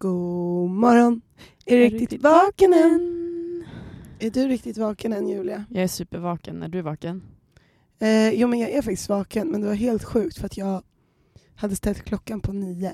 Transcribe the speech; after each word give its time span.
God 0.00 0.70
morgon. 0.70 1.20
Är 1.66 1.76
du 1.76 1.82
riktigt 1.88 2.22
vaken 2.22 2.72
än? 2.74 3.16
Är 4.18 4.30
du 4.30 4.48
riktigt 4.48 4.78
vaken 4.78 5.12
än 5.12 5.28
Julia? 5.28 5.64
Jag 5.70 5.82
är 5.82 5.88
supervaken. 5.88 6.62
Är 6.62 6.68
du 6.68 6.82
vaken? 6.82 7.22
Eh, 7.98 8.30
jo 8.30 8.48
men 8.48 8.58
jag 8.58 8.70
är 8.70 8.82
faktiskt 8.82 9.08
vaken 9.08 9.48
men 9.48 9.60
det 9.60 9.66
var 9.66 9.74
helt 9.74 10.04
sjukt 10.04 10.38
för 10.38 10.46
att 10.46 10.56
jag 10.56 10.82
hade 11.54 11.76
ställt 11.76 12.02
klockan 12.02 12.40
på 12.40 12.52
nio. 12.52 12.92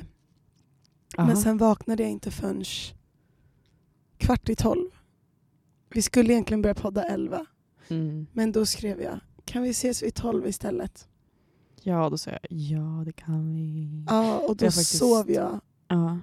Aha. 1.18 1.26
Men 1.26 1.36
sen 1.36 1.58
vaknade 1.58 2.02
jag 2.02 2.12
inte 2.12 2.30
förrän 2.30 2.64
kvart 4.18 4.48
i 4.48 4.56
tolv. 4.56 4.90
Vi 5.90 6.02
skulle 6.02 6.32
egentligen 6.32 6.62
börja 6.62 6.74
podda 6.74 7.02
elva. 7.04 7.46
Mm. 7.88 8.26
Men 8.32 8.52
då 8.52 8.66
skrev 8.66 9.00
jag, 9.02 9.20
kan 9.44 9.62
vi 9.62 9.70
ses 9.70 10.02
vid 10.02 10.14
tolv 10.14 10.46
istället? 10.46 11.08
Ja, 11.82 12.10
då 12.10 12.18
sa 12.18 12.30
jag 12.30 12.40
ja, 12.48 13.02
det 13.06 13.12
kan 13.12 13.54
vi. 13.54 14.04
Ja, 14.08 14.38
och 14.38 14.56
då 14.56 14.64
Jag 14.64 14.74
faktiskt- 14.74 14.98
sov 14.98 15.30
jag 15.30 15.60
Ja. 15.88 16.18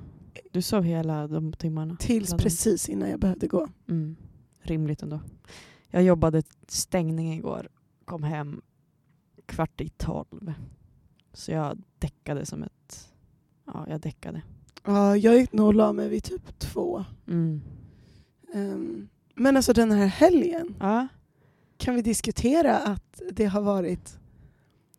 Du 0.51 0.61
sov 0.61 0.83
hela 0.83 1.27
de 1.27 1.53
timmarna? 1.53 1.95
tills 1.99 2.33
precis 2.33 2.89
innan 2.89 3.09
jag 3.09 3.19
behövde 3.19 3.47
gå. 3.47 3.67
Mm. 3.89 4.15
Rimligt 4.61 5.01
ändå. 5.03 5.19
Jag 5.89 6.03
jobbade 6.03 6.43
stängning 6.67 7.33
igår. 7.33 7.69
Kom 8.05 8.23
hem 8.23 8.61
kvart 9.45 9.81
i 9.81 9.89
tolv. 9.89 10.53
Så 11.33 11.51
jag 11.51 11.83
däckade 11.99 12.45
som 12.45 12.63
ett... 12.63 13.13
Ja, 13.65 13.85
jag 13.89 14.01
däckade. 14.01 14.41
Ja, 14.85 15.17
jag 15.17 15.35
gick 15.35 15.53
nog 15.53 15.67
och 15.67 15.73
la 15.73 15.93
mig 15.93 16.09
vid 16.09 16.23
typ 16.23 16.59
två. 16.59 17.05
Mm. 17.27 17.61
Ehm, 18.53 19.07
men 19.35 19.57
alltså 19.57 19.73
den 19.73 19.91
här 19.91 20.05
helgen, 20.07 20.75
Ja. 20.79 21.07
kan 21.77 21.95
vi 21.95 22.01
diskutera 22.01 22.77
att 22.77 23.21
det 23.31 23.45
har 23.45 23.61
varit 23.61 24.19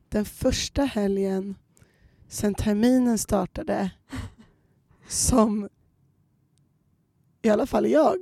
den 0.08 0.24
första 0.24 0.82
helgen 0.84 1.54
sedan 2.28 2.54
terminen 2.54 3.18
startade 3.18 3.90
som 5.08 5.68
i 7.42 7.48
alla 7.48 7.66
fall 7.66 7.86
jag 7.86 8.16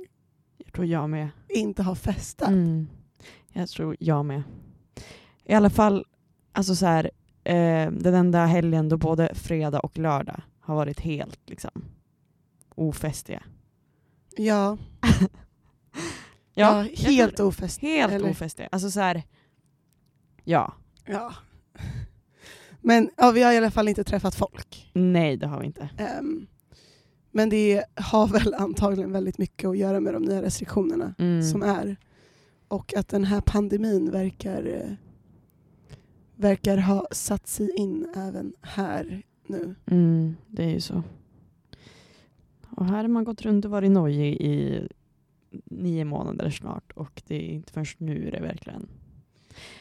Jag 0.57 0.73
tror 0.73 0.87
jag 0.87 1.09
med. 1.09 1.29
inte 1.49 1.83
har 1.83 1.95
festat. 1.95 2.47
Mm. 2.49 2.87
Jag 3.53 3.69
tror 3.69 3.95
jag 3.99 4.25
med. 4.25 4.43
I 5.45 5.53
alla 5.53 5.69
fall, 5.69 6.05
alltså 6.51 6.75
så 6.75 6.85
här, 6.85 7.11
eh, 7.43 7.91
den 7.91 8.13
enda 8.13 8.45
helgen 8.45 8.89
då 8.89 8.97
både 8.97 9.35
fredag 9.35 9.79
och 9.79 9.97
lördag 9.97 10.41
har 10.59 10.75
varit 10.75 10.99
helt 10.99 11.39
liksom 11.49 11.85
ofestiga. 12.75 13.43
Ja, 14.37 14.77
Ja, 16.55 16.85
ja, 16.85 16.89
helt 16.95 17.37
tror 17.37 17.47
ofest. 17.47 17.81
det. 17.81 17.87
helt 17.87 18.13
eller- 18.13 18.29
ofestiga. 18.29 18.69
Alltså 18.71 18.91
så 18.91 18.99
här, 18.99 19.23
ja, 20.43 20.73
Ja. 21.05 21.33
Men 22.81 23.09
ja, 23.17 23.31
vi 23.31 23.43
har 23.43 23.51
i 23.53 23.57
alla 23.57 23.71
fall 23.71 23.87
inte 23.87 24.03
träffat 24.03 24.35
folk. 24.35 24.91
nej 24.93 25.37
det 25.37 25.47
har 25.47 25.59
vi 25.59 25.65
inte. 25.65 25.89
Ehm, 25.97 26.47
men 27.35 27.49
det 27.49 27.83
har 27.95 28.27
väl 28.27 28.53
antagligen 28.53 29.11
väldigt 29.11 29.37
mycket 29.37 29.69
att 29.69 29.77
göra 29.77 29.99
med 29.99 30.13
de 30.13 30.23
nya 30.23 30.41
restriktionerna 30.41 31.15
Mm. 31.17 31.43
som 31.43 31.63
är. 31.63 31.95
Och 32.67 32.93
att 32.97 33.07
den 33.09 33.23
här 33.23 33.41
pandemin 33.41 34.11
verkar, 34.11 34.97
verkar 36.35 36.77
ha 36.77 37.07
satt 37.11 37.47
sig 37.47 37.71
in 37.75 38.07
även 38.15 38.53
här 38.61 39.21
nu. 39.47 39.75
Mm, 39.85 40.35
det 40.47 40.63
är 40.63 40.69
ju 40.69 40.81
så. 40.81 41.03
Och 42.69 42.85
här 42.85 42.97
har 43.01 43.07
man 43.07 43.23
gått 43.23 43.41
runt 43.41 43.65
och 43.65 43.71
varit 43.71 43.91
nojig 43.91 44.41
i 44.41 44.87
nio 45.65 46.05
månader 46.05 46.49
snart 46.49 46.91
och 46.91 47.21
det 47.27 47.35
är 47.35 47.53
inte 47.53 47.73
först 47.73 47.99
nu 47.99 48.29
det 48.31 48.39
verkligen... 48.39 48.87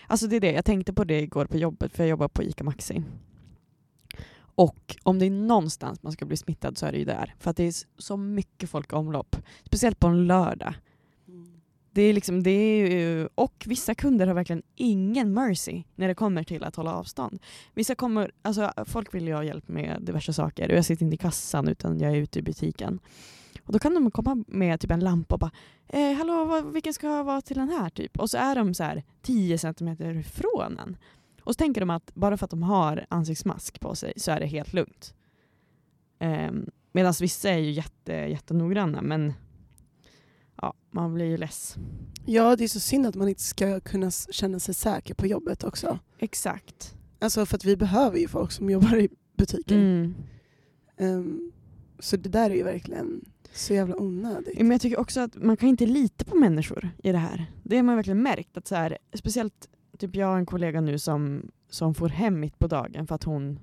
Alltså 0.06 0.26
det 0.26 0.36
är 0.36 0.40
det, 0.40 0.52
jag 0.52 0.64
tänkte 0.64 0.92
på 0.92 1.04
det 1.04 1.20
igår 1.20 1.44
på 1.46 1.56
jobbet 1.58 1.92
för 1.92 2.02
jag 2.02 2.10
jobbar 2.10 2.28
på 2.28 2.42
ICA 2.42 2.64
Maxi. 2.64 3.02
Och 4.62 4.96
om 5.02 5.18
det 5.18 5.26
är 5.26 5.30
någonstans 5.30 6.02
man 6.02 6.12
ska 6.12 6.24
bli 6.24 6.36
smittad 6.36 6.78
så 6.78 6.86
är 6.86 6.92
det 6.92 6.98
ju 6.98 7.04
där. 7.04 7.34
För 7.38 7.50
att 7.50 7.56
det 7.56 7.64
är 7.64 7.74
så 7.98 8.16
mycket 8.16 8.70
folk 8.70 8.92
i 8.92 8.94
omlopp. 8.94 9.36
Speciellt 9.64 10.00
på 10.00 10.06
en 10.06 10.26
lördag. 10.26 10.74
Det 11.90 12.02
är 12.02 12.12
liksom, 12.12 12.42
det 12.42 12.50
är 12.50 12.90
ju, 12.90 13.28
och 13.34 13.64
vissa 13.66 13.94
kunder 13.94 14.26
har 14.26 14.34
verkligen 14.34 14.62
ingen 14.76 15.34
mercy 15.34 15.82
när 15.94 16.08
det 16.08 16.14
kommer 16.14 16.44
till 16.44 16.64
att 16.64 16.76
hålla 16.76 16.94
avstånd. 16.94 17.38
Vissa 17.74 17.94
kommer, 17.94 18.30
alltså 18.42 18.72
folk 18.86 19.14
vill 19.14 19.26
ju 19.26 19.34
ha 19.34 19.44
hjälp 19.44 19.68
med 19.68 20.02
diverse 20.02 20.32
saker 20.32 20.70
och 20.70 20.76
jag 20.76 20.84
sitter 20.84 21.04
inte 21.04 21.14
i 21.14 21.18
kassan 21.18 21.68
utan 21.68 22.00
jag 22.00 22.12
är 22.12 22.16
ute 22.16 22.38
i 22.38 22.42
butiken. 22.42 23.00
Och 23.66 23.72
då 23.72 23.78
kan 23.78 23.94
de 23.94 24.10
komma 24.10 24.44
med 24.46 24.80
typ 24.80 24.90
en 24.90 25.00
lampa 25.00 25.34
och 25.34 25.38
bara 25.38 25.52
eh, 25.88 26.12
“Hallå, 26.12 26.44
vad, 26.44 26.72
vilken 26.72 26.94
ska 26.94 27.06
jag 27.06 27.24
vara 27.24 27.40
till 27.40 27.56
den 27.56 27.68
här?” 27.68 27.90
typ. 27.90 28.18
Och 28.18 28.30
så 28.30 28.38
är 28.38 28.54
de 28.54 28.74
så 28.74 28.82
här 28.82 29.02
10 29.22 29.58
centimeter 29.58 30.16
ifrån 30.16 30.78
en. 30.78 30.96
Och 31.44 31.52
så 31.52 31.58
tänker 31.58 31.80
de 31.80 31.90
att 31.90 32.14
bara 32.14 32.36
för 32.36 32.44
att 32.44 32.50
de 32.50 32.62
har 32.62 33.06
ansiktsmask 33.08 33.80
på 33.80 33.94
sig 33.94 34.12
så 34.16 34.30
är 34.30 34.40
det 34.40 34.46
helt 34.46 34.72
lugnt. 34.72 35.14
Um, 36.20 36.70
Medan 36.92 37.14
vissa 37.20 37.50
är 37.50 37.58
ju 37.58 37.70
jätte, 37.70 38.12
jättenoggranna 38.12 39.02
men 39.02 39.32
ja, 40.56 40.74
man 40.90 41.14
blir 41.14 41.26
ju 41.26 41.36
less. 41.36 41.76
Ja, 42.26 42.56
det 42.56 42.64
är 42.64 42.68
så 42.68 42.80
synd 42.80 43.06
att 43.06 43.14
man 43.14 43.28
inte 43.28 43.42
ska 43.42 43.80
kunna 43.80 44.10
känna 44.10 44.58
sig 44.58 44.74
säker 44.74 45.14
på 45.14 45.26
jobbet 45.26 45.64
också. 45.64 45.98
Exakt. 46.18 46.94
Alltså 47.18 47.46
för 47.46 47.56
att 47.56 47.64
vi 47.64 47.76
behöver 47.76 48.18
ju 48.18 48.28
folk 48.28 48.52
som 48.52 48.70
jobbar 48.70 48.96
i 48.96 49.08
butiken. 49.36 49.78
Mm. 49.78 50.14
Ehm, 50.96 51.52
så 51.98 52.16
det 52.16 52.28
där 52.28 52.50
är 52.50 52.54
ju 52.54 52.62
verkligen 52.62 53.24
så 53.52 53.74
jävla 53.74 53.96
onödigt. 53.96 54.58
Men 54.58 54.70
jag 54.70 54.80
tycker 54.80 55.00
också 55.00 55.20
att 55.20 55.36
man 55.36 55.56
kan 55.56 55.68
inte 55.68 55.86
lita 55.86 56.24
på 56.24 56.36
människor 56.36 56.90
i 57.02 57.12
det 57.12 57.18
här. 57.18 57.46
Det 57.62 57.76
har 57.76 57.82
man 57.82 57.96
verkligen 57.96 58.22
märkt. 58.22 58.56
Att 58.56 58.66
så 58.66 58.74
här, 58.74 58.98
speciellt 59.14 59.68
typ 59.98 60.16
jag 60.16 60.26
har 60.26 60.36
en 60.38 60.46
kollega 60.46 60.80
nu 60.80 60.98
som, 60.98 61.50
som 61.68 61.94
får 61.94 62.08
hem 62.08 62.40
mitt 62.40 62.58
på 62.58 62.66
dagen 62.66 63.06
för 63.06 63.14
att 63.14 63.24
hon 63.24 63.58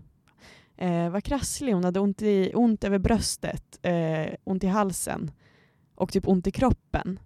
eh, 0.77 1.09
var 1.09 1.21
krasslig. 1.21 1.73
Hon 1.73 1.83
hade 1.83 1.99
ont, 1.99 2.21
i, 2.21 2.51
ont 2.55 2.83
över 2.83 2.99
bröstet, 2.99 3.79
eh, 3.81 4.33
ont 4.43 4.63
i 4.63 4.67
halsen 4.67 5.31
och 5.95 6.11
typ 6.11 6.27
ont 6.27 6.47
i 6.47 6.51
kroppen. 6.51 7.19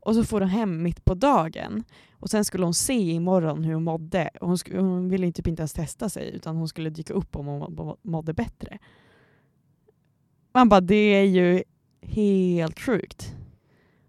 Och 0.00 0.14
så 0.14 0.24
får 0.24 0.40
hon 0.40 0.48
hem 0.48 0.82
mitt 0.82 1.04
på 1.04 1.14
dagen. 1.14 1.84
Och 2.12 2.30
sen 2.30 2.44
skulle 2.44 2.64
hon 2.64 2.74
se 2.74 2.94
imorgon 3.12 3.64
hur 3.64 3.74
hon 3.74 3.84
mådde. 3.84 4.30
Och 4.40 4.46
hon, 4.48 4.56
sk- 4.56 4.76
hon 4.80 5.08
ville 5.08 5.32
typ 5.32 5.46
inte 5.46 5.60
ens 5.62 5.72
testa 5.72 6.08
sig 6.08 6.30
utan 6.34 6.56
hon 6.56 6.68
skulle 6.68 6.90
dyka 6.90 7.12
upp 7.14 7.36
om 7.36 7.46
hon 7.46 7.74
må- 7.74 7.96
mådde 8.02 8.32
bättre. 8.34 8.78
Man 10.54 10.68
bara, 10.68 10.80
det 10.80 10.94
är 10.94 11.24
ju 11.24 11.62
helt 12.02 12.80
sjukt. 12.80 13.34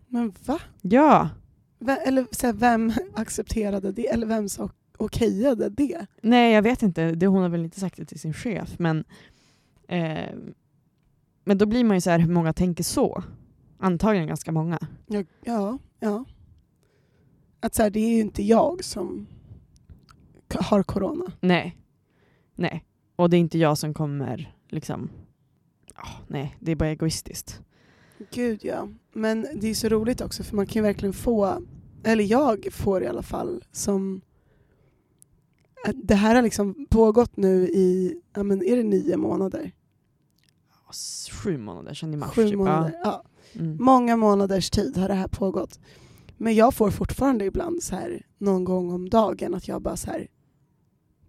Men 0.07 0.33
va? 0.45 0.59
Ja. 0.81 1.29
Eller 1.87 2.27
så 2.31 2.47
här, 2.47 2.53
vem 2.53 2.93
accepterade 3.13 3.91
det? 3.91 4.07
Eller 4.07 4.27
vem 4.27 4.49
sa 4.49 4.69
okejade 4.97 5.69
det? 5.69 6.05
Nej, 6.21 6.53
jag 6.53 6.61
vet 6.61 6.83
inte. 6.83 7.11
Det, 7.11 7.27
hon 7.27 7.41
har 7.41 7.49
väl 7.49 7.63
inte 7.63 7.79
sagt 7.79 7.97
det 7.97 8.05
till 8.05 8.19
sin 8.19 8.33
chef. 8.33 8.79
Men, 8.79 9.03
eh, 9.87 10.35
men 11.43 11.57
då 11.57 11.65
blir 11.65 11.83
man 11.83 11.97
ju 11.97 12.01
så 12.01 12.09
här, 12.09 12.19
hur 12.19 12.33
många 12.33 12.53
tänker 12.53 12.83
så? 12.83 13.23
Antagligen 13.79 14.27
ganska 14.27 14.51
många. 14.51 14.79
Ja, 15.07 15.23
ja. 15.43 15.79
ja. 15.99 16.25
Att 17.59 17.75
så 17.75 17.83
här, 17.83 17.89
det 17.89 17.99
är 17.99 18.15
ju 18.15 18.21
inte 18.21 18.43
jag 18.43 18.83
som 18.83 19.27
har 20.59 20.83
corona. 20.83 21.31
Nej. 21.39 21.77
Nej. 22.55 22.85
Och 23.15 23.29
det 23.29 23.37
är 23.37 23.39
inte 23.39 23.57
jag 23.57 23.77
som 23.77 23.93
kommer 23.93 24.55
liksom... 24.69 25.09
ah, 25.95 26.17
nej, 26.27 26.55
det 26.59 26.71
är 26.71 26.75
bara 26.75 26.89
egoistiskt. 26.89 27.61
Gud 28.31 28.59
ja. 28.63 28.87
Men 29.13 29.47
det 29.55 29.67
är 29.67 29.73
så 29.73 29.89
roligt 29.89 30.21
också 30.21 30.43
för 30.43 30.55
man 30.55 30.65
kan 30.65 30.73
ju 30.73 30.81
verkligen 30.81 31.13
få, 31.13 31.61
eller 32.03 32.23
jag 32.23 32.67
får 32.71 33.03
i 33.03 33.07
alla 33.07 33.23
fall, 33.23 33.63
som 33.71 34.21
det 35.95 36.15
här 36.15 36.35
har 36.35 36.41
liksom 36.41 36.85
pågått 36.89 37.37
nu 37.37 37.67
i, 37.67 38.15
ja 38.33 38.43
men 38.43 38.63
är 38.63 38.77
det 38.77 38.83
nio 38.83 39.17
månader? 39.17 39.71
Sju 41.31 41.57
månader 41.57 41.93
sedan 41.93 42.13
i 42.13 42.17
mars. 42.17 42.35
Sju 42.35 42.47
typ. 42.49 42.57
månader. 42.57 42.93
Ja. 43.03 43.23
Mm. 43.53 43.77
Många 43.79 44.15
månaders 44.17 44.69
tid 44.69 44.97
har 44.97 45.07
det 45.07 45.13
här 45.13 45.27
pågått. 45.27 45.79
Men 46.37 46.55
jag 46.55 46.73
får 46.73 46.91
fortfarande 46.91 47.45
ibland 47.45 47.83
så 47.83 47.95
här 47.95 48.25
någon 48.37 48.63
gång 48.63 48.91
om 48.91 49.09
dagen 49.09 49.53
att 49.53 49.67
jag 49.67 49.81
bara 49.81 49.97
så 49.97 50.11
här 50.11 50.27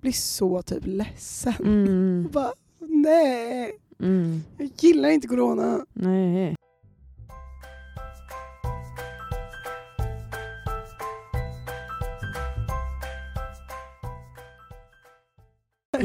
blir 0.00 0.12
så 0.12 0.62
typ 0.62 0.86
ledsen. 0.86 1.54
Mm. 1.60 2.28
Bara, 2.32 2.52
nej, 2.80 3.78
Mm. 3.98 4.40
jag 4.58 4.70
gillar 4.78 5.08
inte 5.08 5.28
corona. 5.28 5.86
Nej. 5.92 6.56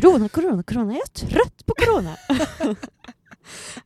Corona, 0.01 0.29
corona, 0.29 0.63
corona. 0.63 0.93
Jag 0.93 1.01
är 1.01 1.27
trött 1.27 1.65
på 1.65 1.73
corona. 1.73 2.15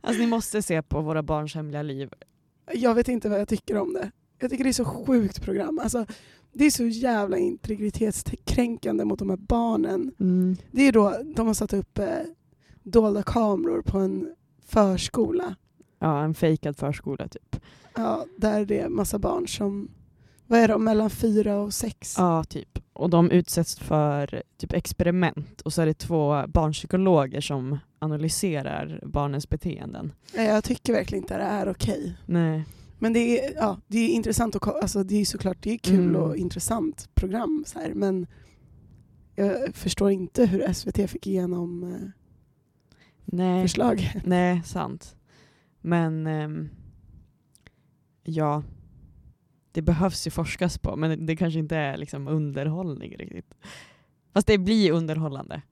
alltså 0.00 0.20
ni 0.22 0.26
måste 0.26 0.62
se 0.62 0.82
på 0.82 1.00
våra 1.00 1.22
barns 1.22 1.54
hemliga 1.54 1.82
liv. 1.82 2.10
Jag 2.72 2.94
vet 2.94 3.08
inte 3.08 3.28
vad 3.28 3.40
jag 3.40 3.48
tycker 3.48 3.76
om 3.76 3.92
det. 3.92 4.10
Jag 4.38 4.50
tycker 4.50 4.64
det 4.64 4.70
är 4.70 4.72
så 4.72 4.84
sjukt 4.84 5.42
program. 5.42 5.78
Alltså, 5.82 6.06
det 6.52 6.64
är 6.64 6.70
så 6.70 6.84
jävla 6.84 7.38
integritetskränkande 7.38 9.04
mot 9.04 9.18
de 9.18 9.30
här 9.30 9.36
barnen. 9.36 10.14
Mm. 10.20 10.56
Det 10.70 10.88
är 10.88 10.92
då 10.92 11.22
de 11.34 11.46
har 11.46 11.54
satt 11.54 11.72
upp 11.72 11.98
eh, 11.98 12.06
dolda 12.82 13.22
kameror 13.22 13.82
på 13.82 13.98
en 13.98 14.34
förskola. 14.66 15.54
Ja, 15.98 16.24
en 16.24 16.34
fejkad 16.34 16.76
förskola 16.76 17.28
typ. 17.28 17.56
Ja, 17.94 18.26
där 18.36 18.64
det 18.64 18.78
är 18.78 18.88
massa 18.88 19.18
barn 19.18 19.48
som 19.48 19.90
Vad 20.52 20.60
är 20.60 20.68
de, 20.68 20.84
mellan 20.84 21.10
fyra 21.10 21.56
och 21.56 21.74
sex? 21.74 22.14
Ja, 22.18 22.44
typ. 22.44 22.78
Och 22.92 23.10
de 23.10 23.30
utsätts 23.30 23.78
för 23.78 24.42
typ 24.56 24.72
experiment 24.72 25.60
och 25.60 25.72
så 25.72 25.82
är 25.82 25.86
det 25.86 25.94
två 25.94 26.46
barnpsykologer 26.48 27.40
som 27.40 27.78
analyserar 27.98 29.00
barnens 29.06 29.48
beteenden. 29.48 30.12
Jag 30.34 30.64
tycker 30.64 30.92
verkligen 30.92 31.24
inte 31.24 31.36
det 31.36 31.42
är 31.44 31.68
okej. 31.70 32.14
Nej. 32.26 32.64
Men 32.98 33.12
det 33.12 33.18
är, 33.40 33.54
ja, 33.54 33.80
det 33.86 33.98
är 33.98 34.08
intressant 34.08 34.56
och 34.56 34.68
alltså, 34.68 35.04
det 35.04 35.20
är 35.20 35.24
såklart 35.24 35.56
det 35.60 35.70
är 35.74 35.78
kul 35.78 36.00
Mm. 36.08 36.16
och 36.16 36.36
intressant 36.36 37.08
program 37.14 37.64
så 37.66 37.78
här, 37.78 37.94
men 37.94 38.26
jag 39.34 39.74
förstår 39.74 40.10
inte 40.10 40.46
hur 40.46 40.72
SVT 40.72 41.10
fick 41.10 41.26
igenom 41.26 41.82
eh, 41.92 42.08
Nej. 43.24 43.62
förslag. 43.62 44.12
Nej, 44.24 44.62
sant. 44.64 45.16
Men 45.80 46.26
ehm, 46.26 46.68
ja, 48.24 48.62
det 49.72 49.82
behövs 49.82 50.26
ju 50.26 50.30
forskas 50.30 50.78
på, 50.78 50.96
men 50.96 51.26
det 51.26 51.36
kanske 51.36 51.58
inte 51.58 51.76
är 51.76 51.96
liksom 51.96 52.28
underhållning 52.28 53.16
riktigt. 53.16 53.54
Fast 54.34 54.46
det 54.46 54.58
blir 54.58 54.92
underhållande. 54.92 55.62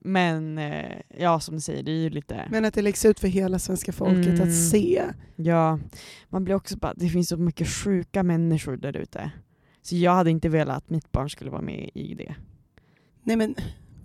Men 0.00 0.58
eh, 0.58 1.00
ja, 1.18 1.40
som 1.40 1.54
du 1.54 1.60
säger, 1.60 1.82
det 1.82 1.90
är 1.90 2.02
ju 2.02 2.10
lite... 2.10 2.48
Men 2.50 2.64
att 2.64 2.74
det 2.74 2.82
läggs 2.82 3.04
ut 3.04 3.20
för 3.20 3.28
hela 3.28 3.58
svenska 3.58 3.92
folket 3.92 4.26
Mm. 4.26 4.42
att 4.48 4.54
se. 4.54 5.02
Ja, 5.36 5.78
man 6.28 6.44
blir 6.44 6.54
också 6.54 6.76
bara, 6.76 6.94
det 6.94 7.08
finns 7.08 7.28
så 7.28 7.36
mycket 7.36 7.68
sjuka 7.68 8.22
människor 8.22 8.76
där 8.76 8.96
ute. 8.96 9.30
Så 9.82 9.96
jag 9.96 10.12
hade 10.14 10.30
inte 10.30 10.48
velat 10.48 10.76
att 10.76 10.90
mitt 10.90 11.12
barn 11.12 11.30
skulle 11.30 11.50
vara 11.50 11.62
med 11.62 11.90
i 11.94 12.14
det. 12.14 12.34
Nej 13.22 13.36
men, 13.36 13.54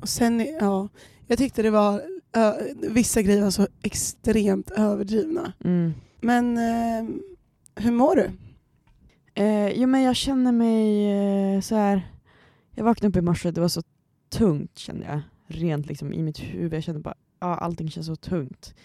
och 0.02 0.10
sen, 0.10 0.48
ja, 0.60 0.90
jag 1.28 1.38
tyckte 1.38 1.62
det 1.62 1.70
var, 1.70 2.02
ö, 2.36 2.54
vissa 2.90 3.22
grejer 3.22 3.42
var 3.44 3.52
så 3.52 3.68
extremt 3.84 4.72
överdrivna. 4.72 5.54
Mm. 5.64 5.94
Men 6.22 6.58
eh, 6.58 7.10
hur 7.76 7.92
mår 7.92 8.16
du? 8.16 8.30
Eh, 9.34 9.70
jo 9.70 9.88
men 9.88 10.02
jag 10.02 10.16
känner 10.16 10.52
mig 10.52 11.12
eh, 11.56 11.62
så 11.62 11.76
här. 11.76 12.12
Jag 12.72 12.84
vaknade 12.84 13.10
upp 13.10 13.16
i 13.16 13.22
morse, 13.22 13.52
det 13.52 13.62
var 13.62 13.68
så 13.68 13.84
tungt 14.30 14.78
kände 14.78 15.06
jag. 15.06 15.22
Rent 15.48 15.86
liksom 15.86 16.14
i 16.14 16.24
mitt 16.24 16.40
huvud. 16.40 16.74
Jag 16.74 16.84
kände 16.84 17.02
bara, 17.02 17.16
ja 17.40 17.56
allting 17.56 17.90
känns 17.90 18.08
så 18.08 18.16
tungt. 18.16 18.76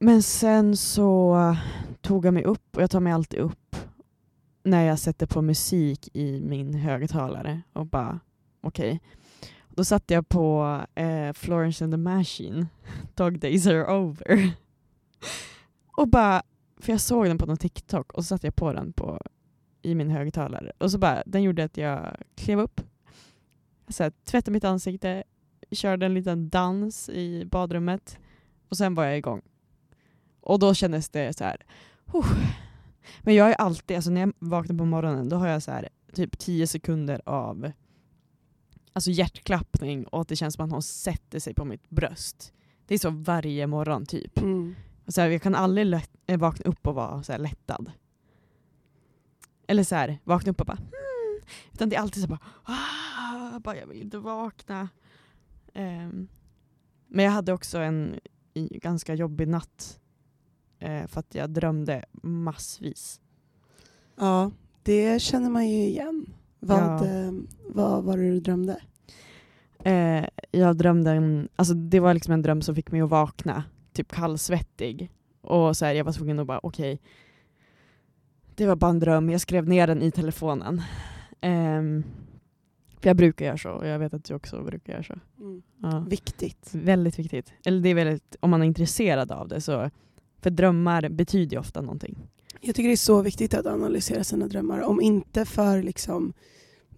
Men 0.00 0.22
sen 0.22 0.76
så 0.76 1.56
tog 2.00 2.24
jag 2.24 2.34
mig 2.34 2.44
upp 2.44 2.76
och 2.76 2.82
jag 2.82 2.90
tar 2.90 3.00
mig 3.00 3.12
alltid 3.12 3.40
upp 3.40 3.76
när 4.62 4.84
jag 4.84 4.98
sätter 4.98 5.26
på 5.26 5.42
musik 5.42 6.08
i 6.12 6.40
min 6.40 6.74
högtalare 6.74 7.62
och 7.72 7.86
bara 7.86 8.20
okej. 8.60 9.00
Då 9.68 9.84
satte 9.84 10.14
jag 10.14 10.28
på 10.28 10.80
eh, 10.94 11.32
Florence 11.32 11.84
and 11.84 11.92
the 11.92 11.96
Machine, 11.96 12.66
Dog 13.14 13.38
Days 13.38 13.66
Are 13.66 13.96
Over. 13.96 14.52
och 15.96 16.08
bara, 16.08 16.42
för 16.80 16.92
jag 16.92 17.00
såg 17.00 17.26
den 17.26 17.38
på 17.38 17.46
någon 17.46 17.56
TikTok 17.56 18.12
och 18.12 18.24
så 18.24 18.28
satte 18.28 18.46
jag 18.46 18.56
på 18.56 18.72
den 18.72 18.92
på, 18.92 19.20
i 19.82 19.94
min 19.94 20.10
högtalare. 20.10 20.72
Och 20.78 20.90
så 20.90 20.98
bara, 20.98 21.22
den 21.26 21.42
gjorde 21.42 21.64
att 21.64 21.76
jag 21.76 22.16
klev 22.34 22.60
upp, 22.60 22.80
så 23.88 24.02
här, 24.02 24.12
tvättade 24.24 24.52
mitt 24.52 24.64
ansikte, 24.64 25.24
körde 25.70 26.06
en 26.06 26.14
liten 26.14 26.48
dans 26.48 27.08
i 27.08 27.44
badrummet 27.44 28.18
och 28.68 28.76
sen 28.76 28.94
var 28.94 29.04
jag 29.04 29.18
igång. 29.18 29.42
Och 30.40 30.58
då 30.58 30.74
kändes 30.74 31.08
det 31.08 31.36
så 31.36 31.44
här. 31.44 31.64
oh. 32.12 32.32
Men 33.20 33.34
jag 33.34 33.50
är 33.50 33.54
alltid, 33.54 33.96
alltså 33.96 34.10
när 34.10 34.20
jag 34.20 34.32
vaknar 34.38 34.76
på 34.76 34.84
morgonen 34.84 35.28
då 35.28 35.36
har 35.36 35.48
jag 35.48 35.62
så 35.62 35.70
här 35.70 35.88
typ 36.12 36.38
tio 36.38 36.66
sekunder 36.66 37.22
av 37.26 37.72
alltså 38.92 39.10
hjärtklappning 39.10 40.06
och 40.06 40.20
att 40.20 40.28
det 40.28 40.36
känns 40.36 40.54
som 40.54 40.64
att 40.64 40.70
någon 40.70 40.82
sätter 40.82 41.38
sig 41.38 41.54
på 41.54 41.64
mitt 41.64 41.90
bröst. 41.90 42.52
Det 42.86 42.94
är 42.94 42.98
så 42.98 43.10
varje 43.10 43.66
morgon 43.66 44.06
typ. 44.06 44.38
Mm. 44.38 44.74
Så 45.10 45.20
här, 45.20 45.28
jag 45.28 45.42
kan 45.42 45.54
aldrig 45.54 45.86
lätt, 45.86 46.10
eh, 46.26 46.38
vakna 46.38 46.70
upp 46.70 46.86
och 46.86 46.94
vara 46.94 47.22
så 47.22 47.32
här 47.32 47.38
lättad. 47.38 47.92
Eller 49.66 49.84
så 49.84 49.94
här, 49.94 50.18
vakna 50.24 50.50
upp 50.52 50.60
och 50.60 50.66
bara 50.66 50.76
hmm. 50.76 51.40
Utan 51.72 51.88
det 51.88 51.96
är 51.96 52.00
alltid 52.00 52.22
så 52.22 52.28
bara, 52.28 52.40
ah, 52.64 53.58
bara 53.58 53.76
jag 53.76 53.86
vill 53.86 54.02
inte 54.02 54.18
vakna. 54.18 54.88
Ehm, 55.74 56.28
men 57.08 57.24
jag 57.24 57.32
hade 57.32 57.52
också 57.52 57.78
en 57.78 58.20
ganska 58.54 59.14
jobbig 59.14 59.48
natt. 59.48 59.96
eh, 60.78 61.06
för 61.06 61.20
att 61.20 61.34
jag 61.34 61.50
drömde 61.50 62.04
massvis. 62.22 63.20
Ja, 64.16 64.50
det 64.82 65.22
känner 65.22 65.50
man 65.50 65.68
ju 65.68 65.82
igen. 65.84 66.26
Vad, 66.60 66.78
Ja. 66.78 67.06
eh, 67.06 67.32
vad 67.68 68.04
var 68.04 68.16
det 68.16 68.30
du 68.30 68.40
drömde? 68.40 68.80
Eh, 69.84 70.24
jag 70.50 70.76
drömde 70.76 71.10
en, 71.10 71.48
alltså 71.56 71.74
det 71.74 72.00
var 72.00 72.14
liksom 72.14 72.32
en 72.34 72.42
dröm 72.42 72.62
som 72.62 72.74
fick 72.74 72.90
mig 72.92 73.00
att 73.00 73.10
vakna, 73.10 73.64
typ 74.02 74.12
kallsvettig. 74.12 75.10
Och 75.40 75.76
så 75.76 75.84
här, 75.84 75.94
jag 75.94 76.04
var 76.04 76.12
tvungen 76.12 76.38
att 76.38 76.46
bara 76.46 76.60
okej, 76.62 77.00
det 78.54 78.66
var 78.66 78.76
bara 78.76 78.90
en 78.90 78.98
dröm, 78.98 79.30
jag 79.30 79.40
skrev 79.40 79.68
ner 79.68 79.86
den 79.86 80.02
i 80.02 80.10
telefonen. 80.10 80.82
Ehm, 81.40 82.04
för 83.00 83.08
jag 83.08 83.16
brukar 83.16 83.46
göra 83.46 83.58
så, 83.58 83.70
och 83.70 83.86
jag 83.86 83.98
vet 83.98 84.14
att 84.14 84.24
du 84.24 84.34
också 84.34 84.62
brukar 84.62 84.92
göra 84.92 85.02
så. 85.02 85.18
Ja. 85.82 86.04
Viktigt. 86.08 86.70
Väldigt 86.72 87.18
viktigt. 87.18 87.52
Eller 87.64 87.80
det 87.80 87.88
är 87.88 87.94
väldigt, 87.94 88.36
om 88.40 88.50
man 88.50 88.62
är 88.62 88.66
intresserad 88.66 89.32
av 89.32 89.48
det 89.48 89.60
så, 89.60 89.90
för 90.42 90.50
drömmar 90.50 91.08
betyder 91.08 91.52
ju 91.52 91.60
ofta 91.60 91.80
någonting. 91.80 92.18
Jag 92.60 92.74
tycker 92.74 92.88
det 92.88 92.94
är 92.94 92.96
så 92.96 93.22
viktigt 93.22 93.54
att 93.54 93.66
analysera 93.66 94.24
sina 94.24 94.46
drömmar. 94.46 94.80
Om 94.80 95.00
inte 95.00 95.44
för 95.44 95.82
liksom 95.82 96.32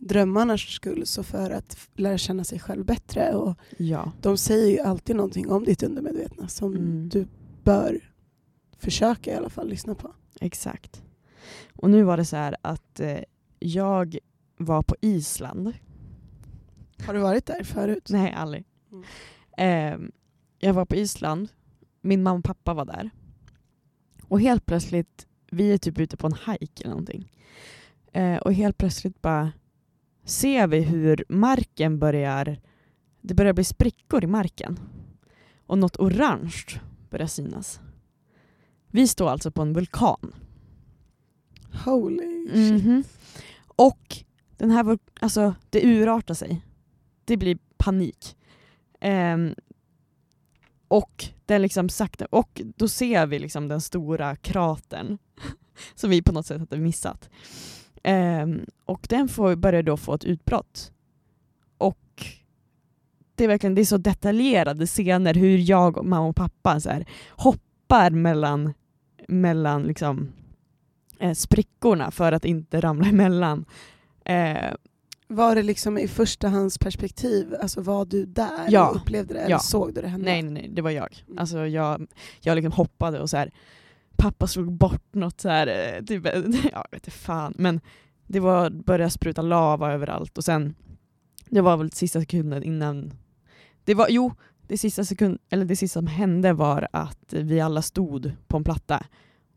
drömmarnas 0.08 0.60
skull 0.60 1.06
så 1.06 1.22
för 1.22 1.50
att 1.50 1.88
lära 1.94 2.18
känna 2.18 2.44
sig 2.44 2.58
själv 2.58 2.84
bättre. 2.84 3.34
Och 3.34 3.56
Ja. 3.76 4.12
de 4.20 4.36
säger 4.36 4.70
ju 4.70 4.78
alltid 4.78 5.16
någonting 5.16 5.50
om 5.50 5.64
ditt 5.64 5.82
undermedvetna 5.82 6.48
som 6.48 6.76
Mm. 6.76 7.08
du 7.08 7.26
bör 7.64 8.00
försöka 8.78 9.32
i 9.32 9.36
alla 9.36 9.50
fall 9.50 9.68
lyssna 9.68 9.94
på. 9.94 10.14
Exakt. 10.40 11.02
Och 11.76 11.90
nu 11.90 12.02
var 12.02 12.16
det 12.16 12.24
så 12.24 12.36
här 12.36 12.56
att 12.62 13.00
eh, 13.00 13.18
jag 13.58 14.18
var 14.56 14.82
på 14.82 14.94
Island. 15.00 15.72
Har 17.06 17.14
du 17.14 17.20
varit 17.20 17.46
där 17.46 17.64
förut? 17.64 18.08
Nej, 18.10 18.32
aldrig. 18.32 18.64
Mm. 18.92 19.04
Eh, 20.02 20.08
jag 20.58 20.74
var 20.74 20.84
på 20.84 20.96
Island, 20.96 21.48
min 22.00 22.22
mamma 22.22 22.38
och 22.38 22.44
pappa 22.44 22.74
var 22.74 22.84
där. 22.84 23.10
Och 24.28 24.40
helt 24.40 24.66
plötsligt, 24.66 25.26
vi 25.50 25.72
är 25.72 25.78
typ 25.78 25.98
ute 25.98 26.16
på 26.16 26.26
en 26.26 26.34
hike 26.46 26.82
eller 26.84 26.90
någonting. 26.90 27.32
Eh, 28.12 28.36
och 28.36 28.52
helt 28.54 28.78
plötsligt 28.78 29.22
bara 29.22 29.52
ser 30.24 30.66
vi 30.66 30.80
hur 30.80 31.24
marken 31.28 31.98
börjar, 31.98 32.60
det 33.20 33.34
börjar 33.34 33.52
bli 33.52 33.64
sprickor 33.64 34.24
i 34.24 34.26
marken. 34.26 34.80
Och 35.66 35.78
något 35.78 35.96
orange 35.96 36.80
börjar 37.10 37.26
synas. 37.26 37.80
Vi 38.86 39.08
står 39.08 39.28
alltså 39.28 39.50
på 39.50 39.62
en 39.62 39.72
vulkan. 39.72 40.34
Holy 41.84 42.48
shit. 42.52 42.84
Mhm. 42.84 43.04
Och 43.66 44.16
den 44.56 44.70
här, 44.70 44.98
alltså 45.20 45.54
det 45.70 45.84
urartar 45.84 46.34
sig. 46.34 46.62
Det 47.24 47.36
blir 47.36 47.58
panik. 47.76 48.36
Ehm, 49.00 49.54
och 50.88 51.24
den 51.46 51.62
liksom 51.62 51.88
sakta, 51.88 52.26
och 52.26 52.60
då 52.76 52.88
ser 52.88 53.26
vi 53.26 53.38
liksom 53.38 53.68
den 53.68 53.80
stora 53.80 54.36
kratern 54.36 55.18
som 55.94 56.10
vi 56.10 56.22
på 56.22 56.32
något 56.32 56.46
sätt 56.46 56.58
hade 56.58 56.76
missat. 56.76 57.30
Ehm, 58.02 58.66
och 58.84 59.06
den 59.08 59.28
får, 59.28 59.56
börjar 59.56 59.82
då 59.82 59.96
få 59.96 60.14
ett 60.14 60.24
utbrott. 60.24 60.92
Och 61.78 61.98
det 63.34 63.44
är 63.44 63.48
verkligen 63.48 63.74
det 63.74 63.80
är 63.80 63.84
så 63.84 63.96
detaljerade 63.96 64.86
scener 64.86 65.34
hur 65.34 65.58
jag 65.58 65.98
och 65.98 66.06
mamma 66.06 66.26
och 66.28 66.36
pappa 66.36 66.80
så 66.80 66.90
här, 66.90 67.06
hoppar 67.30 68.10
mellan, 68.10 68.74
mellan 69.28 69.82
liksom, 69.82 70.32
eh, 71.18 71.32
sprickorna 71.34 72.10
för 72.10 72.32
att 72.32 72.44
inte 72.44 72.80
ramla 72.80 73.06
emellan. 73.08 73.64
Eh, 74.24 74.72
Var 75.28 75.54
det 75.54 75.62
liksom 75.62 75.98
i 75.98 76.08
förstahandsperspektiv, 76.08 77.54
alltså 77.62 77.80
var 77.80 78.04
du 78.04 78.24
där 78.26 78.66
Ja. 78.68 78.88
och 78.90 78.96
upplevde 78.96 79.34
det 79.34 79.40
Ja. 79.40 79.46
eller 79.46 79.58
såg 79.58 79.94
du 79.94 80.00
det 80.00 80.08
hända? 80.08 80.24
nej, 80.24 80.42
nej, 80.42 80.52
nej, 80.52 80.68
det 80.72 80.82
var 80.82 80.90
jag. 80.90 81.22
Mm. 81.26 81.38
Alltså 81.38 81.66
jag, 81.66 82.06
jag 82.40 82.54
liksom 82.56 82.72
hoppade 82.72 83.20
och 83.20 83.30
så 83.30 83.36
här, 83.36 83.50
pappa 84.22 84.46
slog 84.46 84.72
bort 84.72 85.14
något 85.14 85.40
så 85.40 85.48
här, 85.48 85.66
eh, 85.66 86.04
typ, 86.04 86.24
ja, 86.24 86.32
jag 86.72 86.86
vet 86.90 87.06
inte 87.06 87.10
fan, 87.10 87.54
men 87.58 87.80
det 88.26 88.40
var, 88.40 88.70
började 88.70 89.10
spruta 89.10 89.42
lava 89.42 89.92
överallt 89.92 90.38
och 90.38 90.44
sen, 90.44 90.74
det 91.50 91.60
var 91.60 91.76
väl 91.76 91.92
sista 91.92 92.20
sekunden 92.20 92.62
innan, 92.62 93.12
det 93.84 93.94
var, 93.94 94.06
jo, 94.10 94.32
det 94.66 94.78
sista, 94.78 95.04
sekund, 95.04 95.38
eller 95.50 95.64
det 95.64 95.76
sista 95.76 96.00
som 96.00 96.06
hände 96.06 96.52
var 96.52 96.88
att 96.92 97.32
vi 97.32 97.60
alla 97.60 97.82
stod 97.82 98.32
på 98.46 98.56
en 98.56 98.64
platta 98.64 99.06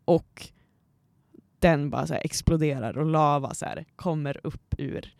och 0.05 0.47
den 1.59 1.89
bara 1.89 2.07
så 2.07 2.13
exploderar 2.13 2.97
och 2.97 3.05
lava 3.05 3.53
så 3.53 3.65
här 3.65 3.85
kommer 3.95 4.39
upp 4.43 4.75
ur. 4.77 5.13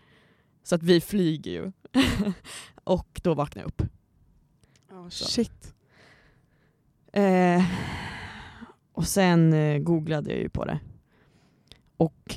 Så 0.64 0.76
att 0.76 0.84
vi 0.84 1.02
flyger 1.02 1.52
ju. 1.52 1.72
och 2.84 3.22
då 3.24 3.34
vaknar 3.34 3.62
jag 3.64 3.68
upp. 3.68 3.82
Oh, 4.92 5.10
shit. 5.10 5.74
Eh, 7.14 7.55
och 9.06 9.10
sen 9.10 9.54
eh, 9.54 9.78
googlade 9.78 10.32
jag 10.32 10.40
ju 10.40 10.50
på 10.50 10.66
det. 10.66 10.80
Och 11.98 12.36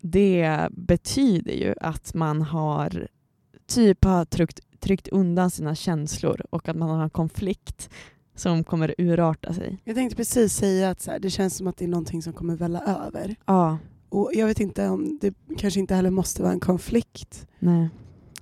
det 0.00 0.68
betyder 0.70 1.52
ju 1.52 1.74
att 1.80 2.14
man 2.14 2.42
har 2.42 3.08
typ 3.66 4.04
har 4.04 4.24
tryckt, 4.24 4.60
tryckt 4.80 5.08
undan 5.08 5.50
sina 5.50 5.74
känslor 5.74 6.42
och 6.50 6.68
att 6.68 6.76
man 6.76 6.88
har 6.88 7.02
en 7.02 7.10
konflikt 7.10 7.90
som 8.34 8.64
kommer 8.64 8.94
urarta 8.98 9.52
sig. 9.52 9.78
Jag 9.84 9.96
tänkte 9.96 10.16
precis 10.16 10.54
säga 10.54 10.90
att 10.90 11.00
så 11.00 11.10
här, 11.10 11.18
det 11.18 11.30
känns 11.30 11.56
som 11.56 11.66
att 11.66 11.76
det 11.76 11.84
är 11.84 11.88
någonting 11.88 12.22
som 12.22 12.32
kommer 12.32 12.56
välla 12.56 12.80
över. 13.06 13.36
Ja, 13.46 13.78
Och 14.08 14.30
jag 14.34 14.46
vet 14.46 14.60
inte 14.60 14.88
om 14.88 15.18
det 15.20 15.34
kanske 15.58 15.80
inte 15.80 15.94
heller 15.94 16.10
måste 16.10 16.42
vara 16.42 16.52
en 16.52 16.60
konflikt. 16.60 17.46
Nej. 17.58 17.88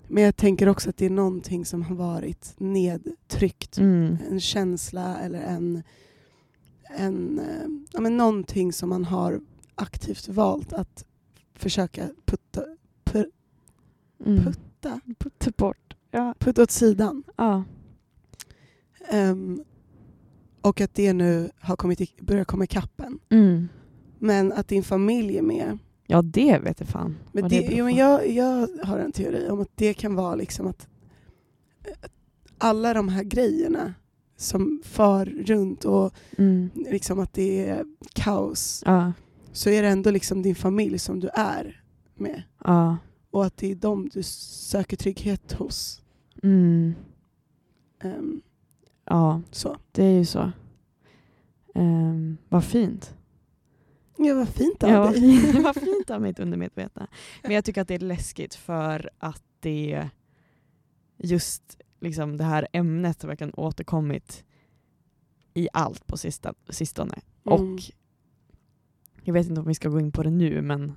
Men 0.08 0.22
jag 0.22 0.36
tänker 0.36 0.68
också 0.68 0.90
att 0.90 0.96
det 0.96 1.06
är 1.06 1.10
någonting 1.10 1.64
som 1.64 1.82
har 1.82 1.96
varit 1.96 2.54
nedtryckt. 2.58 3.78
Mm. 3.78 4.18
En 4.30 4.40
känsla 4.40 5.18
eller 5.18 5.40
en, 5.40 5.82
en 6.96 7.38
eh, 7.38 7.66
ja, 7.92 8.00
men 8.00 8.16
någonting 8.16 8.72
som 8.72 8.88
man 8.88 9.04
har 9.04 9.40
aktivt 9.74 10.28
valt 10.28 10.72
att 10.72 11.04
försöka 11.54 12.08
putta, 12.24 12.64
pu, 13.04 13.24
Mm. 14.26 14.44
putta, 14.44 15.00
Putta 15.18 15.50
bort. 15.56 15.96
Ja. 16.10 16.34
putta 16.38 16.62
åt 16.62 16.70
sidan. 16.70 17.22
ja. 17.36 17.64
Ehm, 19.08 19.64
och 20.60 20.80
att 20.80 20.94
det 20.94 21.12
nu 21.12 21.50
har 21.60 21.76
kommit 21.76 22.00
i, 22.00 22.10
börjar 22.20 22.44
komma 22.44 22.64
ikapp. 22.64 23.00
Mm. 23.30 23.68
Men 24.18 24.52
att 24.52 24.68
din 24.68 24.82
familj 24.82 25.38
är 25.38 25.42
med. 25.42 25.78
Ja, 26.06 26.22
det 26.22 26.58
vet 26.58 26.80
jag 26.80 26.88
fan. 26.88 27.16
Men 27.32 27.42
det, 27.48 27.48
beror 27.48 27.72
jo, 27.78 27.84
men 27.84 27.94
jag, 27.94 28.30
jag 28.30 28.68
har 28.84 28.98
en 28.98 29.12
teori 29.12 29.48
om 29.50 29.60
att 29.60 29.70
det 29.74 29.94
kan 29.94 30.14
vara 30.14 30.34
liksom 30.34 30.66
att 30.66 30.88
eh, 31.84 31.92
alla 32.58 32.94
de 32.94 33.08
här 33.08 33.22
grejerna 33.22 33.94
som 34.36 34.80
far 34.84 35.26
runt 35.26 35.84
och 35.84 36.14
Mm. 36.38 36.70
liksom 36.74 37.18
att 37.20 37.32
det 37.32 37.68
är 37.68 37.84
kaos 38.14 38.82
Ja. 38.86 39.12
så 39.52 39.70
är 39.70 39.82
det 39.82 39.88
ändå 39.88 40.10
liksom 40.10 40.42
din 40.42 40.54
familj 40.54 40.98
som 40.98 41.20
du 41.20 41.28
är 41.28 41.82
med. 42.14 42.42
Ja. 42.64 42.96
Och 43.30 43.44
att 43.46 43.56
det 43.56 43.70
är 43.70 43.74
dem 43.74 44.08
du 44.12 44.22
söker 44.22 44.96
trygghet 44.96 45.52
hos. 45.52 46.02
Mm. 46.42 46.94
Ehm, 48.02 48.42
Ja, 49.04 49.42
så. 49.50 49.76
det 49.92 50.04
är 50.04 50.18
ju 50.18 50.24
så. 50.24 50.52
Um, 51.74 52.36
vad 52.48 52.64
fint. 52.64 53.14
Ja, 54.18 54.34
vad 54.34 54.48
fint 54.48 54.82
av 54.82 54.90
Ja, 54.90 55.10
dig. 55.10 55.52
vad 55.62 55.76
fint 55.76 56.10
av 56.10 56.22
mitt 56.22 56.38
undermedvetna. 56.38 57.06
Men 57.42 57.50
jag 57.52 57.64
tycker 57.64 57.80
att 57.82 57.88
det 57.88 57.94
är 57.94 57.98
läskigt 57.98 58.54
för 58.54 59.10
att 59.18 59.42
det 59.60 60.08
just 61.16 61.80
liksom 62.06 62.36
det 62.36 62.44
här 62.44 62.68
ämnet 62.72 63.22
har 63.22 63.28
verkligen 63.28 63.54
återkommit 63.54 64.44
i 65.54 65.68
allt 65.72 66.06
på 66.06 66.16
sistone. 66.68 67.18
Mm. 67.46 67.60
Och 67.60 67.80
jag 69.22 69.34
vet 69.34 69.48
inte 69.48 69.60
om 69.60 69.66
vi 69.66 69.74
ska 69.74 69.88
gå 69.88 70.00
in 70.00 70.12
på 70.12 70.22
det 70.22 70.30
nu 70.30 70.62
men 70.62 70.92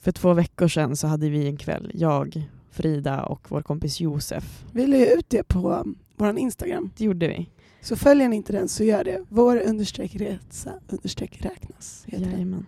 för 0.00 0.12
två 0.12 0.32
veckor 0.32 0.68
sedan 0.68 0.96
så 0.96 1.06
hade 1.06 1.28
vi 1.28 1.46
en 1.46 1.56
kväll, 1.56 1.90
jag, 1.94 2.48
Frida 2.70 3.22
och 3.22 3.50
vår 3.50 3.62
kompis 3.62 4.00
Josef. 4.00 4.64
Vi 4.72 4.86
la 4.86 4.96
ut 4.96 5.30
det 5.30 5.42
på 5.42 5.72
um, 5.72 5.98
vår 6.16 6.38
Instagram. 6.38 6.90
Det 6.96 7.04
gjorde 7.04 7.28
vi. 7.28 7.50
Så 7.80 7.96
följer 7.96 8.28
ni 8.28 8.36
inte 8.36 8.52
den 8.52 8.68
så 8.68 8.84
gör 8.84 9.04
det. 9.04 9.24
Vår 9.28 9.56
understreck 9.56 10.14
resa 10.16 10.72
understreck 10.88 11.44
räknas. 11.44 12.04
Heter 12.06 12.24
det. 12.24 12.30
Jajamän. 12.32 12.66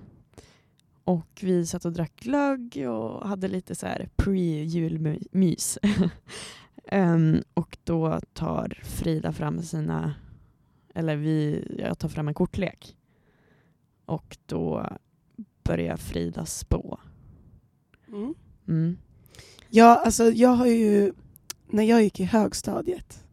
Och 1.04 1.40
vi 1.40 1.66
satt 1.66 1.84
och 1.84 1.92
drack 1.92 2.12
glögg 2.16 2.86
och 2.88 3.28
hade 3.28 3.48
lite 3.48 3.75
så 3.75 3.86
här 3.86 4.08
pre-julmys. 4.16 5.78
Ehm, 6.86 7.42
och 7.54 7.78
då 7.84 8.20
tar 8.32 8.80
Frida 8.84 9.32
fram 9.32 9.62
sina, 9.62 10.14
eller 10.94 11.16
vi, 11.16 11.64
jag 11.78 11.98
tar 11.98 12.08
fram 12.08 12.28
en 12.28 12.34
kortlek. 12.34 12.96
Och 14.04 14.36
då 14.46 14.86
börjar 15.64 15.96
Frida 15.96 16.46
spå. 16.46 17.00
Mm. 18.08 18.34
Mm. 18.68 18.98
Ja, 19.68 19.96
alltså 20.04 20.24
jag 20.24 20.48
har 20.50 20.66
ju, 20.66 21.12
när 21.66 21.82
jag 21.82 22.02
gick 22.02 22.20
i 22.20 22.24
högstadiet 22.24 23.24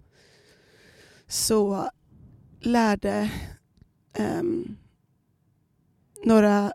så 1.27 1.89
lärde 2.59 3.31
ehm, 4.13 4.77
några 6.25 6.73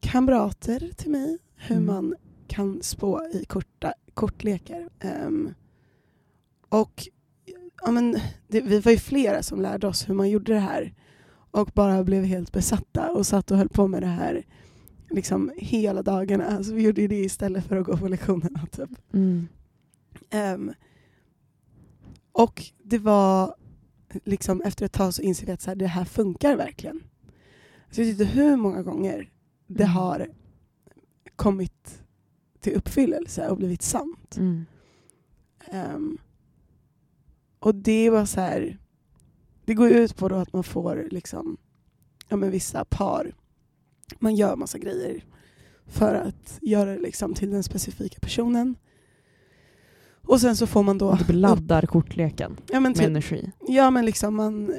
kamrater 0.00 0.90
till 0.96 1.10
mig 1.10 1.38
hur 1.56 1.76
Mm. 1.76 1.86
man 1.86 2.14
kan 2.56 2.82
spå 2.82 3.22
i 3.32 3.44
korta, 3.44 3.92
kortlekar. 4.14 4.88
Ehm, 5.00 5.54
och 6.68 7.08
ja, 7.82 7.90
men, 7.90 8.18
det, 8.48 8.60
vi 8.60 8.80
var 8.80 8.92
ju 8.92 8.98
flera 8.98 9.42
som 9.42 9.60
lärde 9.60 9.86
oss 9.86 10.08
hur 10.08 10.14
man 10.14 10.30
gjorde 10.30 10.52
det 10.52 10.58
här 10.60 10.94
och 11.50 11.70
bara 11.74 12.04
blev 12.04 12.24
helt 12.24 12.52
besatta 12.52 13.12
och 13.12 13.26
satt 13.26 13.50
och 13.50 13.56
höll 13.56 13.68
på 13.68 13.86
med 13.86 14.02
det 14.02 14.06
här 14.06 14.44
liksom 15.10 15.52
hela 15.56 16.02
dagarna. 16.02 16.44
Alltså, 16.46 16.74
vi 16.74 16.82
gjorde 16.82 17.06
det 17.06 17.16
istället 17.16 17.64
för 17.64 17.76
att 17.76 17.86
gå 17.86 17.96
på 17.96 18.08
lektionerna. 18.08 18.66
Typ. 18.72 18.90
Mm. 19.12 19.48
Ehm, 20.30 20.72
och 22.32 22.62
det 22.82 22.98
var 22.98 23.54
liksom 24.24 24.60
efter 24.62 24.86
ett 24.86 24.92
tag 24.92 25.14
så 25.14 25.22
inser 25.22 25.46
vi 25.46 25.52
att 25.52 25.60
så 25.62 25.70
här, 25.70 25.76
det 25.76 25.86
här 25.86 26.04
funkar 26.04 26.56
verkligen. 26.56 27.00
Så 27.90 28.00
jag 28.00 28.06
vet 28.06 28.20
inte 28.20 28.32
hur 28.32 28.56
många 28.56 28.82
gånger 28.82 29.30
det 29.66 29.84
Mm. 29.84 29.94
har 29.96 30.28
kommit 31.36 32.02
till 32.66 32.76
uppfyllelse 32.76 33.48
och 33.48 33.56
blivit 33.56 33.82
sant. 33.82 34.36
Mm. 34.36 34.66
Ehm, 35.66 36.18
och 37.58 37.74
det 37.74 38.10
var 38.10 38.24
så 38.24 38.40
här, 38.40 38.78
det 39.64 39.74
går 39.74 39.88
ut 39.88 40.16
på 40.16 40.26
att 40.26 40.52
man 40.52 40.64
får 40.64 41.08
liksom, 41.10 41.56
ja 42.28 42.36
men 42.36 42.50
vissa 42.50 42.84
par, 42.84 43.34
man 44.18 44.34
gör 44.34 44.56
massa 44.56 44.78
grejer 44.78 45.24
för 45.86 46.14
att 46.14 46.58
göra 46.62 46.90
det 46.90 46.98
liksom 46.98 47.34
till 47.34 47.50
den 47.50 47.62
specifika 47.62 48.18
personen. 48.20 48.74
Och 50.22 50.40
sen 50.40 50.56
så 50.56 50.66
får 50.66 50.82
man 50.82 50.98
då... 50.98 51.18
Du 51.26 51.32
laddar 51.32 51.82
kortleken 51.82 52.56
Ja 52.68 52.80
men, 52.80 52.82
med 52.82 52.96
typ, 52.96 53.06
energi. 53.06 53.52
ja 53.60 53.90
men 53.90 54.06
liksom 54.06 54.34
man... 54.36 54.74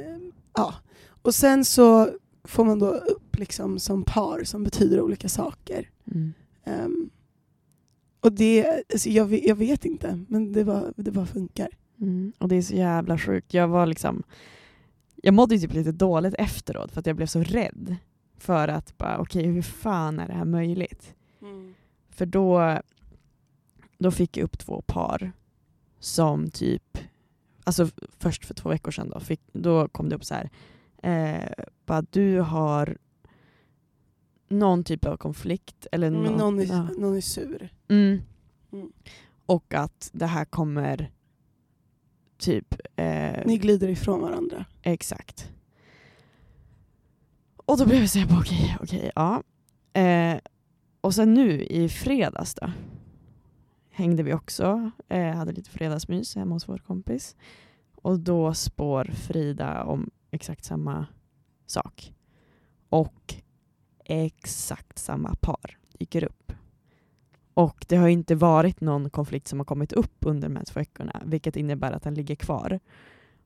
Ja. 0.53 0.73
Och 1.21 1.35
sen 1.35 1.65
så 1.65 2.09
får 2.43 2.65
man 2.65 2.79
då 2.79 2.89
upp 2.89 3.37
liksom 3.37 3.79
som 3.79 4.03
par 4.03 4.43
som 4.43 4.63
betyder 4.63 5.01
olika 5.01 5.29
saker. 5.29 5.89
Mm. 6.11 6.33
Ehm, 6.63 7.09
och 8.27 8.33
det, 8.33 8.83
alltså 8.93 9.09
jag, 9.09 9.25
vet- 9.25 9.45
jag 9.47 9.55
vet 9.55 9.85
inte, 9.85 10.19
men 10.29 10.51
det 10.51 10.65
bara, 10.65 10.83
det 10.95 11.11
bara 11.11 11.25
funkar. 11.25 11.69
Mm. 12.01 12.33
Och 12.37 12.47
det 12.49 12.55
är 12.55 12.61
så 12.61 12.75
jävla 12.75 13.17
sjukt. 13.17 13.53
Jag 13.53 13.67
var 13.67 13.85
liksom 13.85 14.23
jag 15.23 15.33
mådde 15.33 15.55
ju 15.55 15.61
typ 15.61 15.73
lite 15.73 15.91
dåligt 15.91 16.33
efteråt 16.33 16.91
för 16.91 16.99
att 16.99 17.05
jag 17.05 17.15
blev 17.15 17.25
så 17.27 17.43
rädd 17.43 17.95
för 18.37 18.67
att 18.67 18.97
bara 18.97 19.17
okej 19.19 19.45
hur 19.45 19.61
fan 19.61 20.19
är 20.19 20.27
det 20.27 20.33
här 20.33 20.45
möjligt? 20.45 21.15
För 22.09 22.25
då, 22.25 22.79
då 23.97 24.11
fick 24.11 24.37
jag 24.37 24.43
upp 24.43 24.57
två 24.59 24.81
par 24.81 25.31
som 25.99 26.49
typ, 26.49 26.97
alltså 27.63 27.89
först 28.19 28.45
för 28.45 28.53
två 28.53 28.69
veckor 28.69 28.91
sedan 28.91 29.09
då, 29.09 29.19
fick, 29.19 29.41
då 29.53 29.87
kom 29.87 30.09
det 30.09 30.15
upp 30.15 30.25
så 30.25 30.33
här, 30.35 30.49
eh, 31.03 31.65
bara 31.85 32.01
du 32.01 32.39
har 32.39 32.97
någon 34.49 34.83
typ 34.83 35.05
av 35.05 35.17
konflikt 35.17 35.87
eller 35.91 36.11
Men 36.11 36.23
nå- 36.23 36.37
någon, 36.37 36.59
är, 36.59 36.65
ja. 36.65 36.83
någon 36.97 37.17
är 37.17 37.21
sur. 37.21 37.69
Mm. 37.89 38.21
Mm. 38.71 38.91
Och 39.45 39.73
att 39.73 40.09
det 40.13 40.25
här 40.25 40.45
kommer 40.45 41.11
typ... 42.37 42.75
Eh, 42.95 43.45
Ni 43.45 43.57
glider 43.57 43.87
ifrån 43.87 44.21
varandra. 44.21 44.65
Exakt. 44.81 45.51
Och 47.55 47.77
då 47.77 47.85
blev 47.85 47.99
jag 47.99 48.09
såhär, 48.09 48.39
okej, 48.39 48.77
okej, 48.81 49.11
ja. 49.15 49.43
Eh, 50.01 50.39
och 51.01 51.15
sen 51.15 51.33
nu 51.33 51.63
i 51.63 51.89
fredags 51.89 52.53
då, 52.53 52.71
hängde 53.89 54.23
vi 54.23 54.33
också, 54.33 54.91
eh, 55.07 55.35
hade 55.35 55.51
lite 55.51 55.69
fredagsmys 55.69 56.35
hemma 56.35 56.55
hos 56.55 56.69
vår 56.69 56.77
kompis. 56.77 57.35
Och 57.95 58.19
då 58.19 58.53
spår 58.53 59.05
Frida 59.13 59.83
om 59.83 60.09
exakt 60.31 60.65
samma 60.65 61.07
sak. 61.65 62.13
Och 62.89 63.35
exakt 64.05 64.97
samma 64.99 65.35
par 65.35 65.77
dyker 65.99 66.23
upp. 66.23 66.53
Och 67.57 67.85
det 67.87 67.95
har 67.95 68.07
inte 68.07 68.35
varit 68.35 68.81
någon 68.81 69.09
konflikt 69.09 69.47
som 69.47 69.59
har 69.59 69.65
kommit 69.65 69.93
upp 69.93 70.15
under 70.19 70.49
de 70.49 70.55
här 70.55 70.63
två 70.63 70.79
veckorna, 70.79 71.21
vilket 71.25 71.55
innebär 71.55 71.91
att 71.91 72.03
den 72.03 72.13
ligger 72.13 72.35
kvar. 72.35 72.79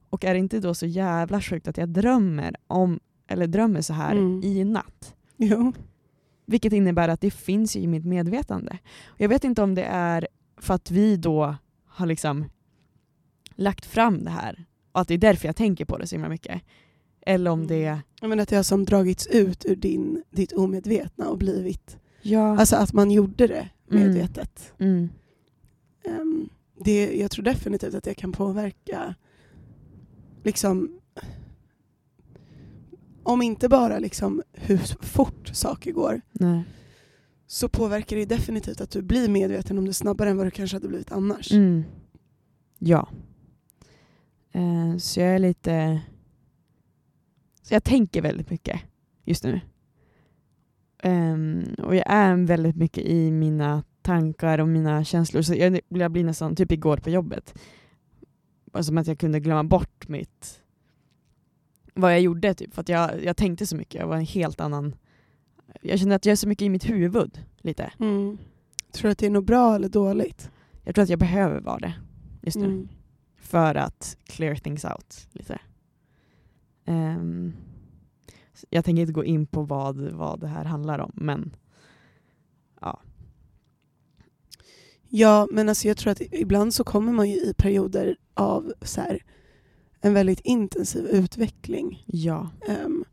Och 0.09 0.25
är 0.25 0.33
det 0.33 0.39
inte 0.39 0.59
då 0.59 0.73
så 0.73 0.85
jävla 0.85 1.41
sjukt 1.41 1.67
att 1.67 1.77
jag 1.77 1.89
drömmer 1.89 2.55
om, 2.67 2.99
eller 3.27 3.47
drömmer 3.47 3.81
så 3.81 3.93
här 3.93 4.11
Mm. 4.11 4.41
i 4.43 4.63
natt? 4.63 5.15
Jo. 5.37 5.73
Vilket 6.45 6.73
innebär 6.73 7.07
att 7.09 7.21
det 7.21 7.31
finns 7.31 7.75
i 7.75 7.87
mitt 7.87 8.05
medvetande. 8.05 8.77
Och 9.05 9.21
jag 9.21 9.29
vet 9.29 9.43
inte 9.43 9.63
om 9.63 9.75
det 9.75 9.83
är 9.83 10.27
för 10.57 10.73
att 10.73 10.91
vi 10.91 11.17
då 11.17 11.55
har 11.85 12.05
liksom 12.05 12.45
lagt 13.55 13.85
fram 13.85 14.23
det 14.23 14.29
här 14.31 14.65
och 14.91 15.01
att 15.01 15.07
det 15.07 15.13
är 15.13 15.17
därför 15.17 15.47
jag 15.47 15.55
tänker 15.55 15.85
på 15.85 15.97
det 15.97 16.07
så 16.07 16.15
himla 16.15 16.29
mycket. 16.29 16.61
Eller 17.25 17.51
om 17.51 17.59
Mm. 17.59 17.67
det... 17.67 17.99
Jag 18.21 18.29
menar 18.29 18.43
att 18.43 18.49
det 18.49 18.55
har 18.55 18.63
som 18.63 18.85
dragits 18.85 19.27
ut 19.27 19.65
ur 19.65 19.75
din, 19.75 20.23
ditt 20.31 20.51
omedvetna 20.53 21.29
och 21.29 21.37
blivit... 21.37 21.97
Ja. 22.21 22.57
Alltså 22.59 22.75
att 22.75 22.93
man 22.93 23.11
gjorde 23.11 23.47
det 23.47 23.53
Mm. 23.53 23.67
Medvetet. 23.91 24.73
mm. 24.77 25.09
Ehm, 26.03 26.49
det, 26.79 27.17
jag 27.17 27.31
tror 27.31 27.45
definitivt 27.45 27.93
att 27.93 28.03
det 28.03 28.13
kan 28.13 28.31
påverka 28.31 29.15
liksom 30.43 31.01
om 33.23 33.41
inte 33.41 33.69
bara 33.69 33.99
liksom 33.99 34.43
hur 34.53 34.77
fort 35.05 35.49
saker 35.53 35.91
går 35.91 36.21
Nej. 36.31 36.63
så 37.47 37.69
påverkar 37.69 38.15
det 38.15 38.25
definitivt 38.25 38.81
att 38.81 38.91
du 38.91 39.01
blir 39.01 39.29
medveten 39.29 39.77
om 39.77 39.85
det 39.85 39.93
snabbare 39.93 40.29
än 40.29 40.37
vad 40.37 40.47
du 40.47 40.51
kanske 40.51 40.75
hade 40.75 40.87
blivit 40.87 41.11
annars. 41.11 41.51
Mm. 41.51 41.83
Ja. 42.79 43.09
Eh, 44.51 44.97
så 44.97 45.19
jag 45.19 45.35
är 45.35 45.39
lite... 45.39 46.01
Så 47.61 47.73
jag 47.73 47.83
tänker 47.83 48.21
väldigt 48.21 48.49
mycket 48.49 48.81
just 49.25 49.43
nu. 49.43 49.61
Ehm, 51.01 51.63
och 51.77 51.95
jag 51.95 52.03
är 52.07 52.35
väldigt 52.35 52.75
mycket 52.75 53.03
i 53.03 53.31
mina 53.31 53.83
tankar 54.01 54.59
och 54.59 54.67
mina 54.67 55.03
känslor. 55.03 55.41
Så 55.41 55.55
jag, 55.55 55.79
jag 55.89 56.11
blir 56.11 56.23
nästan, 56.23 56.55
typ 56.55 56.71
igår 56.71 56.97
på 56.97 57.09
jobbet, 57.09 57.59
var 58.65 58.81
som 58.81 58.97
att 58.97 59.07
jag 59.07 59.19
kunde 59.19 59.39
glömma 59.39 59.63
bort 59.63 60.07
mitt 60.07 60.61
vad 61.93 62.11
jag 62.11 62.21
gjorde. 62.21 62.53
Typ. 62.53 62.73
För 62.73 62.81
att 62.81 62.89
jag, 62.89 63.23
jag 63.23 63.37
tänkte 63.37 63.67
så 63.67 63.75
mycket, 63.75 64.01
jag 64.01 64.07
var 64.07 64.15
en 64.15 64.25
helt 64.25 64.59
annan... 64.59 64.95
Jag 65.81 65.99
kände 65.99 66.15
att 66.15 66.25
jag 66.25 66.31
är 66.31 66.35
så 66.35 66.47
mycket 66.47 66.65
i 66.65 66.69
mitt 66.69 66.89
huvud. 66.89 67.45
lite. 67.61 67.91
Mm. 67.99 68.37
Tror 68.91 69.07
du 69.07 69.11
att 69.11 69.17
det 69.17 69.25
är 69.25 69.29
något 69.29 69.45
bra 69.45 69.75
eller 69.75 69.89
dåligt? 69.89 70.51
Jag 70.83 70.95
tror 70.95 71.03
att 71.03 71.09
jag 71.09 71.19
behöver 71.19 71.59
vara 71.59 71.79
det 71.79 71.93
just 72.41 72.57
nu. 72.57 72.65
Mm. 72.65 72.87
För 73.37 73.75
att 73.75 74.17
clear 74.25 74.55
things 74.55 74.85
out 74.85 75.27
lite. 75.31 75.59
Så 76.85 77.51
jag 78.69 78.85
tänker 78.85 79.01
inte 79.01 79.13
gå 79.13 79.25
in 79.25 79.47
på 79.47 79.61
vad, 79.61 79.97
vad 79.97 80.39
det 80.39 80.47
här 80.47 80.65
handlar 80.65 80.99
om, 80.99 81.11
men 81.15 81.55
ja. 82.81 82.99
Ja, 85.09 85.47
men 85.51 85.69
alltså 85.69 85.87
jag 85.87 85.97
tror 85.97 86.11
att 86.11 86.21
ibland 86.31 86.73
så 86.73 86.83
kommer 86.83 87.11
man 87.11 87.29
ju 87.29 87.35
i 87.35 87.53
perioder 87.57 88.17
av 88.33 88.73
så 88.81 89.01
här, 89.01 89.23
en 90.01 90.13
väldigt 90.13 90.39
intensiv 90.39 91.05
utveckling. 91.05 92.03
Ja. 92.07 92.49
Ehm, 92.67 93.05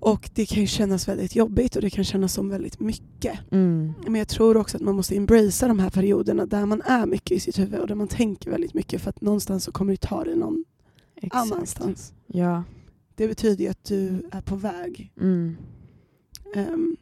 och 0.00 0.30
det 0.34 0.46
kan 0.46 0.60
ju 0.60 0.66
kännas 0.66 1.08
väldigt 1.08 1.36
jobbigt 1.36 1.76
och 1.76 1.82
det 1.82 1.90
kan 1.90 2.04
kännas 2.04 2.32
som 2.32 2.48
väldigt 2.48 2.80
mycket. 2.80 3.38
Mm. 3.50 3.92
Men 4.04 4.14
jag 4.14 4.28
tror 4.28 4.56
också 4.56 4.76
att 4.76 4.82
man 4.82 4.94
måste 4.94 5.16
embracea 5.16 5.68
de 5.68 5.78
här 5.78 5.90
perioderna 5.90 6.46
där 6.46 6.66
man 6.66 6.82
är 6.82 7.06
mycket 7.06 7.32
i 7.32 7.40
sitt 7.40 7.58
huvud 7.58 7.80
och 7.80 7.86
där 7.86 7.94
man 7.94 8.08
tänker 8.08 8.50
väldigt 8.50 8.74
mycket 8.74 9.02
för 9.02 9.10
att 9.10 9.20
någonstans 9.20 9.64
så 9.64 9.72
kommer 9.72 9.92
det 9.92 10.00
ta 10.00 10.24
dig 10.24 10.36
någon 10.36 10.64
Exakt. 11.16 11.52
annanstans. 11.52 12.12
Ja. 12.26 12.62
Det 13.14 13.28
betyder 13.28 13.64
ju 13.64 13.70
att 13.70 13.84
du 13.84 14.28
är 14.32 14.40
på 14.40 14.56
väg. 14.56 15.12
Mm. 15.20 15.56
Ehm, 16.54 16.96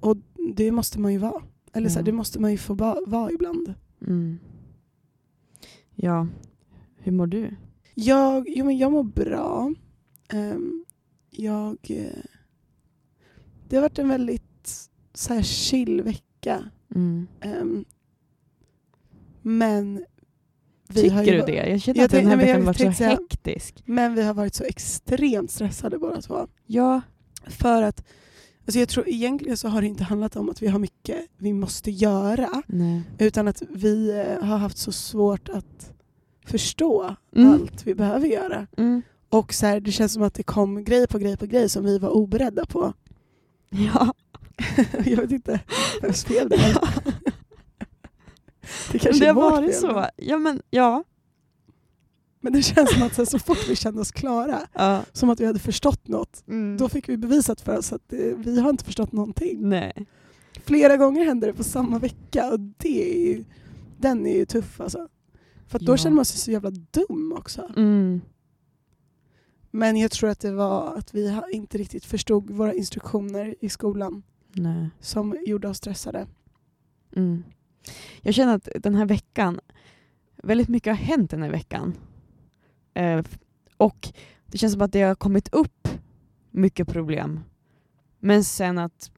och 0.00 0.16
det 0.56 0.72
måste 0.72 1.00
man 1.00 1.12
ju 1.12 1.18
vara. 1.18 1.42
Eller 1.72 1.88
så 1.88 1.98
här, 1.98 2.04
det 2.06 2.12
måste 2.12 2.40
man 2.40 2.50
ju 2.50 2.58
få 2.58 2.74
vara 3.06 3.32
ibland. 3.32 3.74
Mm. 4.06 4.38
Ja. 5.94 6.26
Hur 6.96 7.12
mår 7.12 7.26
du? 7.26 7.56
Jag, 7.94 8.48
jo, 8.48 8.64
men 8.64 8.78
jag 8.78 8.92
mår 8.92 9.04
bra. 9.04 9.74
Ehm, 10.28 10.84
jag... 11.30 11.76
eh, 11.90 12.22
det 13.68 13.76
har 13.76 13.82
varit 13.82 13.98
en 13.98 14.08
väldigt 14.08 14.44
så 15.14 15.34
här, 15.34 15.42
chill 15.42 16.02
vecka. 16.02 16.70
Mm. 16.94 17.26
Ehm, 17.40 17.84
men... 19.42 20.04
vi 20.88 21.08
har 21.08 21.24
Tycker 21.24 21.34
ju 21.34 21.40
du 21.40 21.46
det? 21.46 21.70
Jag 21.70 21.80
känner 21.80 21.98
Jag 21.98 22.04
att 22.04 22.10
den 22.10 22.26
här 22.26 22.36
veckan 22.36 22.64
varit 22.64 22.76
så 22.80 22.92
säga- 22.92 23.10
hektisk. 23.10 23.82
Men 23.84 24.14
vi 24.14 24.22
har 24.22 24.34
varit 24.34 24.54
så 24.54 24.64
extremt 24.64 25.50
stressade 25.50 25.98
båda 25.98 26.20
två. 26.20 26.46
Ja. 26.66 27.00
För 27.46 27.82
att 27.82 28.04
alltså 28.66 28.78
jag 28.78 28.88
tror 28.88 29.08
egentligen 29.08 29.56
så 29.56 29.68
har 29.68 29.80
det 29.80 29.86
inte 29.86 30.04
handlat 30.04 30.36
om 30.36 30.50
att 30.50 30.62
vi 30.62 30.68
har 30.68 30.78
mycket 30.78 31.16
vi 31.38 31.52
måste 31.52 31.90
göra. 31.90 32.62
Nej. 32.66 33.02
Utan 33.18 33.48
att 33.48 33.62
vi 33.70 34.10
eh, 34.40 34.44
har 34.46 34.58
haft 34.58 34.78
så 34.78 34.92
svårt 34.92 35.48
att 35.48 35.92
förstå 36.46 37.14
Mm. 37.36 37.52
allt 37.52 37.86
vi 37.86 37.94
behöver 37.94 38.26
göra. 38.28 38.66
Mm. 38.76 39.02
Och 39.28 39.54
så 39.54 39.66
här, 39.66 39.80
det 39.80 39.92
känns 39.92 40.12
som 40.12 40.22
att 40.22 40.34
det 40.34 40.42
kom 40.42 40.84
grej 40.84 41.06
på 41.06 41.18
grej 41.18 41.36
på 41.36 41.46
grej 41.46 41.68
som 41.68 41.84
vi 41.84 41.98
var 41.98 42.08
oberedda 42.08 42.66
på. 42.66 42.92
Ja. 43.70 44.14
jag 45.04 45.16
vet 45.16 45.30
inte 45.30 45.60
vems 46.02 46.24
fel 46.24 46.48
det 46.48 46.56
är. 46.56 46.78
det 48.92 48.98
kanske 48.98 49.24
det 49.24 49.26
har 49.32 49.34
vårt 49.34 49.52
varit 49.52 49.74
så. 49.76 50.06
Ja 50.16 50.38
men 50.38 50.62
ja. 50.70 51.04
Men 52.40 52.52
det 52.52 52.62
känns 52.62 52.92
som 52.94 53.02
att 53.02 53.28
så, 53.28 53.38
fort 53.38 53.68
vi 53.68 53.76
kände 53.76 54.00
oss 54.00 54.12
klara, 54.12 54.60
ja. 54.72 55.02
som 55.12 55.30
att 55.30 55.40
vi 55.40 55.46
hade 55.46 55.58
förstått 55.58 56.08
något, 56.08 56.44
Mm. 56.48 56.76
då 56.76 56.88
fick 56.88 57.08
vi 57.08 57.16
bevisat 57.16 57.60
för 57.60 57.78
oss 57.78 57.92
att 57.92 58.12
eh, 58.12 58.18
vi 58.18 58.60
har 58.60 58.70
inte 58.70 58.84
förstått 58.84 59.12
någonting. 59.12 59.68
Nej. 59.68 60.06
Flera 60.64 60.96
gånger 60.96 61.24
hände 61.24 61.46
det 61.46 61.52
på 61.52 61.64
samma 61.64 61.98
vecka 61.98 62.50
och 62.52 62.60
det 62.60 63.32
är 63.34 63.44
den 63.98 64.26
är 64.26 64.36
ju 64.36 64.44
tuff 64.46 64.80
alltså. 64.80 65.08
För 65.66 65.78
då 65.78 65.92
Ja. 65.92 65.96
känner 65.96 66.16
man 66.16 66.24
sig 66.24 66.38
så 66.38 66.50
jävla 66.50 66.70
dum 66.70 67.34
också. 67.36 67.70
Mm. 67.76 68.20
Men 69.70 69.96
jag 69.96 70.10
tror 70.10 70.30
att 70.30 70.40
det 70.40 70.52
var 70.52 70.94
att 70.96 71.14
vi 71.14 71.40
inte 71.52 71.78
riktigt 71.78 72.04
förstod 72.04 72.50
våra 72.50 72.74
instruktioner 72.74 73.54
i 73.60 73.68
skolan 73.68 74.22
Nej. 74.52 74.90
som 75.00 75.36
gjorde 75.46 75.68
oss 75.68 75.76
stressade. 75.76 76.26
Mm. 77.16 77.44
Jag 78.22 78.34
känner 78.34 78.54
att 78.54 78.68
den 78.74 78.94
här 78.94 79.06
veckan, 79.06 79.60
väldigt 80.42 80.68
mycket 80.68 80.90
har 80.90 81.04
hänt 81.04 81.30
den 81.30 81.42
här 81.42 81.50
veckan. 81.50 81.94
Eh, 82.94 83.24
och 83.76 84.08
det 84.46 84.58
känns 84.58 84.72
som 84.72 84.82
att 84.82 84.92
det 84.92 85.02
har 85.02 85.14
kommit 85.14 85.48
upp 85.54 85.88
mycket 86.50 86.88
problem. 86.88 87.40
Men 88.18 88.44
sen 88.44 88.78
att 88.78 89.10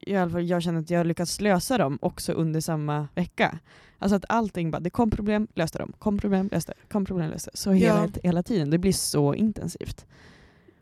i 0.00 0.16
alla 0.16 0.30
fall 0.30 0.48
jag 0.48 0.62
känner 0.62 0.80
att 0.80 0.90
jag 0.90 0.98
har 0.98 1.04
lyckats 1.04 1.40
lösa 1.40 1.78
dem 1.78 1.98
också 2.02 2.32
under 2.32 2.60
samma 2.60 3.08
vecka. 3.14 3.58
Alltså 3.98 4.16
att 4.16 4.24
allting 4.28 4.70
bara, 4.70 4.80
det 4.80 4.90
kom 4.90 5.10
problem, 5.10 5.48
löste 5.54 5.78
dem, 5.78 5.92
kom 5.98 6.18
problem, 6.18 6.48
löste, 6.52 6.74
kom 6.88 7.04
problem, 7.04 7.30
löste. 7.30 7.50
Så 7.54 7.70
hela, 7.70 8.00
Ja. 8.14 8.20
hela 8.22 8.42
tiden, 8.42 8.70
det 8.70 8.78
blir 8.78 8.92
så 8.92 9.34
intensivt. 9.34 10.06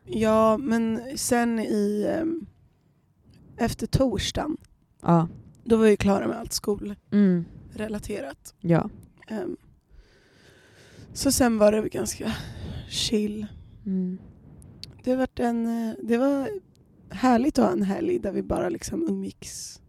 Ja, 0.05 0.57
men 0.59 1.03
sen 1.17 1.59
i 1.59 2.07
ehm, 2.11 2.47
efter 3.57 3.87
torsdagen, 3.87 4.57
Ja. 5.03 5.29
Då 5.65 5.77
var 5.77 5.85
vi 5.85 5.97
klara 5.97 6.29
med 6.29 6.39
allt 6.39 6.53
skolrelaterat. 6.53 8.55
Mm. 8.61 8.73
Ja. 8.73 8.91
Ehm, 9.29 9.57
så 11.13 11.33
sen 11.33 11.59
var 11.59 11.73
det 11.73 11.89
ganska 11.89 12.33
chill. 12.89 13.47
Mm. 13.87 14.19
Det 15.05 15.17
varit 15.17 15.39
en, 15.41 15.67
eh, 15.89 15.95
det 16.03 16.19
var 16.19 16.49
härligt 17.11 17.59
att 17.59 17.65
ha 17.65 17.73
en 17.73 17.83
helg 17.83 18.19
där 18.19 18.33
vi 18.33 18.43
bara 18.43 18.69
liksom 18.69 19.09
umgicks 19.09 19.81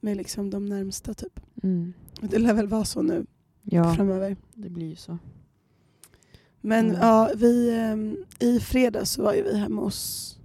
med 0.00 0.16
liksom 0.16 0.50
de 0.50 0.66
närmsta 0.66 1.14
typ. 1.14 1.40
Mm. 1.62 1.92
Det 2.20 2.38
lär 2.38 2.54
väl 2.54 2.68
vara 2.68 2.84
så 2.84 3.02
nu 3.02 3.26
Ja, 3.62 3.94
framöver. 3.94 4.36
det 4.54 4.70
blir 4.70 4.86
ju 4.88 4.96
så. 4.96 5.18
Men 6.60 6.86
Mm. 6.86 6.96
ja, 7.00 7.30
vi, 7.36 7.74
ehm, 7.78 8.16
i 8.38 8.60
fredags 8.60 9.10
så 9.10 9.22
var 9.22 9.34
ju 9.34 9.42
vi 9.42 9.56
hemma 9.58 9.82
hos... 9.82 10.36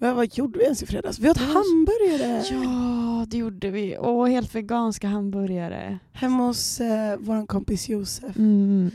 Vad, 0.00 0.14
vad 0.16 0.34
gjorde 0.38 0.58
vi 0.58 0.64
ens 0.64 0.82
i 0.82 0.86
fredags? 0.86 1.18
Vi 1.18 1.30
åt 1.30 1.36
hamburgare! 1.38 2.44
Ja, 2.50 3.26
det 3.28 3.36
gjorde 3.38 3.70
vi. 3.70 3.98
Åh, 3.98 4.26
helt 4.26 4.54
veganska 4.54 5.08
hamburgare. 5.08 5.98
Hemma 6.12 6.46
hos 6.46 6.80
eh, 6.80 7.16
vår 7.20 7.46
kompis 7.46 7.88
Josef. 7.88 8.36
Mm. 8.36 8.90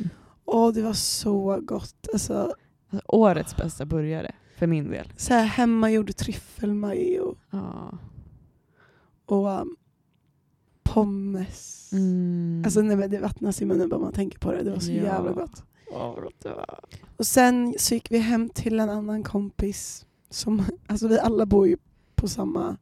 Det 0.73 0.81
var 0.81 0.93
så 0.93 1.59
gott. 1.63 2.07
Alltså, 2.13 2.53
Alltså, 2.91 3.05
årets 3.07 3.55
bästa 3.57 3.85
burgare, 3.85 4.31
för 4.57 4.67
min 4.67 4.89
del. 4.91 5.13
så 5.17 5.33
här 5.33 5.45
hemmagjord 5.45 6.15
tryffelmajo 6.15 7.35
Ja. 7.51 7.97
och 9.25 9.47
um, 9.61 9.75
pommes. 10.83 11.89
Mm. 11.93 12.61
Alltså 12.65 12.81
nej, 12.81 12.95
men 12.97 13.09
det 13.09 13.19
vattnas 13.19 13.61
i 13.61 13.65
munnen 13.65 13.89
bara 13.89 13.99
man 13.99 14.13
tänker 14.13 14.39
på 14.39 14.51
det. 14.51 14.63
Det 14.63 14.71
var 14.71 14.79
så 14.79 14.91
Ja. 14.91 15.03
jävla 15.03 15.31
gott. 15.31 15.63
Åh, 15.91 16.13
vad 16.15 16.23
gott 16.23 16.39
det 16.43 16.49
var. 16.49 16.79
Och 17.17 17.25
sen 17.25 17.75
så 17.79 17.93
gick 17.93 18.11
vi 18.11 18.17
hem 18.17 18.49
till 18.49 18.79
en 18.79 18.89
annan 18.89 19.23
kompis. 19.23 20.05
Som, 20.36 20.63
alltså 20.88 21.08
vi 21.08 21.19
alla 21.19 21.45
bor 21.45 21.67
ju 21.67 21.78
på 22.15 22.28
samma 22.28 22.78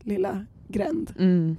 lilla 0.00 0.46
gränd. 0.68 1.14
Mm. 1.18 1.56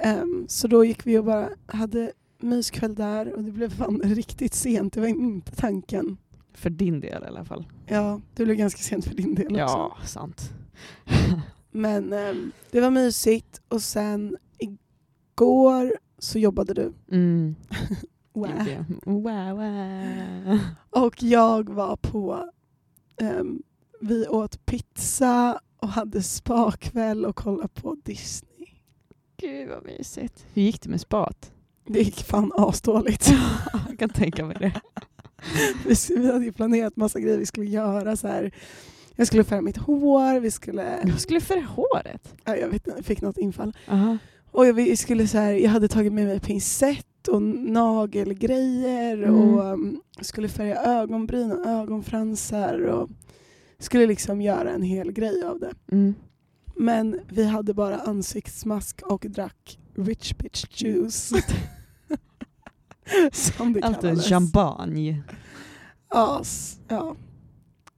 Ehm, 0.00 0.44
så 0.48 0.68
då 0.68 0.84
gick 0.84 1.06
vi 1.06 1.18
och 1.18 1.24
bara 1.24 1.48
hade 1.66 2.12
myskväll 2.38 2.94
där 2.94 3.34
och 3.34 3.44
det 3.44 3.50
blev 3.50 3.70
fan 3.70 4.00
riktigt 4.04 4.54
sent. 4.54 4.92
Det 4.92 5.00
var 5.00 5.08
inte 5.08 5.56
tanken. 5.56 6.16
För 6.54 6.70
din 6.70 7.00
del 7.00 7.22
i 7.22 7.26
alla 7.26 7.44
fall. 7.44 7.64
Ja, 7.86 8.20
det 8.34 8.44
blev 8.44 8.56
ganska 8.56 8.80
sent 8.82 9.04
för 9.04 9.14
din 9.14 9.34
del 9.34 9.46
också. 9.46 9.56
Ja, 9.58 9.96
sant. 10.04 10.50
Men 11.70 12.12
ehm, 12.12 12.52
det 12.70 12.80
var 12.80 12.90
mysigt 12.90 13.60
och 13.68 13.82
sen 13.82 14.36
igår 14.58 15.92
så 16.18 16.38
jobbade 16.38 16.74
du. 16.74 16.92
Mm. 17.10 17.54
Wow. 18.32 18.84
Wow, 19.04 19.56
wow. 19.56 20.58
Och 20.90 21.22
jag 21.22 21.68
var 21.68 21.96
på, 21.96 22.50
ehm, 23.16 23.62
vi 24.00 24.26
åt 24.28 24.66
pizza 24.66 25.60
och 25.80 25.88
hade 25.88 26.22
spakväll 26.22 27.24
och 27.26 27.36
kollade 27.36 27.68
på 27.68 27.96
Disney. 28.04 28.66
Gud 29.40 29.68
vad 29.68 29.84
mysigt. 29.84 30.46
Hur 30.54 30.62
gick 30.62 30.82
det 30.82 30.88
med 30.88 31.00
spat? 31.00 31.52
Det 31.86 31.98
gick 32.02 32.22
fan 32.24 32.52
asdåligt. 32.56 33.30
Jag 33.88 33.98
kan 33.98 34.08
tänka 34.08 34.44
mig 34.44 34.56
det. 34.60 34.80
vi, 35.86 36.16
vi 36.16 36.32
hade 36.32 36.44
ju 36.44 36.52
planerat 36.52 36.96
massa 36.96 37.20
grejer 37.20 37.38
vi 37.38 37.46
skulle 37.46 37.66
göra. 37.66 38.16
Så 38.16 38.28
här. 38.28 38.54
Jag 39.16 39.26
skulle 39.26 39.44
färga 39.44 39.62
mitt 39.62 39.76
hår, 39.76 40.40
vi 40.40 40.50
skulle... 40.50 41.00
Jag 41.06 41.20
skulle 41.20 41.40
för 41.40 41.60
håret. 41.60 42.34
Ja, 42.44 42.56
jag 42.56 42.68
vet, 42.68 42.86
jag 42.86 43.04
fick 43.04 43.20
något 43.20 43.38
infall. 43.38 43.76
Aha. 43.88 44.18
Och 44.50 44.66
jag, 44.66 44.72
vi 44.74 44.96
skulle 44.96 45.28
så 45.28 45.38
här, 45.38 45.52
jag 45.52 45.70
hade 45.70 45.88
tagit 45.88 46.12
med 46.12 46.26
mig 46.26 46.40
pincett 46.40 47.28
och 47.28 47.42
nagelgrejer 47.42 49.22
Mm. 49.22 49.34
och 49.34 49.64
um, 49.64 50.00
skulle 50.20 50.48
färga 50.48 50.76
ögonbryn 50.82 51.52
och 51.52 51.66
ögonfransar 51.66 52.78
och 52.80 53.10
skulle 53.80 54.06
liksom 54.06 54.40
göra 54.40 54.70
en 54.70 54.82
hel 54.82 55.12
grej 55.12 55.44
av 55.44 55.60
det. 55.60 55.74
Mm. 55.92 56.14
Men 56.76 57.20
vi 57.28 57.44
hade 57.44 57.74
bara 57.74 57.98
ansiktsmask 58.00 59.02
och 59.02 59.26
drack 59.28 59.78
rich 59.94 60.34
bitch 60.34 60.64
juice. 60.82 61.32
Som 63.32 63.72
det 63.72 63.82
Allt 63.82 64.00
kallades. 64.00 64.28
champagne. 64.28 65.22
Ja, 66.10 66.42
ja. 66.88 67.16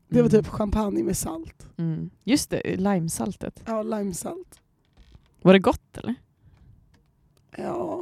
Det 0.08 0.22
var 0.22 0.28
Mm. 0.30 0.42
typ 0.42 0.46
champagne 0.52 1.02
med 1.02 1.16
salt. 1.16 1.66
Mm. 1.76 2.10
Just 2.24 2.50
det, 2.50 2.76
limesaltet. 2.76 3.62
Ja, 3.66 3.82
limesalt. 3.82 4.60
Var 5.42 5.52
det 5.52 5.58
gott 5.58 5.96
eller? 5.98 6.14
Ja, 7.56 8.00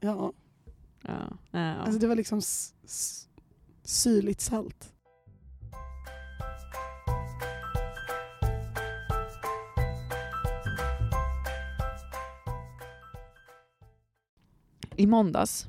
ja. 0.00 0.32
Ja. 1.02 1.36
ja. 1.50 1.74
Alltså 1.74 1.98
det 2.00 2.06
var 2.06 2.14
liksom 2.16 2.40
syrligt 3.84 4.40
salt. 4.40 4.92
I 15.00 15.06
måndags 15.06 15.68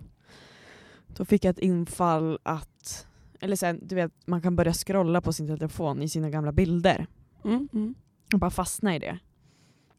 då 1.08 1.26
fick 1.26 1.46
jag 1.46 1.52
ett 1.52 1.60
infall 1.60 2.40
att, 2.44 3.08
eller 3.40 3.56
sen, 3.56 3.80
du 3.88 3.96
vet, 3.96 4.12
man 4.26 4.42
kan 4.42 4.56
börja 4.56 4.74
scrolla 4.74 5.22
på 5.22 5.34
sin 5.34 5.48
telefon 5.48 6.02
i 6.02 6.10
sina 6.10 6.30
gamla 6.30 6.52
bilder 6.52 7.08
Mm, 7.44 7.70
mm. 7.74 7.96
och 8.34 8.40
bara 8.40 8.52
fastna 8.52 8.96
i 8.96 9.00
det. 9.00 9.20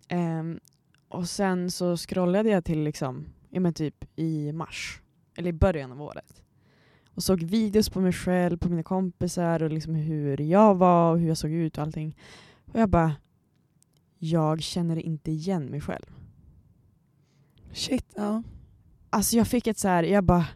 Ehm, 0.08 0.60
och 1.08 1.28
sen 1.28 1.70
så 1.70 1.96
scrollade 1.96 2.48
jag 2.48 2.64
till 2.64 2.82
liksom, 2.82 3.26
ja 3.50 3.60
men 3.60 3.74
typ 3.74 4.04
i 4.16 4.52
mars, 4.52 5.02
eller 5.34 5.48
i 5.48 5.52
början 5.52 5.92
av 5.92 6.02
året. 6.02 6.42
Och 7.14 7.22
såg 7.22 7.42
videos 7.42 7.90
på 7.90 8.00
mig 8.00 8.12
själv, 8.12 8.58
på 8.58 8.68
mina 8.68 8.82
kompisar 8.82 9.62
och 9.62 9.70
liksom 9.70 9.94
hur 9.94 10.40
jag 10.40 10.74
var 10.74 11.12
och 11.12 11.18
hur 11.18 11.28
jag 11.28 11.38
såg 11.38 11.50
ut 11.50 11.78
och 11.78 11.84
allting. 11.84 12.16
Och 12.72 12.80
jag 12.80 12.88
bara, 12.88 13.16
jag 14.18 14.62
känner 14.62 14.96
inte 14.96 15.30
igen 15.30 15.66
mig 15.66 15.80
själv. 15.80 16.06
Shit, 17.72 18.06
ja. 18.16 18.42
Alltså 19.12 19.37
jag 19.37 19.48
fick 19.48 19.66
ett 19.66 19.79
så 19.79 19.88
här, 19.88 20.03
jag 20.03 20.25
bara, 20.25 20.46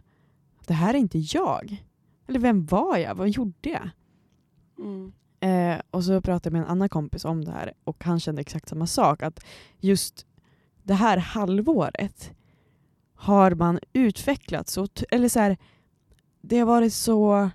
det 0.67 0.73
här 0.73 0.93
är 0.93 0.97
inte 0.97 1.17
jag. 1.17 1.83
Eller 2.27 2.39
vem 2.39 2.65
var 2.65 2.97
jag? 2.97 3.15
Vad 3.15 3.29
gjorde 3.29 3.69
jag? 3.69 3.89
Mm. 4.79 5.11
Eh, 5.39 5.81
och 5.91 6.03
så 6.03 6.21
pratade 6.21 6.47
jag 6.47 6.53
med 6.53 6.61
en 6.61 6.71
annan 6.71 6.89
kompis 6.89 7.25
om 7.25 7.45
det 7.45 7.51
här 7.51 7.73
och 7.83 8.03
han 8.03 8.19
kände 8.19 8.41
exakt 8.41 8.69
samma 8.69 8.87
sak. 8.87 9.23
Att 9.23 9.45
just 9.79 10.25
det 10.83 10.93
här 10.93 11.17
halvåret 11.17 12.31
har 13.13 13.51
man 13.51 13.79
utvecklats. 13.93 14.73
T- 14.93 15.05
eller 15.11 15.29
så 15.29 15.39
här, 15.39 15.57
det 16.41 16.59
har 16.59 16.65
varit 16.65 16.93
så 16.93 17.49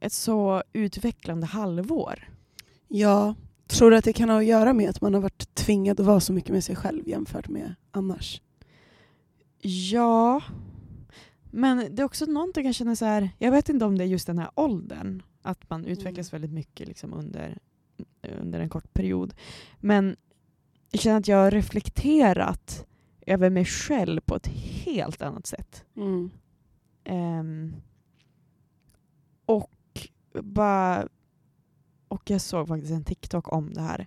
ett 0.00 0.12
så 0.12 0.62
utvecklande 0.72 1.46
halvår. 1.46 2.28
Ja, 2.88 3.34
tror 3.66 3.90
du 3.90 3.96
att 3.96 4.04
det 4.04 4.12
kan 4.12 4.28
ha 4.28 4.38
att 4.38 4.44
göra 4.44 4.72
med 4.72 4.90
att 4.90 5.00
man 5.00 5.14
har 5.14 5.20
varit 5.20 5.54
tvingad 5.54 6.00
att 6.00 6.06
vara 6.06 6.20
så 6.20 6.32
mycket 6.32 6.50
med 6.50 6.64
sig 6.64 6.76
själv 6.76 7.08
jämfört 7.08 7.48
med 7.48 7.74
annars? 7.90 8.40
Ja, 9.60 10.42
men 11.50 11.94
det 11.94 12.02
är 12.02 12.04
också 12.04 12.26
någonting 12.26 12.66
jag 12.66 12.74
känner 12.74 12.94
så 12.94 13.04
här, 13.04 13.30
jag 13.38 13.50
vet 13.50 13.68
inte 13.68 13.84
om 13.84 13.98
det 13.98 14.04
är 14.04 14.08
just 14.08 14.26
den 14.26 14.38
här 14.38 14.50
åldern, 14.54 15.22
att 15.42 15.70
man 15.70 15.84
utvecklas 15.84 16.32
väldigt 16.32 16.52
mycket 16.52 16.88
liksom 16.88 17.12
under, 17.12 17.58
under 18.40 18.60
en 18.60 18.68
kort 18.68 18.92
period. 18.92 19.34
Men 19.80 20.16
jag 20.90 21.00
känner 21.00 21.18
att 21.18 21.28
jag 21.28 21.36
har 21.36 21.50
reflekterat 21.50 22.86
över 23.26 23.50
mig 23.50 23.64
själv 23.64 24.20
på 24.20 24.36
ett 24.36 24.46
helt 24.46 25.22
annat 25.22 25.46
sätt. 25.46 25.84
Mm. 25.96 26.30
Ehm, 27.04 27.76
och 29.46 30.08
bara 30.42 31.08
och 32.08 32.30
jag 32.30 32.40
såg 32.40 32.68
faktiskt 32.68 32.92
en 32.92 33.04
TikTok 33.04 33.52
om 33.52 33.74
det 33.74 33.80
här. 33.80 34.06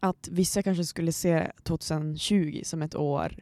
Att 0.00 0.28
vissa 0.28 0.62
kanske 0.62 0.84
skulle 0.84 1.12
se 1.12 1.52
2020 1.62 2.60
som 2.64 2.82
ett 2.82 2.94
år 2.94 3.36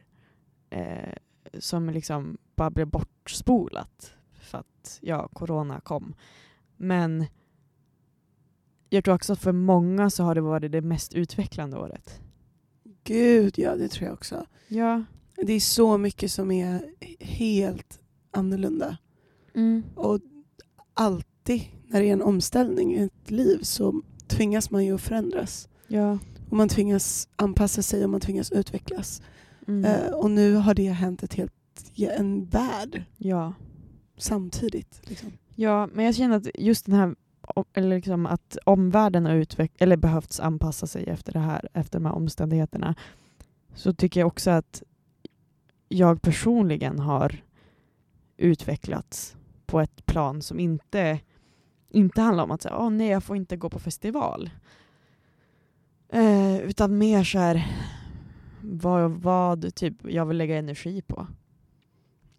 eh, 0.69 1.13
som 1.59 1.89
liksom 1.89 2.37
bara 2.55 2.69
blev 2.69 2.87
bortspolat 2.87 4.13
för 4.41 4.57
att 4.57 4.99
ja, 5.01 5.27
corona 5.27 5.79
kom. 5.79 6.13
Men 6.77 7.25
jag 8.89 9.03
tror 9.03 9.15
också 9.15 9.33
att 9.33 9.39
för 9.39 9.51
många 9.51 10.09
så 10.09 10.23
har 10.23 10.35
det 10.35 10.41
varit 10.41 10.71
det 10.71 10.81
mest 10.81 11.13
utvecklande 11.13 11.77
året. 11.77 12.21
Gud 13.03 13.59
ja, 13.59 13.75
det 13.75 13.87
tror 13.87 14.05
jag 14.05 14.13
också. 14.13 14.45
Ja. 14.67 15.03
Det 15.35 15.53
är 15.53 15.59
så 15.59 15.97
mycket 15.97 16.31
som 16.31 16.51
är 16.51 16.93
helt 17.19 17.99
annorlunda. 18.31 18.97
Mm. 19.55 19.83
Och 19.95 20.19
alltid 20.93 21.61
när 21.87 22.01
det 22.01 22.09
är 22.09 22.13
en 22.13 22.21
omställning 22.21 22.93
i 22.95 23.03
ett 23.03 23.31
liv 23.31 23.59
så 23.61 24.01
tvingas 24.27 24.71
man 24.71 24.85
ju 24.85 24.95
att 24.95 25.01
förändras. 25.01 25.69
Ja. 25.87 26.17
Och 26.49 26.57
man 26.57 26.69
tvingas 26.69 27.29
anpassa 27.35 27.81
sig 27.81 28.03
och 28.03 28.09
man 28.09 28.21
tvingas 28.21 28.51
utvecklas. 28.51 29.21
Mm. 29.69 29.85
Eh, 29.85 30.11
och 30.11 30.31
nu 30.31 30.55
har 30.55 30.73
det 30.73 30.89
hänt 30.89 31.23
ett 31.23 31.33
helt, 31.33 31.53
en 31.95 32.45
värld 32.45 33.03
ja. 33.17 33.53
samtidigt. 34.17 35.01
Liksom. 35.03 35.31
Ja, 35.55 35.87
men 35.93 36.05
jag 36.05 36.15
känner 36.15 36.37
att 36.37 36.47
just 36.55 36.85
den 36.85 36.95
här 36.95 37.15
eller 37.73 37.95
liksom 37.95 38.25
att 38.25 38.57
omvärlden 38.65 39.25
har 39.25 39.33
utveck- 39.33 39.75
eller 39.77 39.97
behövts 39.97 40.39
anpassa 40.39 40.87
sig 40.87 41.03
efter 41.03 41.33
det 41.33 41.39
här, 41.39 41.69
efter 41.73 41.99
de 41.99 42.05
här 42.05 42.13
omständigheterna, 42.13 42.95
så 43.75 43.93
tycker 43.93 44.19
jag 44.19 44.27
också 44.27 44.51
att 44.51 44.83
jag 45.89 46.21
personligen 46.21 46.99
har 46.99 47.43
utvecklats 48.37 49.35
på 49.65 49.79
ett 49.79 50.05
plan 50.05 50.41
som 50.41 50.59
inte, 50.59 51.19
inte 51.89 52.21
handlar 52.21 52.43
om 52.43 52.51
att 52.51 52.61
säga, 52.61 52.77
åh 52.77 52.89
nej, 52.89 53.07
jag 53.07 53.23
får 53.23 53.35
inte 53.35 53.57
gå 53.57 53.69
på 53.69 53.79
festival. 53.79 54.49
Eh, 56.09 56.57
utan 56.57 56.97
mer 56.97 57.23
så 57.23 57.39
här, 57.39 57.67
vad, 58.71 59.11
vad 59.11 59.75
typ 59.75 59.93
jag 60.03 60.25
vill 60.25 60.37
lägga 60.37 60.57
energi 60.57 61.01
på. 61.01 61.27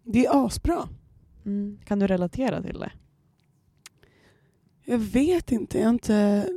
Det 0.03 0.25
är 0.25 0.45
asbra. 0.45 0.89
Mm. 1.45 1.77
Kan 1.85 1.99
du 1.99 2.07
relatera 2.07 2.61
till 2.61 2.79
det? 2.79 2.91
Jag 4.85 4.97
vet 4.97 5.51
inte, 5.51 5.77
jag 5.77 5.85
har 5.85 5.93
inte 5.93 6.49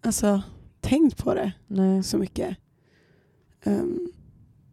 alltså, 0.00 0.42
tänkt 0.80 1.24
på 1.24 1.34
det 1.34 1.52
Nej. 1.66 2.02
så 2.02 2.18
mycket. 2.18 2.56
Ehm, 3.62 4.12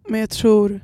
men 0.10 0.20
jag 0.20 0.30
tror 0.30 0.82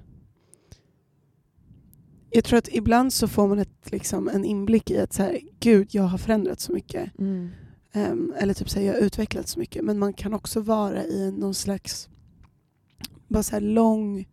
jag 2.30 2.44
tror 2.44 2.60
att 2.60 2.70
ibland 2.72 3.14
så 3.14 3.28
får 3.28 3.48
man 3.48 3.60
ett, 3.60 3.92
liksom, 3.92 4.28
en 4.30 4.46
inblick 4.46 4.92
i 4.92 4.98
att 4.98 5.14
så 5.14 5.24
här, 5.24 5.40
gud, 5.60 5.88
jag 5.92 6.04
har 6.04 6.18
förändrats 6.18 6.64
så 6.64 6.74
mycket. 6.74 7.20
Mm. 7.20 7.50
Ehm, 7.92 8.34
eller 8.38 8.54
typ 8.54 8.70
så 8.70 8.80
här, 8.80 8.86
jag 8.86 8.94
har 8.94 9.02
utvecklats 9.02 9.52
så 9.52 9.60
mycket. 9.60 9.86
Men 9.86 10.00
man 10.00 10.14
kan 10.14 10.34
också 10.34 10.60
vara 10.60 11.04
i 11.04 11.32
någon 11.32 11.54
slags 11.54 12.10
bara 13.28 13.44
så 13.44 13.52
här 13.52 13.62
lång... 13.62 14.28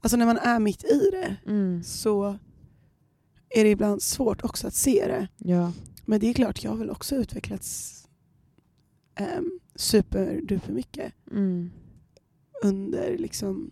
Alltså 0.00 0.16
när 0.16 0.26
man 0.26 0.38
är 0.38 0.60
mitt 0.60 0.84
i 0.84 1.10
det 1.12 1.36
Mm. 1.46 1.82
så 1.82 2.38
är 3.48 3.64
det 3.64 3.70
ibland 3.70 4.02
svårt 4.02 4.44
också 4.44 4.66
att 4.66 4.74
se 4.74 5.06
det. 5.06 5.28
Ja. 5.38 5.72
Men 6.04 6.20
det 6.20 6.26
är 6.26 6.34
klart, 6.34 6.64
jag 6.64 6.70
har 6.70 6.78
väl 6.78 6.90
också 6.90 7.14
utvecklats 7.16 7.92
um, 9.38 9.60
superduper 9.74 10.72
mycket 10.72 11.12
Mm. 11.30 11.70
under 12.62 13.18
liksom... 13.18 13.70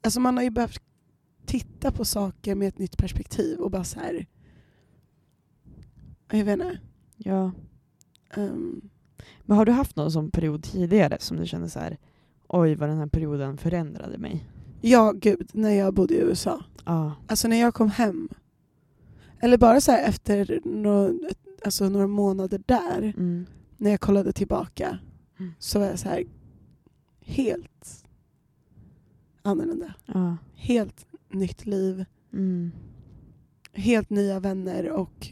Alltså 0.00 0.20
man 0.20 0.36
har 0.36 0.44
ju 0.44 0.50
behövt 0.50 0.82
titta 1.46 1.92
på 1.92 2.04
saker 2.04 2.54
med 2.54 2.68
ett 2.68 2.78
nytt 2.78 2.96
perspektiv 2.98 3.58
och 3.58 3.70
bara 3.70 3.84
så 3.84 4.00
här... 4.00 4.26
Jag 6.30 6.44
vet 6.44 6.52
inte. 6.52 6.78
ja. 7.16 7.52
ehm, 8.34 8.80
Men 9.42 9.56
har 9.56 9.64
du 9.64 9.72
haft 9.72 9.96
någon 9.96 10.12
sån 10.12 10.30
period 10.30 10.62
tidigare 10.62 11.16
som 11.20 11.36
du 11.36 11.46
kände 11.46 11.70
så 11.70 11.78
här, 11.78 11.98
oj 12.48 12.74
vad 12.74 12.88
den 12.88 12.98
här 12.98 13.06
perioden 13.06 13.56
förändrade 13.56 14.18
mig? 14.18 14.44
ja, 14.80 15.12
gud, 15.12 15.50
när 15.52 15.70
jag 15.70 15.94
bodde 15.94 16.14
i 16.14 16.18
USA. 16.18 16.64
Ja. 16.84 17.12
Alltså 17.26 17.48
när 17.48 17.60
jag 17.60 17.74
kom 17.74 17.90
hem, 17.90 18.28
eller 19.40 19.58
bara 19.58 19.80
så 19.80 19.92
här 19.92 20.08
efter 20.08 20.60
några, 20.64 21.12
alltså 21.64 21.88
några 21.88 22.06
månader 22.06 22.62
där, 22.66 23.12
Mm. 23.16 23.46
när 23.76 23.90
jag 23.90 24.00
kollade 24.00 24.32
tillbaka, 24.32 24.98
Mm. 25.38 25.52
så 25.58 25.78
var 25.78 25.86
jag 25.86 25.98
så 25.98 26.08
här 26.08 26.24
helt 27.20 28.04
annorlunda. 29.42 29.94
Ja. 30.06 30.36
Helt 30.54 31.06
nytt 31.30 31.66
liv, 31.66 32.04
Mm. 32.32 32.70
helt 33.72 34.10
nya 34.10 34.40
vänner 34.40 34.90
och 34.90 35.28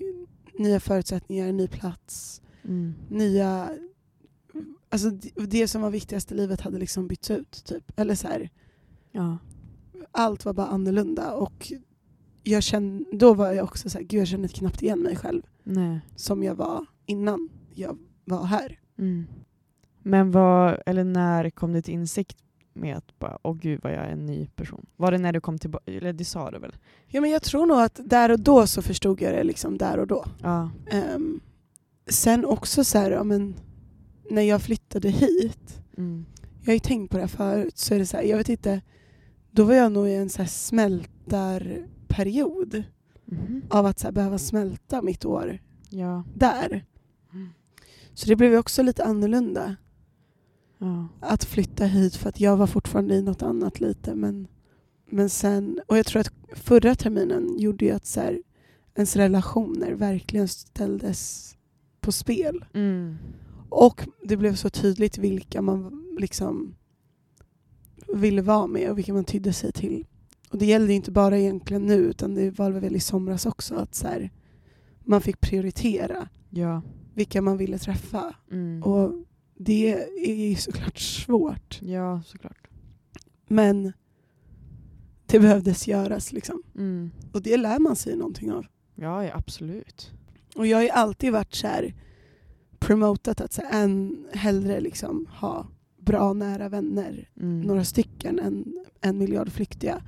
nya 0.59 0.81
förutsättningar, 0.81 1.53
ny 1.53 1.69
plats, 1.69 2.43
Mm. 2.65 2.95
nya... 3.09 3.71
Alltså 4.89 5.11
det- 5.47 5.69
som 5.69 5.83
var 5.83 5.91
viktigast 5.91 6.33
i 6.33 6.35
livet 6.35 6.61
hade 6.61 6.79
liksom 6.79 7.09
bytts 7.09 7.31
ut. 7.31 7.65
Typ. 7.65 7.93
Eller 8.01 8.15
så 8.15 8.29
här, 8.29 8.51
Ja. 9.13 9.39
allt 10.13 10.45
var 10.45 10.53
bara 10.53 10.67
annorlunda. 10.67 11.33
Och 11.33 11.73
jag 12.43 12.63
kände, 12.63 13.05
då 13.13 13.35
var 13.35 13.53
jag 13.53 13.65
också 13.65 13.91
så 13.91 13.99
här, 13.99 14.05
gud 14.05 14.21
jag 14.21 14.29
kände 14.29 14.49
knappt 14.49 14.83
igen 14.83 14.99
mig 15.01 15.17
själv 15.17 15.43
Nej. 15.65 16.01
som 16.17 16.43
jag 16.43 16.55
var 16.55 16.87
innan 17.07 17.49
jag 17.75 17.99
var 18.25 18.45
här. 18.45 18.81
Mm. 18.99 19.27
Men 20.03 20.31
vad, 20.31 20.77
eller 20.87 21.05
när 21.05 21.51
kom 21.51 21.73
du 21.73 21.83
till 21.83 21.95
insikt 21.95 22.39
med 22.75 22.97
att 22.97 23.19
bara, 23.19 23.39
åh 23.43 23.57
gud 23.57 23.81
vad 23.83 23.93
jag 23.93 24.05
är 24.05 24.09
en 24.11 24.27
ny 24.27 24.47
person? 24.47 24.87
Var 24.97 25.13
det 25.13 25.19
när 25.19 25.33
du 25.33 25.41
kom 25.41 25.59
tillbaka, 25.59 25.91
eller 25.93 26.13
det 26.13 26.25
sa 26.25 26.51
du 26.51 26.59
väl? 26.59 26.77
Ja, 27.07 27.21
men 27.21 27.31
jag 27.31 27.43
tror 27.43 27.67
nog 27.67 27.81
att 27.81 28.01
där 28.05 28.31
och 28.31 28.41
då 28.41 28.67
så 28.67 28.83
förstod 28.83 29.21
jag 29.21 29.33
det 29.35 29.45
liksom 29.45 29.79
där 29.79 29.99
och 29.99 30.07
då. 30.07 30.25
Ja. 30.43 30.71
Ehm, 30.91 31.41
sen 32.07 32.45
också 32.45 32.85
så 32.85 32.99
här, 32.99 33.11
ja, 33.11 33.25
men, 33.25 33.55
när 34.31 34.43
jag 34.43 34.63
flyttade 34.63 35.09
hit, 35.11 35.81
Mm. 35.99 36.27
jag 36.61 36.67
har 36.69 36.73
ju 36.75 36.79
tänkt 36.81 37.11
på 37.11 37.17
det 37.17 37.23
här 37.23 37.29
förut, 37.29 37.79
så 37.79 37.95
är 37.95 37.99
det 37.99 38.07
så 38.07 38.17
här, 38.17 38.25
jag 38.25 38.37
vet 38.37 38.49
inte, 38.49 38.81
då 39.51 39.65
var 39.65 39.75
jag 39.75 39.93
nog 39.93 40.09
i 40.09 40.15
en 40.15 40.29
så 40.29 40.43
här 40.43 40.49
smältarperiod 40.49 42.83
Mhm. 43.25 43.63
av 43.71 43.87
att 43.87 43.99
så 43.99 44.07
här 44.07 44.13
behöva 44.13 44.39
smälta 44.39 45.03
mitt 45.03 45.25
år 45.25 45.59
Ja. 45.91 46.25
där. 46.35 46.85
Mm. 47.33 47.49
Så 48.15 48.29
det 48.29 48.37
blev 48.37 48.55
också 48.59 48.83
lite 48.83 49.05
annorlunda 49.05 49.77
Ja. 50.79 51.09
att 51.21 51.45
flytta 51.45 51.85
hit 51.85 52.17
för 52.17 52.29
att 52.29 52.41
jag 52.41 52.57
var 52.57 52.67
fortfarande 52.67 53.15
i 53.15 53.23
något 53.23 53.43
annat 53.43 53.81
lite. 53.81 54.15
Men, 54.15 54.49
men 55.11 55.31
sen, 55.31 55.81
och 55.87 55.99
jag 55.99 56.07
tror 56.07 56.21
att 56.21 56.33
förra 56.55 56.95
terminen 56.95 57.59
gjorde 57.59 57.85
ju 57.85 57.91
att 57.91 58.07
så 58.07 58.21
här, 58.21 58.43
ens 58.95 59.17
relationer 59.17 59.93
verkligen 59.93 60.49
ställdes 60.49 61.53
på 62.01 62.13
spel. 62.13 62.65
Mm. 62.75 63.17
Och 63.69 64.07
det 64.25 64.37
blev 64.37 64.55
så 64.55 64.71
tydligt 64.71 65.19
vilka 65.19 65.63
man 65.63 66.07
liksom 66.19 66.75
ville 68.15 68.43
vara 68.43 68.67
med 68.67 68.91
och 68.91 68.99
vilka 68.99 69.15
man 69.15 69.25
tydde 69.25 69.53
sig 69.53 69.73
till. 69.73 70.07
Och 70.51 70.59
det 70.59 70.67
gällde 70.67 70.93
inte 70.93 71.11
bara 71.11 71.39
egentligen 71.39 71.87
nu 71.87 71.95
utan 71.95 72.35
det 72.35 72.51
var 72.59 72.71
väl 72.71 72.97
i 72.97 73.01
somras 73.01 73.47
också 73.47 73.75
att 73.75 73.95
så 73.95 74.07
här, 74.07 74.31
man 75.05 75.21
fick 75.21 75.41
prioritera 75.41 76.29
Ja. 76.51 76.83
vilka 77.15 77.43
man 77.43 77.57
ville 77.57 77.79
träffa. 77.79 78.35
Mm. 78.53 78.83
Och 78.83 79.13
det 79.55 79.93
är 80.29 80.35
ju 80.49 80.55
såklart 80.57 80.99
svårt. 80.99 81.79
ja, 81.83 82.23
såklart. 82.27 82.69
Men 83.49 83.93
det 85.27 85.41
behövdes 85.41 85.89
göras 85.89 86.33
liksom. 86.33 86.63
Mm. 86.75 87.11
Och 87.33 87.43
det 87.43 87.57
lär 87.57 87.79
man 87.79 87.97
sig 87.97 88.17
någonting 88.17 88.53
av. 88.53 88.67
Ja, 88.95 89.25
ja, 89.25 89.35
absolut. 89.35 90.13
Och 90.57 90.67
jag 90.67 90.77
har 90.79 90.83
ju 90.83 90.91
alltid 90.91 91.33
varit 91.33 91.55
så 91.55 91.67
här 91.67 91.95
promotat 92.77 93.41
att 93.41 93.53
så 93.53 93.63
än 93.71 94.27
hellre 94.33 94.81
liksom 94.81 95.27
ha 95.31 95.67
bra 95.99 96.33
nära 96.33 96.69
vänner, 96.69 97.29
Mm. 97.37 97.61
några 97.61 97.85
stycken, 97.85 98.39
än 98.39 98.85
en 99.01 99.19
miljard 99.19 99.53
flyktiga. 99.53 100.03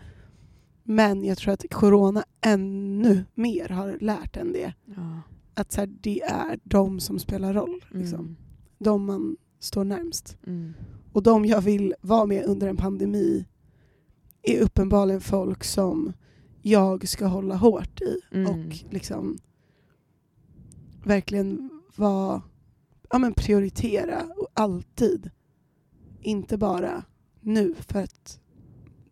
Men 0.85 1.25
jag 1.25 1.39
tror 1.39 1.55
att 1.55 1.65
corona 1.71 2.25
ännu 2.41 3.25
mer 3.35 3.69
har 3.69 3.99
lärt 4.01 4.37
en 4.37 4.53
det. 4.53 4.75
Ja. 4.85 5.23
Att 5.55 5.73
så 5.73 5.81
här, 5.81 5.87
det 6.01 6.23
är 6.23 6.59
de 6.65 7.01
som 7.01 7.19
spelar 7.19 7.55
roll. 7.55 7.85
Liksom. 7.91 8.21
Mm. 8.21 8.37
De 8.79 9.05
man 9.07 9.37
står 9.59 9.85
närmst. 9.85 10.39
Mm. 10.47 10.73
Och 11.13 11.23
de 11.23 11.45
jag 11.47 11.61
vill 11.61 11.95
vara 12.01 12.27
med 12.27 12.45
under 12.45 12.69
en 12.69 12.77
pandemi 12.77 13.47
är 14.43 14.61
uppenbarligen 14.61 15.21
folk 15.21 15.65
som 15.65 16.13
jag 16.63 17.09
ska 17.09 17.27
hålla 17.27 17.57
hårt 17.57 18.01
i 18.01 18.21
Mm. 18.37 18.51
och 18.51 18.77
liksom 18.93 19.39
verkligen 21.05 21.71
vara, 21.97 22.43
ja 23.11 23.19
men 23.19 23.35
prioritera 23.35 24.23
och 24.37 24.49
alltid. 24.55 25.31
Inte 26.21 26.59
bara 26.59 27.05
nu 27.41 27.75
för 27.75 28.03
att 28.03 28.41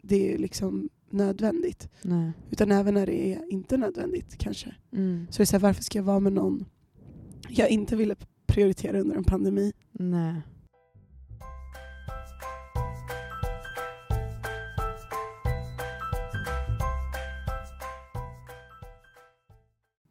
det 0.02 0.34
är 0.34 0.38
liksom 0.38 0.88
nödvändigt 1.10 1.88
Nej. 2.02 2.32
utan 2.50 2.72
även 2.72 2.94
när 2.94 3.06
det 3.06 3.34
är 3.34 3.52
inte 3.52 3.76
nödvändigt 3.76 4.38
kanske. 4.38 4.74
Mm. 4.92 5.26
Så 5.30 5.36
det 5.36 5.42
är 5.42 5.46
så 5.46 5.56
här, 5.56 5.60
varför 5.60 5.82
ska 5.82 5.98
jag 5.98 6.04
vara 6.04 6.20
med 6.20 6.32
någon 6.32 6.64
jag 7.48 7.70
inte 7.70 7.96
ville 7.96 8.16
prioritera 8.46 9.00
under 9.00 9.16
en 9.16 9.24
pandemi? 9.24 9.72
Nej. 9.92 10.42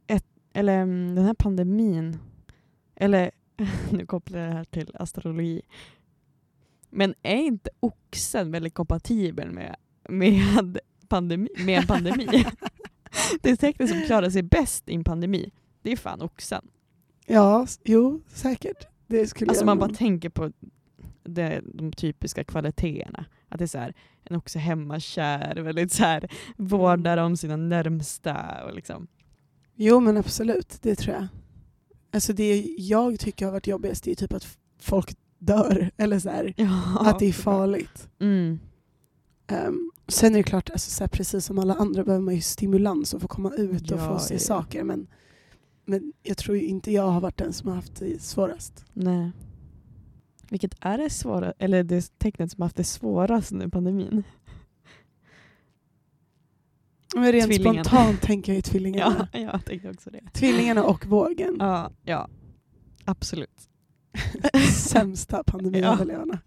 Ett, 0.08 0.26
eller 0.54 0.82
mm, 0.82 1.16
den 1.16 1.26
här 1.26 1.34
pandemin, 1.34 2.18
eller 2.96 3.32
nu 3.92 4.06
kopplar 4.06 4.40
jag 4.40 4.50
det 4.50 4.56
här 4.56 4.64
till 4.64 4.96
astrologi, 5.00 5.62
men 6.90 7.16
är 7.24 7.36
inte 7.36 7.70
oxen 7.80 8.52
väldigt 8.52 8.74
kompatibel 8.74 9.52
med, 9.52 9.76
med, 10.10 10.80
pandemi, 11.08 11.50
med 11.58 11.80
en 11.80 11.88
pandemi? 11.88 12.28
det 13.42 13.50
är 13.50 13.56
tecknet 13.56 13.90
som 13.90 14.02
klarar 14.02 14.30
sig 14.30 14.44
bäst 14.44 14.90
i 14.90 14.96
en 14.96 15.04
pandemi, 15.04 15.52
det 15.82 15.92
är 15.92 15.98
fan 15.98 16.22
oxen. 16.22 16.68
Ja, 17.26 17.68
jo 17.84 18.22
säkert. 18.28 18.88
Det 19.08 19.28
skulle 19.28 19.50
Alltså 19.50 19.66
man 19.66 19.80
bara 19.80 19.94
tänker 19.94 20.30
på 20.30 20.52
det, 21.24 21.62
de 21.74 21.92
typiska 21.92 22.44
kvaliteterna. 22.44 23.26
Att 23.50 23.60
det 23.60 23.66
är 23.66 23.68
så 23.68 23.78
här, 23.78 23.94
en 24.24 24.36
också 24.36 24.60
hemmakär, 24.60 25.56
väldigt 25.56 25.92
så 25.92 26.04
här, 26.04 26.32
vårdar 26.58 27.18
om 27.18 27.38
sina 27.38 27.56
närmsta. 27.56 28.64
Och 28.66 28.74
liksom. 28.74 29.08
Jo 29.76 30.00
men 30.00 30.18
absolut, 30.18 30.78
det 30.82 30.96
tror 30.96 31.16
jag. 31.16 31.28
Alltså 32.16 32.34
det 32.34 32.76
jag 32.78 33.20
tycker 33.20 33.46
har 33.46 33.52
varit 33.52 33.68
jobbigast 33.68 34.08
är 34.08 34.16
typ 34.16 34.34
att 34.34 34.58
folk 34.80 35.18
dör. 35.40 35.92
Eller 35.98 36.20
så 36.20 36.30
här, 36.30 36.54
ja, 36.58 37.00
att 37.00 37.20
det 37.20 37.26
är 37.26 37.34
farligt. 37.34 38.10
Mm. 38.20 38.60
Um, 39.52 39.92
sen 40.08 40.34
är 40.34 40.38
det 40.38 40.44
klart, 40.44 40.70
alltså 40.70 40.92
så 40.92 41.04
här, 41.04 41.08
precis 41.08 41.46
som 41.46 41.60
alla 41.60 41.74
andra 41.74 42.04
behöver 42.04 42.26
man 42.26 42.36
ju 42.36 42.42
stimulans 42.42 43.14
och 43.14 43.22
få 43.22 43.28
komma 43.28 43.52
ut 43.54 43.92
och 43.92 44.00
Ja, 44.00 44.08
få 44.08 44.20
se 44.20 44.34
ja. 44.34 44.40
saker. 44.40 44.84
Men, 44.84 45.08
men 45.86 46.14
jag 46.24 46.38
tror 46.38 46.58
inte 46.58 46.92
jag 46.92 47.08
har 47.08 47.22
varit 47.22 47.38
den 47.38 47.54
som 47.54 47.70
har 47.70 47.76
haft 47.76 47.96
det 47.96 48.22
svårast. 48.22 48.86
Nej. 48.94 49.32
Vilket 50.50 50.76
är 50.80 50.98
det 50.98 51.10
svåra, 51.10 51.54
eller 51.60 51.84
det 51.84 52.18
tecknet 52.18 52.52
som 52.52 52.62
har 52.62 52.66
haft 52.66 52.78
det 52.78 52.84
svårast 52.84 53.52
under 53.52 53.68
pandemin? 53.68 54.24
Men 57.16 57.32
rent 57.32 57.46
Tvillingarna. 57.46 57.84
spontant 57.84 58.22
tänker 58.22 58.52
jag 58.52 58.56
ju 58.56 58.62
tvillingarna. 58.62 59.28
Ja, 59.34 59.40
jag 59.40 59.66
tänkte 59.66 59.90
också 59.90 60.10
det. 60.10 60.22
Tvillingarna 60.34 60.84
och 60.84 61.06
vågen. 61.06 61.56
Ja, 61.60 61.92
ja. 62.04 62.28
absolut. 63.06 63.70
Sämsta 64.74 65.44
pandemiöverlevarna. 65.44 66.40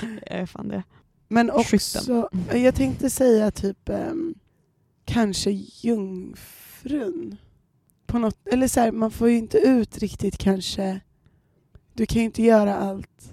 Jag 0.00 0.38
är 0.40 0.46
fan 0.46 0.68
det. 0.68 0.82
Men 1.28 1.50
också, 1.50 1.76
Skytten. 1.76 2.62
jag 2.62 2.74
tänkte 2.74 3.10
säga 3.10 3.50
typ 3.50 3.88
ehm, 3.88 4.34
kanske 5.04 5.50
jungfrun. 5.82 7.36
På 8.06 8.18
något, 8.18 8.48
eller 8.48 8.68
så 8.68 8.80
här, 8.80 8.92
man 8.92 9.10
får 9.10 9.28
ju 9.28 9.36
inte 9.36 9.58
ut 9.58 9.98
riktigt 9.98 10.38
kanske, 10.38 11.00
du 11.94 12.06
kan 12.06 12.18
ju 12.18 12.24
inte 12.24 12.42
göra 12.42 12.76
allt 12.76 13.32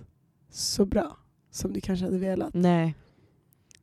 så 0.51 0.85
bra 0.85 1.17
som 1.51 1.73
du 1.73 1.81
kanske 1.81 2.05
hade 2.05 2.17
velat. 2.17 2.53
Nej. 2.53 2.95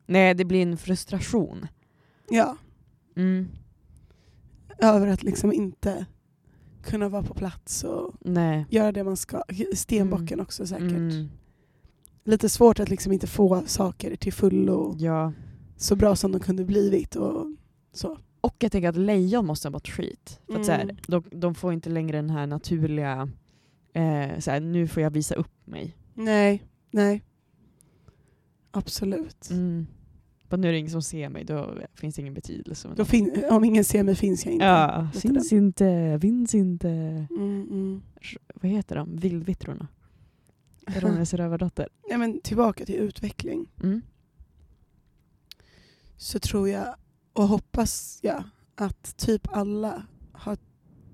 Nej, 0.05 0.33
det 0.33 0.45
blir 0.45 0.61
en 0.61 0.77
frustration. 0.77 1.67
Ja, 2.29 2.57
Mm. 3.15 3.47
över 4.77 5.07
att 5.07 5.23
liksom 5.23 5.53
inte 5.53 6.05
kunna 6.83 7.09
vara 7.09 7.23
på 7.23 7.33
plats 7.33 7.83
och 7.83 8.13
Nej. 8.21 8.65
göra 8.69 8.91
det 8.91 9.03
man 9.03 9.17
ska. 9.17 9.43
Stenbocken 9.73 10.39
också 10.39 10.67
säkert. 10.67 10.91
Mm. 10.91 11.27
Lite 12.23 12.49
svårt 12.49 12.79
att 12.79 12.89
liksom 12.89 13.11
inte 13.11 13.27
få 13.27 13.63
saker 13.65 14.15
till 14.15 14.33
fullo 14.33 14.95
Ja. 14.99 15.33
så 15.77 15.95
bra 15.95 16.15
som 16.15 16.31
de 16.31 16.39
kunde 16.39 16.65
blivit 16.65 17.15
och 17.15 17.45
så. 17.93 18.17
Och 18.41 18.55
jag 18.59 18.71
tänker 18.71 18.89
att 18.89 18.95
lejon 18.95 19.45
måste 19.45 19.67
ha 19.67 19.71
mått 19.71 19.87
skit. 19.87 20.39
För 20.47 20.59
att 20.59 20.65
så 20.65 20.71
här, 20.71 20.81
Mm. 20.83 20.95
de, 21.07 21.23
de 21.31 21.55
får 21.55 21.73
inte 21.73 21.89
längre 21.89 22.17
den 22.17 22.29
här 22.29 22.47
naturliga, 22.47 23.29
eh, 23.93 24.39
så 24.39 24.51
här, 24.51 24.59
nu 24.59 24.87
får 24.87 25.03
jag 25.03 25.11
visa 25.11 25.35
upp 25.35 25.51
mig. 25.67 25.97
Nej, 26.13 26.63
nej. 26.91 27.23
Absolut. 28.71 29.49
Mm. 29.51 29.87
Bara 30.49 30.57
nu 30.57 30.67
är 30.67 30.71
det 30.71 30.77
ingen 30.77 30.91
som 30.91 31.01
ser 31.01 31.29
mig, 31.29 31.43
då 31.43 31.77
finns 31.93 32.15
det 32.15 32.21
ingen 32.21 32.33
betydelse. 32.33 32.89
Då 32.95 33.05
fin- 33.05 33.43
om 33.49 33.63
ingen 33.63 33.83
ser 33.83 34.03
mig 34.03 34.15
finns 34.15 34.45
jag 34.45 34.53
inte. 34.53 34.65
ja, 34.65 35.09
syns 35.13 35.53
inte, 35.53 36.19
finns 36.21 36.55
inte. 36.55 36.89
Mm, 36.89 37.67
mm. 37.71 38.01
Vad 38.55 38.71
heter 38.71 38.95
de? 38.95 39.15
Vildvittrorna? 39.15 39.87
Ronjas 40.87 41.33
rövardotter. 41.33 41.89
Nej, 42.09 42.17
men 42.17 42.39
tillbaka 42.41 42.85
till 42.85 42.95
utveckling. 42.95 43.67
Mm. 43.83 44.01
Så 46.17 46.39
tror 46.39 46.69
jag 46.69 46.95
och 47.33 47.47
hoppas 47.47 48.19
jag 48.21 48.43
att 48.75 49.17
typ 49.17 49.47
alla 49.51 50.03
har 50.31 50.57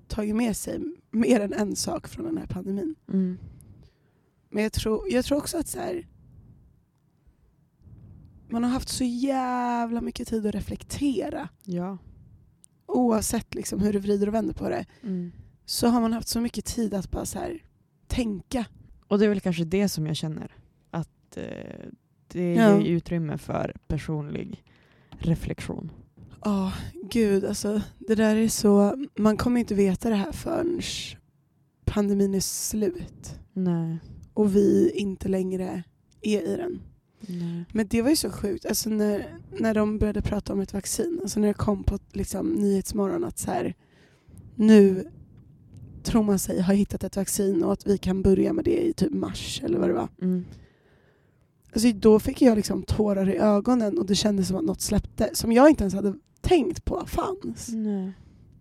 tagit 0.07 0.35
med 0.35 0.57
sig 0.57 0.79
mer 1.11 1.39
än 1.39 1.53
en 1.53 1.75
sak 1.75 2.07
från 2.07 2.25
den 2.25 2.37
här 2.37 2.47
pandemin. 2.47 2.95
Mm. 3.07 3.37
Men 4.49 4.63
jag 4.63 4.73
tror, 4.73 5.09
jag 5.09 5.25
tror 5.25 5.37
också 5.37 5.57
att 5.57 5.67
så 5.67 5.79
här, 5.79 6.07
man 8.51 8.63
har 8.63 8.71
haft 8.71 8.89
så 8.89 9.03
jävla 9.03 10.01
mycket 10.01 10.27
tid 10.27 10.45
att 10.45 10.55
reflektera. 10.55 11.49
Ja. 11.65 11.97
Oavsett 12.85 13.55
liksom 13.55 13.79
hur 13.79 13.93
du 13.93 13.99
vrider 13.99 14.27
och 14.27 14.33
vänder 14.33 14.53
på 14.53 14.69
det. 14.69 14.85
Mm. 15.03 15.31
Så 15.65 15.87
har 15.87 16.01
man 16.01 16.13
haft 16.13 16.27
så 16.27 16.41
mycket 16.41 16.65
tid 16.65 16.93
att 16.93 17.11
bara 17.11 17.25
så 17.25 17.39
här, 17.39 17.63
tänka. 18.07 18.65
Och 19.07 19.19
det 19.19 19.25
är 19.25 19.29
väl 19.29 19.39
kanske 19.39 19.63
det 19.63 19.89
som 19.89 20.07
jag 20.07 20.15
känner. 20.15 20.55
Att 20.91 21.37
eh, 21.37 21.43
det 22.27 22.53
Ja. 22.53 22.79
ger 22.81 22.91
utrymme 22.91 23.37
för 23.37 23.75
personlig 23.87 24.63
reflektion. 25.09 25.91
Ja, 26.43 26.73
gud 27.11 27.45
alltså. 27.45 27.81
Det 27.97 28.15
där 28.15 28.35
är 28.35 28.47
så... 28.47 29.05
Man 29.17 29.37
kommer 29.37 29.59
inte 29.59 29.75
veta 29.75 30.09
det 30.09 30.15
här 30.15 30.31
förrän 30.31 30.81
pandemin 31.85 32.35
är 32.35 32.39
slut. 32.39 33.39
Nej. 33.53 33.97
Och 34.33 34.55
vi 34.55 34.91
inte 34.95 35.27
längre 35.27 35.83
är 36.21 36.43
i 36.51 36.55
den. 36.55 36.81
Nej. 37.27 37.65
Men 37.73 37.87
det 37.87 38.01
var 38.01 38.09
ju 38.09 38.15
så 38.15 38.29
sjukt. 38.29 38.65
Alltså 38.65 38.89
när, 38.89 39.37
när 39.59 39.73
de 39.73 39.97
började 39.97 40.21
prata 40.21 40.53
om 40.53 40.59
ett 40.59 40.73
vaccin. 40.73 41.19
Alltså 41.21 41.39
när 41.39 41.47
det 41.47 41.53
kom 41.53 41.83
på 41.83 41.99
liksom, 42.11 42.47
Nyhetsmorgon 42.47 43.23
att 43.23 43.39
så 43.39 43.51
här, 43.51 43.75
nu 44.55 45.07
tror 46.03 46.23
man 46.23 46.39
sig 46.39 46.61
ha 46.61 46.73
hittat 46.73 47.03
ett 47.03 47.15
vaccin 47.15 47.63
och 47.63 47.73
att 47.73 47.87
vi 47.87 47.97
kan 47.97 48.21
börja 48.21 48.53
med 48.53 48.65
det 48.65 48.87
i 48.87 48.93
typ 48.93 49.13
mars 49.13 49.61
eller 49.63 49.79
vad 49.79 49.89
det 49.89 49.93
var. 49.93 50.07
Mm. 50.21 50.45
Alltså 51.73 51.91
då 51.91 52.19
fick 52.19 52.41
jag 52.41 52.55
liksom 52.55 52.83
tårar 52.83 53.29
i 53.29 53.37
ögonen 53.37 53.99
och 53.99 54.05
det 54.05 54.15
kändes 54.15 54.47
som 54.47 54.57
att 54.57 54.63
något 54.63 54.81
släppte 54.81 55.29
som 55.33 55.51
jag 55.51 55.69
inte 55.69 55.83
ens 55.83 55.93
hade 55.93 56.13
tänkt 56.41 56.85
på 56.85 57.03
fanns. 57.05 57.69
Nej. 57.69 58.11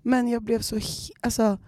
Men 0.03 0.29
jag 0.29 0.43
blev 0.43 0.61
så... 0.61 0.81
Alltså, 1.21 1.59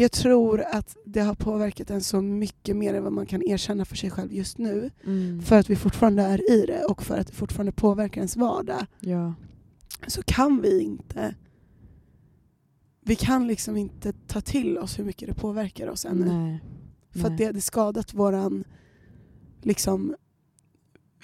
jag 0.00 0.12
tror 0.12 0.60
att 0.60 0.96
det 1.04 1.20
har 1.20 1.34
påverkat 1.34 1.90
en 1.90 2.02
så 2.02 2.20
mycket 2.20 2.76
mer 2.76 2.94
än 2.94 3.02
vad 3.02 3.12
man 3.12 3.26
kan 3.26 3.42
erkänna 3.42 3.84
för 3.84 3.96
sig 3.96 4.10
själv 4.10 4.32
just 4.32 4.58
nu. 4.58 4.90
Mm. 5.04 5.42
För 5.42 5.58
att 5.58 5.70
vi 5.70 5.76
fortfarande 5.76 6.22
är 6.22 6.50
i 6.50 6.66
det 6.66 6.84
och 6.84 7.02
för 7.02 7.18
att 7.18 7.26
det 7.26 7.32
fortfarande 7.32 7.72
påverkar 7.72 8.20
ens 8.20 8.36
vardag. 8.36 8.86
Ja. 9.00 9.34
Så 10.06 10.22
kan 10.22 10.62
vi 10.62 10.82
inte 10.82 11.34
vi 13.08 13.16
kan 13.16 13.46
liksom 13.46 13.76
inte 13.76 14.12
ta 14.12 14.40
till 14.40 14.78
oss 14.78 14.98
hur 14.98 15.04
mycket 15.04 15.28
det 15.28 15.34
påverkar 15.34 15.88
oss 15.88 16.04
ännu. 16.04 16.26
Nej. 16.26 16.60
För 17.10 17.20
att 17.20 17.28
Nej. 17.28 17.38
det 17.38 17.44
hade 17.44 17.60
skadat 17.60 18.14
våran, 18.14 18.64
liksom, 19.62 20.16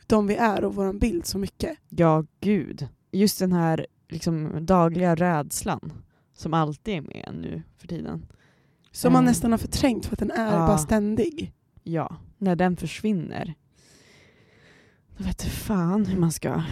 de 0.06 0.26
vi 0.26 0.36
är 0.36 0.64
och 0.64 0.74
våran 0.74 0.98
bild 0.98 1.26
så 1.26 1.38
mycket. 1.38 1.78
Ja, 1.88 2.24
gud. 2.40 2.88
Just 3.12 3.38
den 3.38 3.52
här 3.52 3.86
liksom, 4.08 4.66
dagliga 4.66 5.14
rädslan 5.14 5.92
som 6.32 6.54
alltid 6.54 6.94
är 6.94 7.00
med 7.00 7.34
nu 7.42 7.62
för 7.76 7.88
tiden. 7.88 8.26
Som 8.94 9.12
man 9.12 9.22
Mm. 9.22 9.30
nästan 9.30 9.50
har 9.50 9.58
förträngt 9.58 10.06
för 10.06 10.12
att 10.14 10.18
den 10.18 10.30
är 10.30 10.52
Ja. 10.52 10.66
bara 10.66 10.78
ständig. 10.78 11.52
Ja, 11.82 12.16
när 12.38 12.56
den 12.56 12.76
försvinner. 12.76 13.54
Då 15.18 15.24
vet 15.24 15.38
du 15.38 15.50
fan 15.50 16.06
hur 16.06 16.18
man 16.20 16.32
ska... 16.32 16.62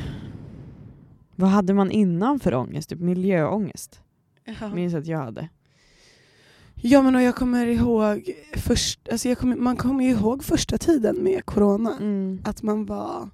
Vad 1.36 1.50
hade 1.50 1.74
man 1.74 1.90
innan 1.90 2.40
för 2.40 2.54
ångest? 2.54 2.88
Typ 2.88 2.98
miljöångest? 3.00 4.00
Minns 4.74 4.94
att 4.94 5.06
jag 5.06 5.18
hade. 5.18 5.48
Ja 6.74 7.02
men 7.02 7.14
och 7.16 7.22
jag 7.22 7.34
kommer 7.36 7.66
ihåg, 7.66 8.30
först, 8.56 9.08
alltså 9.12 9.28
jag 9.28 9.38
kommer, 9.38 9.56
man 9.56 9.76
kommer 9.76 10.04
ju 10.04 10.10
ihåg 10.10 10.44
första 10.44 10.78
tiden 10.78 11.16
med 11.16 11.44
corona. 11.46 11.96
Mm. 12.00 12.40
Att 12.44 12.62
man 12.62 12.86
var, 12.86 13.30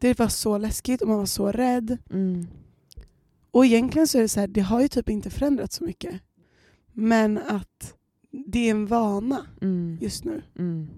det 0.00 0.18
var 0.18 0.28
så 0.28 0.58
läskigt 0.58 1.02
och 1.02 1.08
man 1.08 1.18
var 1.18 1.26
så 1.26 1.52
rädd. 1.52 1.98
Mm. 2.10 2.46
Och 3.50 3.66
egentligen 3.66 4.08
så 4.08 4.18
är 4.18 4.22
det 4.22 4.28
så 4.28 4.40
här, 4.40 4.46
det 4.46 4.60
har 4.60 4.80
ju 4.80 4.88
typ 4.88 5.08
inte 5.08 5.30
förändrats 5.30 5.76
så 5.76 5.84
mycket. 5.84 6.20
Men 7.00 7.38
att 7.38 7.94
det 8.30 8.58
är 8.66 8.70
en 8.70 8.86
vana 8.86 9.46
Mm. 9.60 9.98
just 10.00 10.24
nu. 10.24 10.42
Mm. 10.58 10.88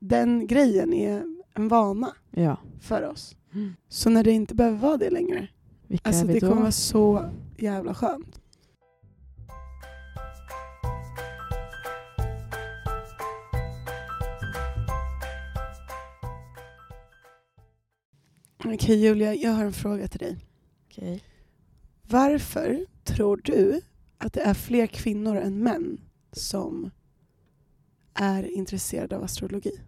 Den 0.00 0.46
grejen 0.46 0.92
är 0.92 1.24
en 1.54 1.68
vana 1.68 2.14
Ja. 2.30 2.56
för 2.80 3.02
oss. 3.10 3.36
Mm. 3.54 3.72
Så 3.88 4.10
när 4.10 4.24
det 4.24 4.30
inte 4.32 4.54
behöver 4.54 4.78
vara 4.78 4.96
det 4.96 5.10
längre, 5.10 5.48
Vilka 5.86 6.08
alltså 6.08 6.26
det 6.26 6.40
då? 6.40 6.48
kommer 6.48 6.60
vara 6.62 6.72
så 6.72 7.30
jävla 7.58 7.94
skönt. 7.94 8.40
Okej 18.64 18.96
Julia, 19.04 19.34
jag 19.34 19.50
har 19.50 19.64
en 19.64 19.72
fråga 19.72 20.08
till 20.08 20.18
dig. 20.20 20.36
Okej. 20.86 21.22
Varför 22.08 22.86
tror 23.04 23.40
du 23.44 23.80
att 24.18 24.32
det 24.32 24.40
är 24.40 24.54
fler 24.54 24.86
kvinnor 24.86 25.36
än 25.36 25.58
män 25.58 26.00
som 26.32 26.90
är 28.14 28.42
intresserade 28.42 29.16
av 29.16 29.24
astrologi? 29.24 29.80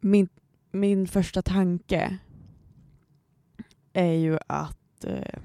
Min, 0.00 0.28
min 0.70 1.08
första 1.08 1.42
tanke 1.42 2.18
är 3.92 4.12
ju 4.12 4.38
att 4.46 5.04
eh, 5.04 5.40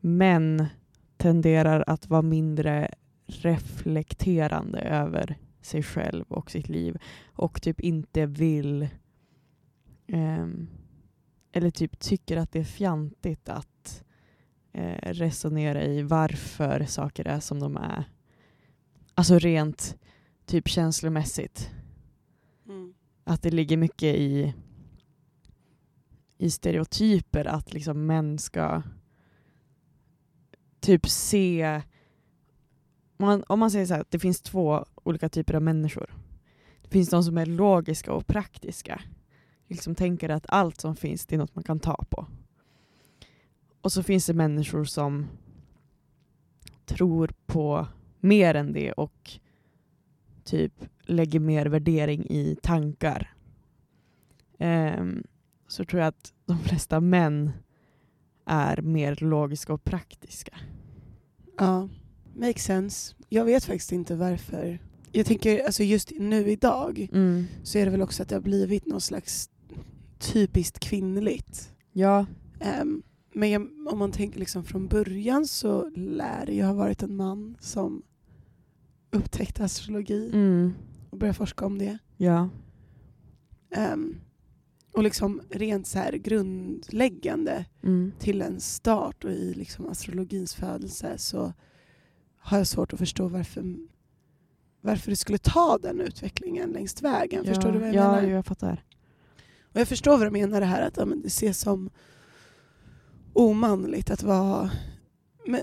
män 0.00 0.66
tenderar 1.16 1.84
att 1.86 2.08
vara 2.08 2.22
mindre 2.22 2.94
reflekterande 3.26 4.78
över 4.78 5.38
sig 5.60 5.82
själv 5.82 6.24
och 6.28 6.50
sitt 6.50 6.68
liv 6.68 6.98
och 7.32 7.62
typ 7.62 7.80
inte 7.80 8.26
vill 8.26 8.82
eh, 10.06 10.46
eller 11.52 11.70
typ 11.70 11.98
tycker 11.98 12.36
att 12.36 12.52
det 12.52 12.58
är 12.58 12.64
fjantigt 12.64 13.48
att 13.48 14.04
eh, 14.76 15.12
resonera 15.12 15.84
i 15.84 16.02
varför 16.02 16.84
saker 16.84 17.26
är 17.26 17.40
som 17.40 17.60
de 17.60 17.76
är. 17.76 18.04
Alltså 19.14 19.38
rent 19.38 19.98
typ 20.46 20.68
känslomässigt. 20.68 21.70
Att 23.24 23.42
det 23.42 23.50
ligger 23.50 23.76
mycket 23.76 24.16
i, 24.16 24.54
i 26.38 26.50
stereotyper 26.50 27.44
att 27.44 27.72
liksom 27.72 28.06
män 28.06 28.38
ska 28.38 28.82
typ 30.80 31.08
se... 31.08 31.82
Om 33.18 33.26
man, 33.26 33.44
om 33.48 33.58
man 33.58 33.70
säger 33.70 33.86
så 33.86 33.94
här, 33.94 34.00
att 34.00 34.10
det 34.10 34.18
finns 34.18 34.40
två 34.42 34.84
olika 35.04 35.28
typer 35.28 35.54
av 35.54 35.62
människor. 35.62 36.14
Det 36.82 36.88
finns 36.88 37.10
de 37.10 37.24
som 37.24 37.38
är 37.38 37.46
logiska 37.46 38.12
och 38.12 38.26
praktiska. 38.26 39.02
Liksom 39.68 39.94
tänker 39.94 40.28
att 40.28 40.46
allt 40.48 40.80
som 40.80 40.96
finns 40.96 41.26
det 41.26 41.34
är 41.34 41.38
något 41.38 41.54
man 41.54 41.64
kan 41.64 41.80
ta 41.80 42.04
på. 42.10 42.26
Och 43.86 43.92
så 43.92 44.02
finns 44.02 44.26
det 44.26 44.34
människor 44.34 44.84
som 44.84 45.26
tror 46.84 47.30
på 47.46 47.86
mer 48.20 48.54
än 48.54 48.72
det 48.72 48.92
och 48.92 49.30
typ 50.44 50.72
lägger 51.02 51.40
mer 51.40 51.66
värdering 51.66 52.26
i 52.30 52.56
tankar. 52.62 53.34
Ehm, 54.58 55.22
så 55.68 55.84
tror 55.84 56.00
jag 56.00 56.08
att 56.08 56.32
de 56.46 56.58
flesta 56.58 57.00
män 57.00 57.52
är 58.44 58.82
mer 58.82 59.16
logiska 59.20 59.72
och 59.72 59.84
praktiska. 59.84 60.58
Ja, 61.58 61.88
makes 62.34 62.64
sense. 62.64 63.14
Jag 63.28 63.44
vet 63.44 63.64
faktiskt 63.64 63.92
inte 63.92 64.16
varför. 64.16 64.78
Jag 65.12 65.26
tänker 65.26 65.64
alltså 65.64 65.82
just 65.82 66.10
nu 66.18 66.50
idag 66.50 67.08
Mm. 67.12 67.44
så 67.62 67.78
är 67.78 67.84
det 67.84 67.90
väl 67.90 68.02
också 68.02 68.22
att 68.22 68.28
det 68.28 68.34
har 68.34 68.42
blivit 68.42 68.86
något 68.86 69.02
slags 69.02 69.50
typiskt 70.18 70.78
kvinnligt. 70.78 71.72
Ja. 71.92 72.26
Ehm, 72.60 73.02
men 73.36 73.50
jag, 73.50 73.68
om 73.92 73.98
man 73.98 74.12
tänker 74.12 74.38
liksom 74.38 74.64
från 74.64 74.88
början 74.88 75.46
så 75.46 75.90
lär 75.96 76.46
det 76.46 76.52
ju 76.54 76.62
ha 76.62 76.72
varit 76.72 77.02
en 77.02 77.16
man 77.16 77.56
som 77.60 78.02
upptäckte 79.10 79.64
astrologi 79.64 80.30
Mm. 80.34 80.72
och 81.10 81.18
började 81.18 81.36
forska 81.38 81.66
om 81.66 81.78
det. 81.78 81.98
Ja. 82.16 82.48
Ehm, 83.70 84.20
och 84.92 85.02
liksom 85.02 85.40
rent 85.50 85.86
så 85.86 85.98
här 85.98 86.12
grundläggande 86.12 87.64
Mm. 87.82 88.12
till 88.18 88.42
en 88.42 88.60
start 88.60 89.24
och 89.24 89.30
i 89.30 89.54
liksom 89.54 89.86
astrologins 89.86 90.54
födelse 90.54 91.18
så 91.18 91.52
har 92.38 92.58
jag 92.58 92.66
svårt 92.66 92.92
att 92.92 92.98
förstå 92.98 93.28
varför, 93.28 93.76
varför 94.80 95.10
det 95.10 95.16
skulle 95.16 95.38
ta 95.38 95.78
den 95.82 96.00
utvecklingen 96.00 96.70
längs 96.70 97.02
vägen. 97.02 97.42
ja. 97.44 97.54
Förstår 97.54 97.72
du 97.72 97.78
vad 97.78 97.88
jag 97.88 97.94
ja, 97.94 98.10
menar? 98.12 98.22
jo, 98.22 98.28
jag 98.28 98.46
fattar. 98.46 98.84
Och 99.62 99.80
jag 99.80 99.88
förstår 99.88 100.18
vad 100.18 100.26
du 100.26 100.30
menar 100.30 100.60
det 100.60 100.66
här 100.66 100.82
att 100.88 100.96
ja, 100.96 101.04
men 101.04 101.20
det 101.22 101.26
ses 101.26 101.60
som 101.60 101.90
omanligt 103.36 104.10
att 104.10 104.22
vara... 104.22 104.70
Men, 105.46 105.60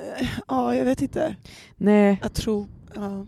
ja, 0.47 0.75
jag 0.75 0.85
vet 0.85 1.01
inte. 1.01 1.35
Nej. 1.75 2.19
Att 2.23 2.33
tro... 2.35 2.67
Ja. 2.95 3.27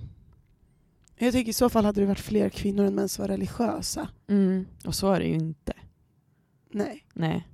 Jag 1.17 1.33
tycker 1.33 1.49
i 1.49 1.53
så 1.53 1.69
fall 1.69 1.85
hade 1.85 2.01
det 2.01 2.07
varit 2.07 2.19
fler 2.19 2.49
kvinnor 2.49 2.85
än 2.85 2.95
män 2.95 3.09
som 3.09 3.23
var 3.23 3.29
religiösa. 3.29 4.07
Mm. 4.27 4.65
Och 4.85 4.95
så 4.95 5.11
är 5.11 5.19
det 5.19 5.25
ju 5.25 5.35
inte. 5.35 5.73
Nej. 6.71 7.05
Nej. 7.13 7.47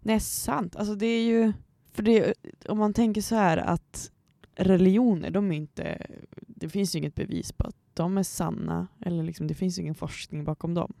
Nej, 0.00 0.20
sant. 0.20 0.76
Alltså 0.76 0.94
det 0.94 1.06
är 1.06 1.22
ju... 1.22 1.52
För 1.92 2.02
det, 2.02 2.34
om 2.68 2.78
man 2.78 2.94
tänker 2.94 3.20
så 3.20 3.34
här 3.34 3.56
att 3.56 4.10
religioner, 4.56 5.30
de 5.30 5.52
är 5.52 5.56
inte... 5.56 6.06
Det 6.40 6.68
finns 6.68 6.94
ju 6.94 6.98
inget 6.98 7.14
bevis 7.14 7.52
på 7.52 7.66
att 7.66 7.76
de 7.94 8.18
är 8.18 8.22
sanna. 8.22 8.86
Eller 9.00 9.22
liksom, 9.22 9.46
det 9.46 9.54
finns 9.54 9.78
ju 9.78 9.82
ingen 9.82 9.94
forskning 9.94 10.44
bakom 10.44 10.74
dem. 10.74 10.92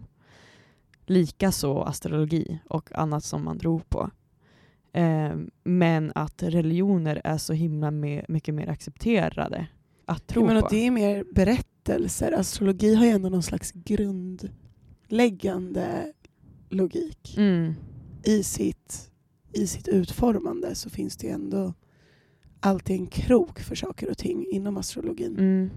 Likaså 1.06 1.82
astrologi 1.82 2.58
och 2.68 2.98
annat 2.98 3.24
som 3.24 3.44
man 3.44 3.58
tror 3.58 3.80
på. 3.88 4.10
Eh, 4.94 5.36
men 5.64 6.12
att 6.14 6.42
religioner 6.42 7.20
är 7.24 7.38
så 7.38 7.52
himla 7.52 7.90
me- 7.90 8.24
mycket 8.28 8.54
mer 8.54 8.68
accepterade 8.68 9.66
att 10.06 10.26
tro 10.26 10.46
menar, 10.46 10.60
på. 10.60 10.68
det 10.70 10.86
är 10.86 10.90
mer 10.90 11.24
berättelser. 11.34 12.32
Astrologi 12.32 12.94
har 12.94 13.04
ju 13.04 13.10
ändå 13.10 13.28
någon 13.28 13.42
slags 13.42 13.72
grundläggande 13.72 16.12
logik. 16.70 17.34
Mm. 17.36 17.74
I, 18.24 18.42
sitt, 18.42 19.10
I 19.52 19.66
sitt 19.66 19.88
utformande 19.88 20.74
så 20.74 20.90
finns 20.90 21.16
det 21.16 21.26
ju 21.26 21.32
ändå 21.32 21.74
alltid 22.60 22.96
en 22.96 23.06
krok 23.06 23.60
för 23.60 23.74
saker 23.74 24.10
och 24.10 24.18
ting 24.18 24.46
inom 24.50 24.76
astrologin. 24.76 25.38
Mm. 25.38 25.70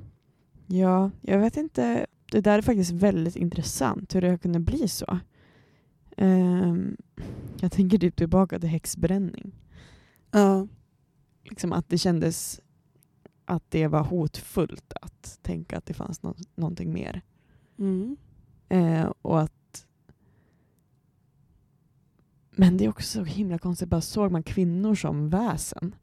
Ja, 0.68 1.12
jag 1.22 1.40
vet 1.40 1.58
inte. 1.58 2.06
Det 2.32 2.42
där 2.42 2.58
är 2.58 2.62
faktiskt 2.62 2.92
väldigt 2.92 3.36
intressant 3.36 4.16
hur 4.16 4.22
det 4.22 4.30
har 4.30 4.38
kunnat 4.38 4.62
bli 4.62 4.88
så. 4.88 5.20
Ehm, 6.18 6.98
jag 7.60 7.72
tänker 7.72 7.98
typ 7.98 8.16
tillbaka 8.16 8.60
till 8.60 8.70
häxbränning. 8.70 9.52
Ja. 10.32 10.68
Liksom 11.44 11.74
att 11.74 11.90
det 11.90 11.98
kändes 11.98 12.62
att 13.46 13.64
det 13.72 13.88
var 13.88 14.04
hotfullt 14.04 14.94
att 15.02 15.40
tänka 15.42 15.78
att 15.78 15.86
det 15.86 15.94
fanns 15.94 16.24
nå- 16.24 16.36
någonting 16.56 16.94
mer. 16.94 17.22
Mm. 17.80 18.18
Eh, 18.70 19.12
och 19.22 19.42
att 19.42 19.86
men 22.52 22.78
det 22.78 22.86
är 22.86 22.90
också 22.90 23.08
så 23.20 23.24
himla 23.24 23.58
konstigt, 23.58 23.90
bara 23.90 24.02
såg 24.02 24.32
man 24.32 24.44
kvinnor 24.44 24.96
som 24.96 25.30
väsen? 25.30 25.96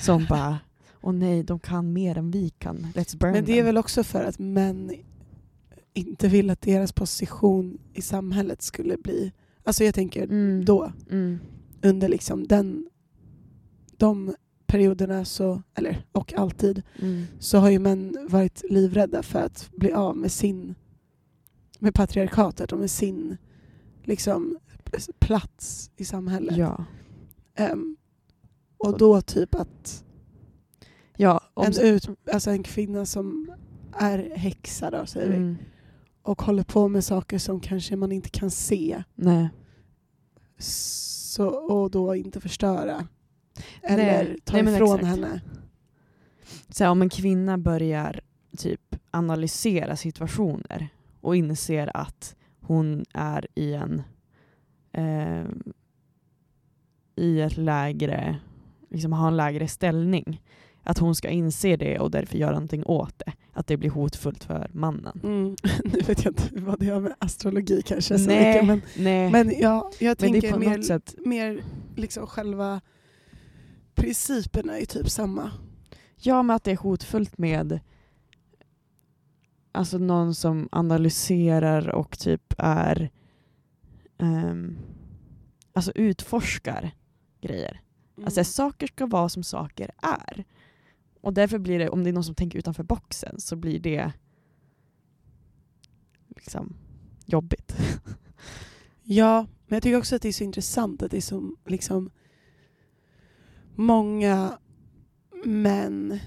Som 0.00 0.26
bara, 0.28 0.58
åh 1.00 1.12
nej, 1.12 1.42
de 1.42 1.58
kan 1.60 1.92
mer 1.92 2.18
än 2.18 2.30
vi 2.30 2.50
kan. 2.50 2.86
Let's 2.94 3.16
burn 3.18 3.32
Men 3.32 3.44
det 3.44 3.52
är 3.52 3.56
them." 3.56 3.66
väl 3.66 3.78
också 3.78 4.04
för 4.04 4.24
att 4.24 4.38
män 4.38 4.92
inte 5.92 6.28
vill 6.28 6.50
att 6.50 6.60
deras 6.60 6.92
position 6.92 7.78
i 7.94 8.02
samhället 8.02 8.62
skulle 8.62 8.96
bli... 8.96 9.32
Alltså 9.64 9.84
jag 9.84 9.94
tänker 9.94 10.22
Mm. 10.24 10.64
då, 10.64 10.92
Mm. 11.10 11.38
under 11.82 12.08
liksom 12.08 12.46
den, 12.46 12.88
de 13.96 14.34
perioderna, 14.66 15.24
så, 15.24 15.62
eller, 15.74 16.06
och 16.12 16.34
alltid, 16.34 16.82
Mm. 16.98 17.24
så 17.38 17.58
har 17.58 17.70
ju 17.70 17.78
män 17.78 18.26
varit 18.28 18.62
livrädda 18.70 19.22
för 19.22 19.38
att 19.38 19.70
bli 19.76 19.92
av 19.92 20.16
med 20.16 20.32
sin 20.32 20.74
med 21.78 21.94
patriarkatet 21.94 22.72
och 22.72 22.78
med 22.78 22.90
sin 22.90 23.36
liksom, 24.04 24.58
plats 25.18 25.90
i 25.96 26.04
samhället. 26.04 26.56
Ja. 26.56 26.84
Ehm, 27.54 27.96
och 28.78 28.98
då 28.98 29.20
typ 29.20 29.54
att 29.54 30.04
Ja, 31.16 31.40
en, 31.56 31.72
ut, 31.86 32.08
alltså 32.32 32.50
en 32.50 32.62
kvinna 32.62 33.06
som 33.06 33.52
är 33.92 34.18
häxa 34.36 34.90
då, 34.90 35.06
säger 35.06 35.30
vi, 35.30 35.36
mm. 35.36 35.56
Och 36.22 36.42
håller 36.42 36.62
på 36.62 36.88
med 36.88 37.04
saker 37.04 37.38
som 37.38 37.60
kanske 37.60 37.96
man 37.96 38.12
inte 38.12 38.30
kan 38.30 38.50
se 38.50 39.02
Nej. 39.14 39.48
så, 40.58 41.46
och 41.48 41.90
då 41.90 42.14
inte 42.14 42.40
förstöra. 42.40 43.06
Eller 43.82 44.24
Nej, 44.24 44.38
ta 44.44 44.62
nej, 44.62 44.74
ifrån 44.74 45.04
henne. 45.04 45.40
Så 46.68 46.84
här, 46.84 46.90
om 46.90 47.02
en 47.02 47.08
kvinna 47.08 47.58
börjar 47.58 48.20
typ 48.56 48.96
analysera 49.10 49.96
situationer 49.96 50.88
och 51.20 51.36
inser 51.36 51.96
att 51.96 52.36
hon 52.60 53.04
är 53.14 53.46
i 53.54 53.74
en 53.74 54.02
eh, 54.92 55.44
i 57.16 57.40
ett 57.40 57.56
lägre, 57.56 58.36
liksom 58.90 59.12
har 59.12 59.28
en 59.28 59.36
lägre 59.36 59.68
ställning. 59.68 60.42
Att 60.90 60.98
hon 60.98 61.14
ska 61.14 61.28
inse 61.28 61.76
det 61.76 61.98
och 61.98 62.10
därför 62.10 62.38
göra 62.38 62.52
någonting 62.52 62.84
åt 62.86 63.18
det. 63.18 63.32
Att 63.52 63.66
det 63.66 63.76
blir 63.76 63.90
hotfullt 63.90 64.44
för 64.44 64.70
mannen. 64.72 65.20
Mm. 65.24 65.56
nu 65.84 66.00
vet 66.00 66.24
jag 66.24 66.30
inte 66.30 66.48
vad 66.52 66.80
det 66.80 66.86
har 66.86 67.00
med 67.00 67.14
astrologi 67.18 67.82
kanske 67.82 68.18
så 68.18 68.26
Nej, 68.26 68.52
mycket, 68.52 68.66
men, 68.66 68.82
nej. 69.04 69.30
men 69.30 69.60
ja, 69.60 69.90
jag 69.98 70.16
Men 70.20 70.32
tänker 70.32 70.58
mer, 70.58 70.82
sätt, 70.82 71.14
mer 71.18 71.62
liksom 71.96 72.26
själva 72.26 72.80
principerna 73.94 74.78
är 74.78 74.84
typ 74.84 75.10
samma. 75.10 75.50
ja 76.16 76.42
men 76.42 76.56
att 76.56 76.64
det 76.64 76.70
är 76.70 76.76
hotfullt 76.76 77.38
med 77.38 77.80
alltså 79.72 79.98
någon 79.98 80.34
som 80.34 80.68
analyserar 80.72 81.88
och 81.88 82.18
typ 82.18 82.54
är 82.58 83.10
ehm, 84.18 84.78
alltså 85.72 85.92
utforskar 85.94 86.90
grejer. 87.40 87.80
Alltså 88.24 88.44
saker 88.44 88.86
ska 88.86 89.06
vara 89.06 89.28
som 89.28 89.42
saker 89.42 89.90
är. 90.02 90.44
Och 91.20 91.34
därför 91.34 91.58
blir 91.58 91.78
det, 91.78 91.88
om 91.88 92.04
det 92.04 92.10
är 92.10 92.12
någon 92.12 92.24
som 92.24 92.34
tänker 92.34 92.58
utanför 92.58 92.82
boxen 92.82 93.40
så 93.40 93.56
blir 93.56 93.80
det 93.80 94.12
liksom 96.28 96.76
jobbigt. 97.26 97.76
Ja, 99.02 99.46
men 99.66 99.76
jag 99.76 99.82
tycker 99.82 99.98
också 99.98 100.16
att 100.16 100.22
det 100.22 100.28
är 100.28 100.32
så 100.32 100.44
intressant 100.44 101.02
att 101.02 101.10
det 101.10 101.16
är 101.16 101.20
så 101.20 101.56
liksom 101.66 102.10
många 103.74 104.58
män 105.44 106.18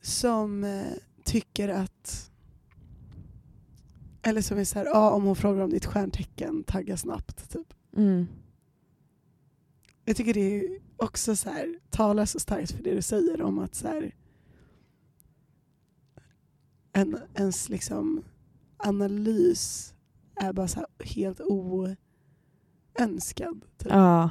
som 0.00 0.64
eh, 0.64 0.92
tycker 1.24 1.68
att 1.68 2.30
eller 4.22 4.42
som 4.42 4.58
är 4.58 4.64
såhär, 4.64 4.86
ja 4.86 5.10
om 5.10 5.24
hon 5.24 5.36
frågar 5.36 5.62
om 5.62 5.70
ditt 5.70 5.86
stjärntecken, 5.86 6.64
tagga 6.64 6.96
snabbt. 6.96 7.50
Typ. 7.50 7.74
Mm. 7.96 8.26
Jag 10.04 10.16
tycker 10.16 10.34
det 10.34 10.56
är 10.56 10.78
också 10.96 11.36
så 11.36 11.50
här, 11.50 11.78
talar 11.90 12.24
så 12.24 12.40
starkt 12.40 12.70
för 12.70 12.82
det 12.82 12.94
du 12.94 13.02
säger 13.02 13.42
om 13.42 13.58
att 13.58 13.74
så 13.74 13.88
här, 13.88 14.14
en, 16.92 17.18
ens 17.34 17.68
liksom 17.68 18.22
analys 18.76 19.94
är 20.34 20.52
bara 20.52 20.68
så 20.68 20.86
helt 21.04 21.40
oönskad. 21.40 21.96
Typ. 23.78 23.88
Ja. 23.92 24.30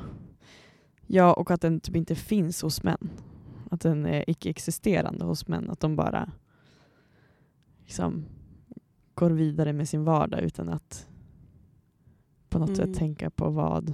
ja, 1.07 1.33
och 1.33 1.51
att 1.51 1.61
den 1.61 1.79
typ 1.79 1.95
inte 1.95 2.15
finns 2.15 2.61
hos 2.61 2.83
män. 2.83 3.09
Att 3.71 3.81
den 3.81 4.05
är 4.05 4.29
icke-existerande 4.29 5.25
hos 5.25 5.47
män. 5.47 5.69
Att 5.69 5.79
de 5.79 5.95
bara 5.95 6.31
liksom 7.85 8.25
går 9.13 9.29
vidare 9.29 9.73
med 9.73 9.89
sin 9.89 10.03
vardag 10.03 10.41
utan 10.41 10.69
att 10.69 11.07
på 12.49 12.59
något 12.59 12.69
Mm. 12.69 12.75
sätt 12.75 12.95
tänka 12.97 13.29
på 13.29 13.49
vad... 13.49 13.93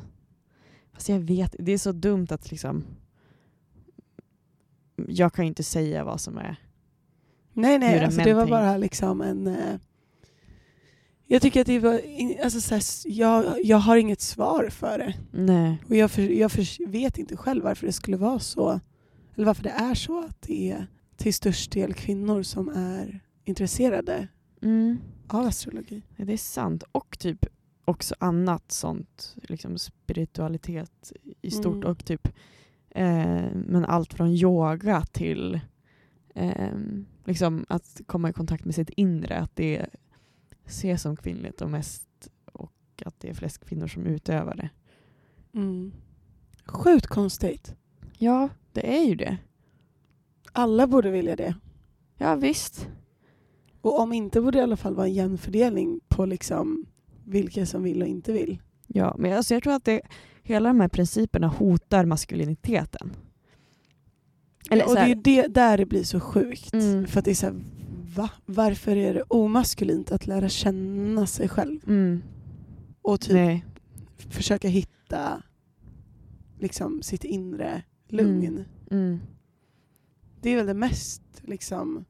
Fast 0.92 1.10
jag 1.10 1.20
vet, 1.20 1.56
det 1.60 1.72
är 1.72 1.78
så 1.78 1.92
dumt 1.92 2.28
att 2.30 2.52
liksom... 2.52 2.84
Jag 5.08 5.34
kan 5.34 5.46
inte 5.46 5.64
säga 5.64 6.04
vad 6.04 6.22
som 6.22 6.38
är... 6.38 6.58
Nej 7.56 7.80
nej, 7.80 8.00
alltså 8.00 8.22
det 8.22 8.34
var 8.34 8.42
tänker. 8.42 8.58
bara 8.58 8.78
liksom 8.78 9.22
en... 9.22 9.48
Eh, 9.48 9.76
jag 11.28 11.42
tycker 11.42 11.62
att 11.62 11.68
det 11.68 11.80
var... 11.80 12.02
Alltså 12.44 12.62
så 12.62 12.74
här, 12.76 12.84
jag, 13.06 13.46
jag 13.64 13.78
har 13.78 13.98
inget 13.98 14.22
svar 14.22 14.70
för 14.72 14.98
det. 14.98 15.14
Nej. 15.32 15.84
Och 15.90 15.96
jag, 15.96 16.12
för, 16.12 16.22
jag 16.22 16.52
för, 16.52 16.88
vet 16.88 17.18
inte 17.18 17.38
själv 17.38 17.64
varför 17.64 17.86
det 17.88 17.94
skulle 17.94 18.18
vara 18.18 18.40
så. 18.40 18.80
Eller 19.36 19.46
varför 19.46 19.64
det 19.64 19.70
är 19.70 19.94
så 19.94 20.20
att 20.24 20.42
det 20.42 20.72
är 20.72 20.88
till 21.18 21.34
störst 21.34 21.72
del 21.72 21.94
kvinnor 21.94 22.44
som 22.44 22.70
är 22.70 23.20
intresserade 23.46 24.28
Mm. 24.62 24.98
av 25.28 25.46
astrologi. 25.46 26.02
Ja, 26.16 26.26
det 26.26 26.34
är 26.34 26.38
sant. 26.38 26.84
Och 26.92 27.20
typ 27.20 27.46
också 27.86 28.16
annat 28.20 28.72
sånt, 28.72 29.36
liksom 29.44 29.78
spiritualitet 29.78 31.12
i 31.42 31.52
stort. 31.52 31.76
Mm. 31.76 31.90
Och 31.92 32.06
typ, 32.06 32.28
eh, 32.90 33.46
men 33.54 33.86
allt 33.86 34.14
från 34.14 34.30
yoga 34.30 35.02
till 35.02 35.60
eh, 36.36 36.70
liksom 37.26 37.66
att 37.70 38.02
komma 38.06 38.30
i 38.30 38.34
kontakt 38.34 38.66
med 38.66 38.76
sitt 38.76 38.90
inre. 38.90 39.38
Att 39.38 39.56
det 39.56 39.86
ses 40.66 41.02
som 41.02 41.16
kvinnligt 41.16 41.62
och 41.62 41.70
mest 41.70 42.30
och 42.46 43.04
att 43.06 43.20
det 43.20 43.30
är 43.30 43.34
flest 43.34 43.66
kvinnor 43.66 43.88
som 43.88 44.06
utövar 44.06 44.56
det. 44.56 44.70
Mm. 45.60 45.92
Sjukt 46.66 47.08
konstigt. 47.08 47.76
Ja, 48.18 48.50
det 48.72 48.98
är 48.98 49.04
ju 49.04 49.16
det. 49.16 49.38
Alla 50.52 50.88
borde 50.88 51.12
vilja 51.12 51.36
det. 51.36 51.56
Ja, 52.18 52.36
visst. 52.36 52.90
Och 53.82 54.00
om 54.00 54.14
inte 54.14 54.42
borde 54.42 54.58
det 54.58 54.60
i 54.60 54.64
alla 54.64 54.78
fall 54.78 54.96
vara 54.96 55.08
en 55.08 55.14
jämn 55.14 55.38
fördelning 55.38 56.00
på 56.08 56.26
liksom 56.26 56.86
vilka 57.24 57.66
som 57.66 57.84
vill 57.84 58.02
och 58.02 58.08
inte 58.08 58.34
vill. 58.34 58.62
Ja, 58.88 59.16
men 59.20 59.34
alltså 59.34 59.54
jag 59.54 59.64
tror 59.64 59.74
att 59.74 59.86
det, 59.86 60.02
hela 60.44 60.70
de 60.70 60.80
här 60.80 60.88
principerna 60.88 61.48
hotar 61.48 62.06
maskuliniteten. 62.06 63.12
Eller 64.72 64.88
och 64.88 64.96
det 64.96 65.02
är 65.02 65.16
det 65.16 65.48
där 65.48 65.78
det 65.78 65.86
blir 65.86 66.04
så 66.04 66.20
sjukt. 66.20 66.74
Mm. 66.74 67.08
För 67.08 67.20
att 67.20 67.26
det 67.26 67.32
är 67.32 67.36
så 67.36 67.46
här, 67.46 67.56
va? 68.16 68.30
Varför 68.46 68.96
är 68.96 69.14
det 69.14 69.22
omaskulint 69.28 70.12
att 70.12 70.28
lära 70.28 70.50
känna 70.50 71.28
sig 71.28 71.50
själv? 71.50 71.80
Mm. 71.88 72.22
Och 73.02 73.22
typ 73.22 73.34
Nej. 73.34 73.66
försöka 74.18 74.68
hitta 74.68 75.42
liksom 76.60 77.02
sitt 77.02 77.24
inre 77.24 77.84
lugn. 78.10 78.66
Mm. 78.92 79.20
Det 80.42 80.50
är 80.50 80.56
väl 80.56 80.66
det 80.66 80.74
mest 80.74 81.22
liksom 81.42 82.06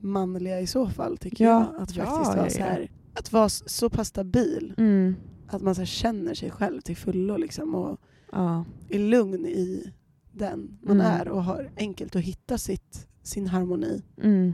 manliga 0.00 0.60
i 0.60 0.66
så 0.66 0.88
fall 0.88 1.18
tycker 1.18 1.44
Ja. 1.44 1.50
jag. 1.50 1.82
Att 1.82 1.92
faktiskt 1.92 1.96
ja, 1.98 2.34
vara 2.36 2.50
så 2.50 2.58
här, 2.58 2.90
att 3.14 3.32
vara 3.32 3.48
så 3.48 3.90
pass 3.90 4.08
stabil 4.08 4.74
Mm. 4.78 5.14
att 5.48 5.62
man 5.62 5.74
så 5.74 5.80
här 5.80 5.86
känner 5.86 6.34
sig 6.34 6.50
själv 6.50 6.80
till 6.80 6.96
fullo 6.96 7.36
liksom 7.36 7.74
och 7.74 8.00
Ja. 8.32 8.64
är 8.88 8.98
lugn 8.98 9.46
i 9.46 9.92
den 10.38 10.78
man 10.82 11.00
Mm. 11.00 11.06
är 11.06 11.28
och 11.28 11.44
har 11.44 11.70
enkelt 11.76 12.16
att 12.16 12.22
hitta 12.22 12.58
sitt, 12.58 13.08
sin 13.22 13.46
harmoni. 13.46 14.02
Mm. 14.22 14.52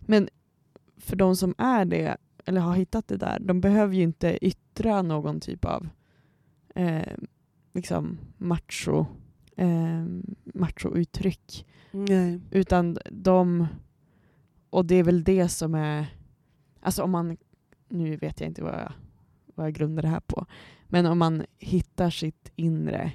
Men 0.00 0.28
för 0.96 1.16
de 1.16 1.36
som 1.36 1.54
är 1.58 1.84
det, 1.84 2.16
eller 2.44 2.60
har 2.60 2.74
hittat 2.74 3.08
det 3.08 3.16
där, 3.16 3.38
de 3.40 3.60
behöver 3.60 3.94
ju 3.94 4.02
inte 4.02 4.38
yttra 4.46 5.02
någon 5.02 5.40
typ 5.40 5.64
av 5.64 5.88
eh, 6.74 7.16
liksom 7.74 8.18
macho, 8.38 9.06
eh, 9.56 10.06
machouttryck. 10.44 11.66
Nej. 11.90 12.40
Utan 12.50 12.98
de, 13.10 13.66
och 14.70 14.84
det 14.86 14.94
är 14.94 15.02
väl 15.04 15.24
det 15.24 15.48
som 15.48 15.74
är, 15.74 16.06
alltså 16.80 17.02
om 17.02 17.10
man, 17.10 17.36
nu 17.88 18.16
vet 18.16 18.40
jag 18.40 18.48
inte 18.50 18.62
vad 18.62 18.74
jag, 18.74 18.92
vad 19.54 19.66
jag 19.66 19.74
grundar 19.74 20.02
det 20.02 20.08
här 20.08 20.20
på, 20.20 20.46
men 20.88 21.06
om 21.06 21.18
man 21.18 21.42
hittar 21.58 22.10
sitt 22.10 22.52
inre, 22.56 23.12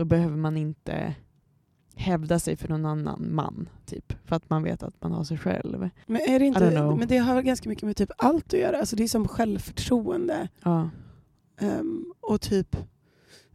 då 0.00 0.04
behöver 0.04 0.36
man 0.36 0.56
inte 0.56 1.14
hävda 1.94 2.38
sig 2.38 2.56
för 2.56 2.68
någon 2.68 2.86
annan 2.86 3.34
man, 3.34 3.68
typ. 3.86 4.12
För 4.24 4.36
att 4.36 4.50
man 4.50 4.62
vet 4.62 4.82
att 4.82 5.02
man 5.02 5.12
har 5.12 5.24
sig 5.24 5.38
själv. 5.38 5.90
Men, 6.06 6.20
är 6.20 6.38
det 6.38 6.46
inte, 6.46 6.94
men 6.98 7.08
det 7.08 7.18
har 7.18 7.42
ganska 7.42 7.68
mycket 7.68 7.84
med 7.84 7.96
typ 7.96 8.10
allt 8.18 8.54
att 8.54 8.60
göra. 8.60 8.78
Alltså 8.78 8.96
det 8.96 9.02
är 9.02 9.08
som 9.08 9.28
självförtroende. 9.28 10.48
Ja. 10.62 10.90
ehm, 11.60 12.12
och 12.20 12.40
typ, 12.40 12.76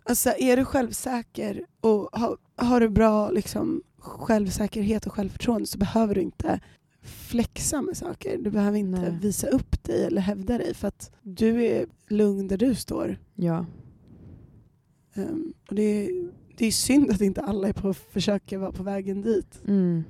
alltså 0.04 0.30
är 0.40 0.58
du 0.58 0.66
självsäker 0.66 1.66
och 1.82 2.10
har, 2.12 2.38
har 2.56 2.80
du 2.80 2.90
bra 2.90 3.30
liksom, 3.30 3.84
självsäkerhet 3.98 5.06
och 5.06 5.14
självförtroende 5.14 5.68
så 5.68 5.78
behöver 5.78 6.16
du 6.16 6.22
inte 6.22 6.60
flexa 7.02 7.82
med 7.82 7.98
saker. 7.98 8.38
Du 8.38 8.52
behöver 8.52 8.78
inte 8.78 9.02
Nej. 9.02 9.18
visa 9.22 9.48
upp 9.48 9.84
dig 9.84 10.06
eller 10.06 10.22
hävda 10.22 10.58
dig 10.58 10.74
för 10.74 10.88
att 10.88 11.12
du 11.22 11.66
är 11.66 11.86
lugn 12.10 12.48
där 12.48 12.58
du 12.58 12.76
står. 12.76 13.18
Ja. 13.36 13.66
Ehm, 15.16 15.54
och 15.70 15.76
det 15.76 15.82
är, 15.84 16.32
det 16.58 16.66
är 16.66 16.72
synd 16.72 17.12
att 17.12 17.22
inte 17.22 17.42
alla 17.42 17.68
är 17.68 17.74
på 17.74 17.94
försöker 17.94 18.58
vara 18.58 18.72
på 18.72 18.84
vägen 18.84 19.22
dit. 19.22 19.62
Mm. 19.68 20.04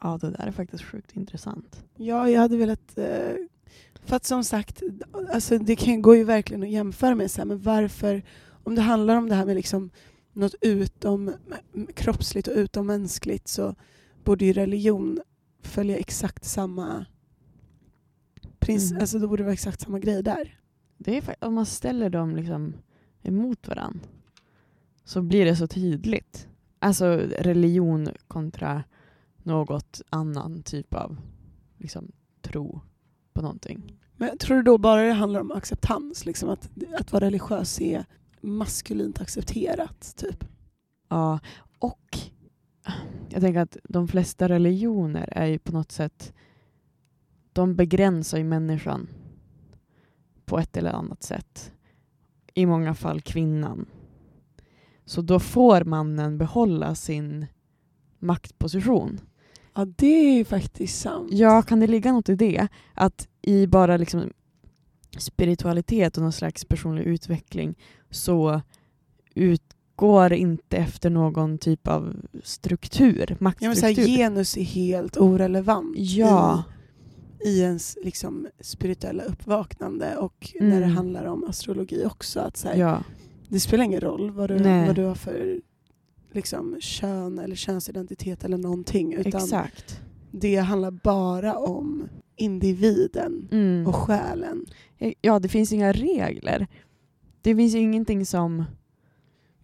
Ja, 0.00 0.18
det 0.20 0.30
där 0.30 0.46
är 0.46 0.50
faktiskt 0.52 0.84
sjukt 0.84 1.16
intressant. 1.16 1.84
Ja, 1.96 2.30
jag 2.30 2.40
hade 2.40 2.56
velat... 2.56 2.98
Eh, 2.98 3.36
för 4.04 4.16
att 4.16 4.24
som 4.24 4.44
sagt, 4.44 4.82
alltså 5.32 5.58
det 5.58 5.76
kan, 5.76 6.02
går 6.02 6.16
ju 6.16 6.24
verkligen 6.24 6.62
att 6.62 6.68
jämföra 6.70 7.14
med 7.14 7.30
så 7.30 7.40
här, 7.40 7.46
men 7.46 7.62
varför, 7.62 8.22
om 8.64 8.74
det 8.74 8.82
handlar 8.82 9.16
om 9.16 9.28
det 9.28 9.34
här 9.34 9.46
med 9.46 9.56
liksom 9.56 9.90
något 10.32 10.54
utom 10.60 11.32
kroppsligt 11.94 12.48
och 12.48 12.54
utommänskligt 12.56 13.48
så 13.48 13.74
borde 14.24 14.44
ju 14.44 14.52
religion 14.52 15.20
följa 15.62 15.96
exakt 15.96 16.44
samma 16.44 17.06
prins, 18.58 18.90
Mm. 18.90 19.00
alltså 19.00 19.18
då 19.18 19.28
borde 19.28 19.42
det 19.42 19.44
vara 19.44 19.52
exakt 19.54 19.80
samma 19.80 19.98
grej 19.98 20.22
där. 20.22 20.58
Det 20.98 21.16
är, 21.16 21.34
om 21.40 21.54
man 21.54 21.66
ställer 21.66 22.10
dem 22.10 22.36
liksom 22.36 22.74
emot 23.22 23.68
varandra 23.68 24.00
så 25.04 25.22
blir 25.22 25.44
det 25.44 25.56
så 25.56 25.66
tydligt. 25.66 26.48
Alltså 26.78 27.06
religion 27.38 28.08
kontra 28.28 28.84
något 29.42 30.02
annan 30.10 30.62
typ 30.62 30.94
av 30.94 31.16
liksom, 31.78 32.12
tro 32.42 32.80
på 33.32 33.42
någonting. 33.42 33.98
Men 34.16 34.28
jag 34.28 34.38
tror 34.38 34.56
du 34.56 34.62
då 34.62 34.78
bara 34.78 35.02
det 35.02 35.12
handlar 35.12 35.40
om 35.40 35.52
acceptans? 35.52 36.26
Liksom 36.26 36.48
att, 36.48 36.70
att 36.98 37.12
vara 37.12 37.24
religiös 37.24 37.80
är 37.80 38.04
maskulint 38.40 39.20
accepterat? 39.20 40.14
Typ. 40.16 40.44
Ja, 41.08 41.38
och 41.78 42.18
jag 43.28 43.40
tänker 43.40 43.60
att 43.60 43.76
de 43.84 44.08
flesta 44.08 44.48
religioner 44.48 45.28
är 45.32 45.46
ju 45.46 45.58
på 45.58 45.72
något 45.72 45.92
sätt, 45.92 46.34
de 47.52 47.76
begränsar 47.76 48.38
ju 48.38 48.44
människan 48.44 49.08
på 50.44 50.58
ett 50.58 50.76
eller 50.76 50.92
annat 50.92 51.22
sätt. 51.22 51.72
I 52.54 52.66
många 52.66 52.94
fall 52.94 53.20
kvinnan. 53.20 53.86
Så 55.04 55.22
då 55.22 55.38
får 55.40 55.84
mannen 55.84 56.38
behålla 56.38 56.94
sin 56.94 57.46
maktposition. 58.18 59.20
Ja, 59.74 59.84
det 59.96 60.06
är 60.30 60.36
ju 60.36 60.44
faktiskt 60.44 61.00
sant. 61.00 61.28
Ja, 61.32 61.62
kan 61.62 61.80
det 61.80 61.86
ligga 61.86 62.12
något 62.12 62.28
i 62.28 62.34
det? 62.34 62.68
Att 62.94 63.28
i 63.42 63.66
bara 63.66 63.96
liksom 63.96 64.32
spiritualitet 65.18 66.16
och 66.16 66.22
någon 66.22 66.32
slags 66.32 66.64
personlig 66.64 67.02
utveckling 67.04 67.74
så 68.10 68.60
utgår 69.34 70.32
inte 70.32 70.76
efter 70.76 71.10
någon 71.10 71.58
typ 71.58 71.88
av 71.88 72.16
struktur, 72.42 73.26
Ja, 73.28 73.36
men 73.40 73.52
här, 73.52 73.62
maktstruktur. 73.70 74.06
genus 74.06 74.56
är 74.56 74.62
helt 74.62 75.16
orelevant 75.16 75.94
Ja, 75.98 76.62
i, 77.44 77.48
i 77.48 77.60
ens 77.60 77.96
liksom, 78.04 78.48
spirituella 78.60 79.22
uppvaknande 79.22 80.16
och 80.16 80.52
Mm. 80.60 80.70
när 80.70 80.80
det 80.80 80.86
handlar 80.86 81.24
om 81.24 81.44
astrologi 81.44 82.04
också. 82.06 82.40
Att, 82.40 82.56
så 82.56 82.68
här, 82.68 82.76
ja, 82.76 83.02
Det 83.54 83.60
spelar 83.60 83.84
ingen 83.84 84.00
roll 84.00 84.30
vad 84.30 84.50
du, 84.50 84.58
Nej. 84.58 84.86
vad 84.86 84.96
du 84.96 85.04
har 85.04 85.14
för 85.14 85.60
liksom, 86.32 86.76
kön 86.80 87.38
eller 87.38 87.56
könsidentitet 87.56 88.44
eller 88.44 88.58
någonting. 88.58 89.12
Utan 89.14 89.42
exakt. 89.42 90.00
det 90.30 90.56
handlar 90.56 90.90
bara 90.90 91.58
om 91.58 92.08
individen 92.36 93.48
Mm. 93.52 93.86
och 93.86 93.94
själen. 93.94 94.66
Ja, 95.20 95.38
det 95.38 95.48
finns 95.48 95.72
inga 95.72 95.92
regler. 95.92 96.66
Det 97.42 97.56
finns 97.56 97.74
ju 97.74 97.78
ingenting 97.78 98.26
som... 98.26 98.64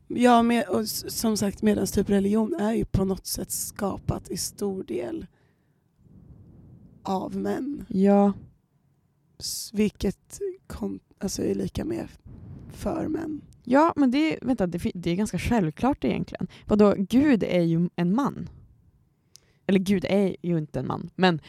Ja, 0.09 0.43
med, 0.43 0.69
och 0.69 0.89
som 0.89 1.37
sagt 1.37 1.63
medan 1.63 1.87
typ 1.87 2.11
religion 2.11 2.55
är 2.55 2.73
ju 2.73 2.85
på 2.85 3.05
något 3.05 3.27
sätt 3.27 3.51
skapat 3.51 4.31
i 4.31 4.37
stor 4.37 4.85
del 4.85 5.27
av 7.03 7.37
män. 7.37 7.85
Ja, 7.89 8.33
Vilket 9.73 10.39
kon- 10.67 11.01
alltså 11.19 11.43
är 11.43 11.55
lika 11.55 11.85
med 11.85 12.09
för 12.73 13.09
män. 13.09 13.41
ja 13.65 13.93
men 13.97 14.11
det, 14.11 14.39
vänta, 14.43 14.67
det, 14.67 14.91
det 14.95 15.11
är 15.11 15.17
ganska 15.17 15.39
självklart 15.39 16.05
egentligen. 16.05 16.49
Vadå, 16.67 16.95
Gud 16.99 17.43
är 17.43 17.63
ju 17.63 17.89
en 17.97 18.15
man. 18.15 18.49
Eller 19.67 19.79
Gud 19.79 20.05
är 20.05 20.37
ju 20.43 20.59
inte 20.59 20.79
en 20.79 20.87
man, 20.87 21.11
men 21.17 21.41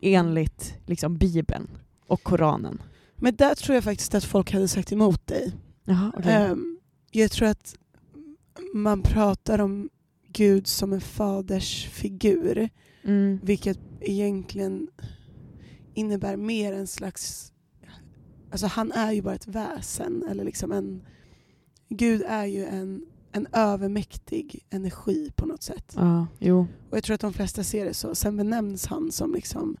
enligt 0.00 0.74
liksom 0.86 1.16
Bibeln 1.18 1.68
och 2.06 2.22
Koranen. 2.22 2.82
Men 3.16 3.36
där 3.36 3.54
tror 3.54 3.74
jag 3.74 3.84
faktiskt 3.84 4.14
att 4.14 4.24
folk 4.24 4.52
hade 4.52 4.68
sagt 4.68 4.92
emot 4.92 5.26
dig. 5.26 5.52
Jaha, 5.84 6.12
okej. 6.16 6.32
Ehm, 6.32 6.78
jag 7.10 7.30
tror 7.30 7.48
att 7.48 7.76
man 8.74 9.02
pratar 9.02 9.60
om 9.60 9.88
Gud 10.32 10.66
som 10.66 10.92
en 10.92 11.00
fadersfigur. 11.00 12.68
Mm. 13.04 13.40
Vilket 13.42 13.78
egentligen 14.00 14.88
innebär 15.94 16.36
mer 16.36 16.72
en 16.72 16.86
slags... 16.86 17.52
Alltså 18.56 18.66
han 18.66 18.92
är 18.92 19.12
ju 19.12 19.22
bara 19.22 19.34
ett 19.34 19.46
väsen. 19.48 20.24
Eller 20.30 20.44
liksom 20.44 20.72
en, 20.72 21.02
Gud 21.88 22.22
är 22.28 22.44
ju 22.44 22.64
en, 22.64 23.06
en 23.32 23.46
övermäktig 23.52 24.64
energi 24.70 25.30
på 25.36 25.46
något 25.46 25.62
sätt. 25.62 25.92
Ja, 25.96 26.26
jo. 26.38 26.66
Och 26.90 26.96
jag 26.96 27.04
tror 27.04 27.14
att 27.14 27.20
de 27.20 27.32
flesta 27.32 27.64
ser 27.64 27.84
det 27.84 27.94
så. 27.94 28.14
Sen 28.14 28.36
benämns 28.36 28.86
han 28.86 29.12
som 29.12 29.32
liksom 29.34 29.76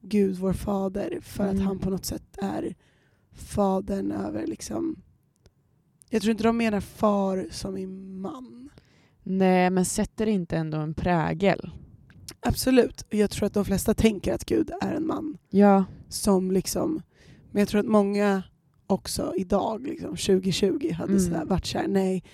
Gud 0.00 0.36
vår 0.36 0.52
fader 0.52 1.18
för 1.22 1.44
Mm. 1.44 1.56
att 1.56 1.62
han 1.64 1.78
på 1.78 1.90
något 1.90 2.04
sätt 2.04 2.38
är 2.42 2.74
fadern 3.32 4.12
över 4.12 4.46
liksom... 4.46 5.02
Jag 6.10 6.22
tror 6.22 6.30
inte 6.30 6.44
de 6.44 6.56
menar 6.56 6.80
far 6.80 7.46
som 7.50 7.76
i 7.76 7.86
man. 7.86 8.70
Nej, 9.22 9.70
men 9.70 9.84
sätter 9.84 10.26
inte 10.26 10.56
ändå 10.56 10.78
en 10.78 10.94
prägel? 10.94 11.70
Absolut. 12.40 13.04
Jag 13.10 13.30
tror 13.30 13.46
att 13.46 13.54
de 13.54 13.64
flesta 13.64 13.94
tänker 13.94 14.34
att 14.34 14.44
Gud 14.44 14.70
är 14.80 14.94
en 14.94 15.06
man. 15.06 15.38
Ja, 15.50 15.84
som 16.08 16.50
liksom, 16.50 17.02
men 17.56 17.60
jag 17.60 17.68
tror 17.68 17.80
att 17.80 17.86
många 17.86 18.42
också 18.86 19.32
idag, 19.36 19.86
liksom, 19.86 20.16
2020, 20.16 20.92
hade 20.92 21.12
Mm. 21.12 21.20
sådär 21.24 21.44
varit 21.44 21.66
såhär, 21.66 21.88
nej, 21.88 22.24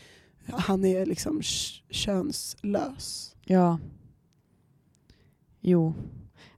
han 0.53 0.85
är 0.85 1.07
liksom 1.07 1.43
könslös. 1.91 3.37
ja. 3.45 3.79
Jo, 5.61 5.95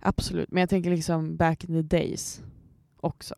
absolut. 0.01 0.51
Men 0.51 0.61
jag 0.61 0.69
tänker 0.71 0.91
liksom 0.91 1.37
back 1.37 1.65
in 1.65 1.71
the 1.89 1.97
days 1.97 2.43
också. 2.97 3.35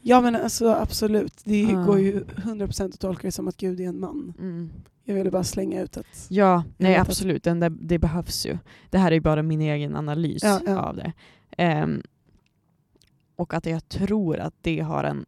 Ja 0.00 0.20
men 0.20 0.36
alltså 0.36 0.68
absolut, 0.72 1.32
det 1.44 1.74
Ah. 1.74 1.84
går 1.84 1.98
ju 2.00 2.24
100% 2.36 2.94
att 2.94 3.00
tolka 3.00 3.22
det 3.28 3.32
som 3.32 3.48
att 3.48 3.56
Gud 3.56 3.80
är 3.80 3.84
en 3.84 4.00
man. 4.00 4.32
Mm. 4.38 4.70
Jag 5.04 5.14
ville 5.14 5.30
bara 5.30 5.44
slänga 5.44 5.80
ut 5.82 5.96
att, 5.96 6.26
Ja, 6.28 6.64
nej 6.78 6.92
vet 6.92 7.00
att- 7.02 7.08
absolut. 7.08 7.42
Den 7.44 7.60
där, 7.60 7.70
det 7.70 7.98
behövs 7.98 8.46
ju. 8.46 8.58
Det 8.90 8.98
här 8.98 9.10
är 9.10 9.14
ju 9.14 9.20
bara 9.20 9.42
min 9.42 9.60
egen 9.60 9.96
analys 9.96 10.42
Ja, 10.42 10.60
ja. 10.66 10.78
av 10.78 10.96
det. 10.96 11.12
Ehm, 11.58 12.02
och 13.40 13.54
att 13.54 13.66
jag 13.66 13.88
tror 13.88 14.38
att 14.38 14.54
det 14.60 14.80
har 14.80 15.04
en 15.04 15.26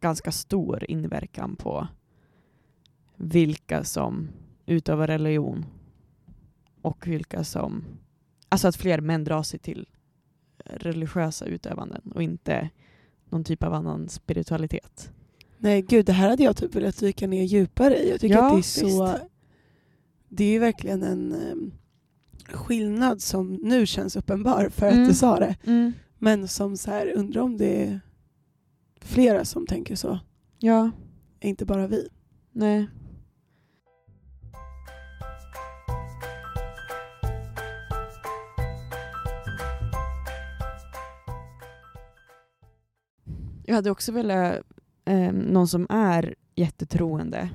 ganska 0.00 0.32
stor 0.32 0.84
inverkan 0.90 1.56
på 1.56 1.88
vilka 3.16 3.84
som 3.84 4.28
utövar 4.66 5.06
religion 5.06 5.66
och 6.82 7.06
vilka 7.06 7.44
som... 7.44 7.84
Alltså 8.48 8.68
att 8.68 8.76
fler 8.76 9.00
män 9.00 9.24
drar 9.24 9.42
sig 9.42 9.58
till 9.60 9.88
religiösa 10.64 11.44
utövanden 11.44 12.12
och 12.14 12.22
inte 12.22 12.70
någon 13.30 13.44
typ 13.44 13.62
av 13.62 13.74
annan 13.74 14.08
spiritualitet. 14.08 15.10
nej 15.58 15.82
gud 15.82 16.06
det 16.06 16.12
här 16.12 16.28
hade 16.30 16.42
jag 16.42 16.56
typ 16.56 16.74
velat 16.74 16.98
dyka 17.00 17.26
ner 17.26 17.42
djupare 17.44 17.96
i. 17.96 18.10
Jag 18.10 18.20
tycker 18.20 18.34
Ja, 18.36 18.46
att 18.46 18.52
det 18.52 18.58
är 18.58 18.62
så, 18.62 19.06
visst. 19.12 19.24
det 20.28 20.44
är 20.44 20.60
verkligen 20.60 21.02
en 21.02 21.32
em, 21.32 21.72
skillnad 22.48 23.22
som 23.22 23.54
nu 23.54 23.86
känns 23.86 24.16
uppenbar 24.16 24.68
för 24.68 24.86
att 24.86 24.92
Mm. 24.94 25.08
du 25.08 25.14
sa 25.14 25.38
det. 25.40 25.56
Men 26.18 26.48
som 26.48 26.76
så 26.76 26.90
här, 26.90 27.12
undrar 27.16 27.42
om 27.42 27.56
det 27.56 27.84
är 27.84 28.00
flera 29.00 29.44
som 29.44 29.66
tänker 29.66 29.96
så. 29.96 30.18
Ja, 30.58 30.90
Inte 31.40 31.64
bara 31.64 31.86
vi. 31.86 32.08
nej. 32.52 32.86
Jag 43.64 43.74
hade 43.74 43.90
också 43.90 44.12
velat 44.12 44.60
eh, 45.04 45.32
någon 45.32 45.68
som 45.68 45.86
är 45.90 46.34
jättetroende 46.54 47.50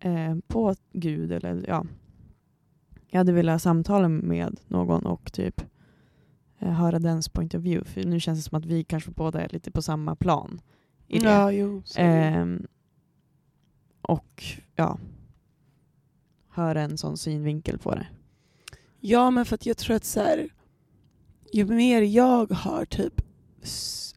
eh, 0.00 0.36
på 0.46 0.74
Gud 0.92 1.32
eller 1.32 1.64
ja. 1.68 1.86
Jag 3.08 3.18
hade 3.20 3.32
velat 3.32 3.62
samtala 3.62 4.08
med 4.08 4.60
någon 4.68 5.06
och 5.06 5.32
typ 5.32 5.62
höra 6.60 6.98
dens 6.98 7.28
point 7.28 7.54
of 7.54 7.62
view. 7.62 7.90
För 7.90 8.04
nu 8.08 8.20
känns 8.20 8.38
det 8.38 8.48
som 8.48 8.58
att 8.58 8.64
vi 8.66 8.84
kanske 8.84 9.10
båda 9.10 9.40
är 9.40 9.48
lite 9.48 9.70
på 9.70 9.82
samma 9.82 10.16
plan 10.16 10.60
i 11.08 11.18
det. 11.18 11.28
Ja, 11.28 11.52
jo. 11.52 11.82
Ehm, 11.96 12.66
och 14.02 14.44
ja, 14.76 14.98
höra 16.48 16.82
en 16.82 16.98
sån 16.98 17.16
synvinkel 17.16 17.78
på 17.78 17.94
det. 17.94 18.06
Ja, 19.00 19.30
men 19.30 19.44
för 19.44 19.54
att 19.54 19.66
jag 19.66 19.76
tror 19.76 19.96
att 19.96 20.04
så 20.04 20.20
här, 20.20 20.48
ju 21.52 21.66
mer 21.66 22.02
jag 22.02 22.50
har 22.52 22.84
typ 22.84 23.20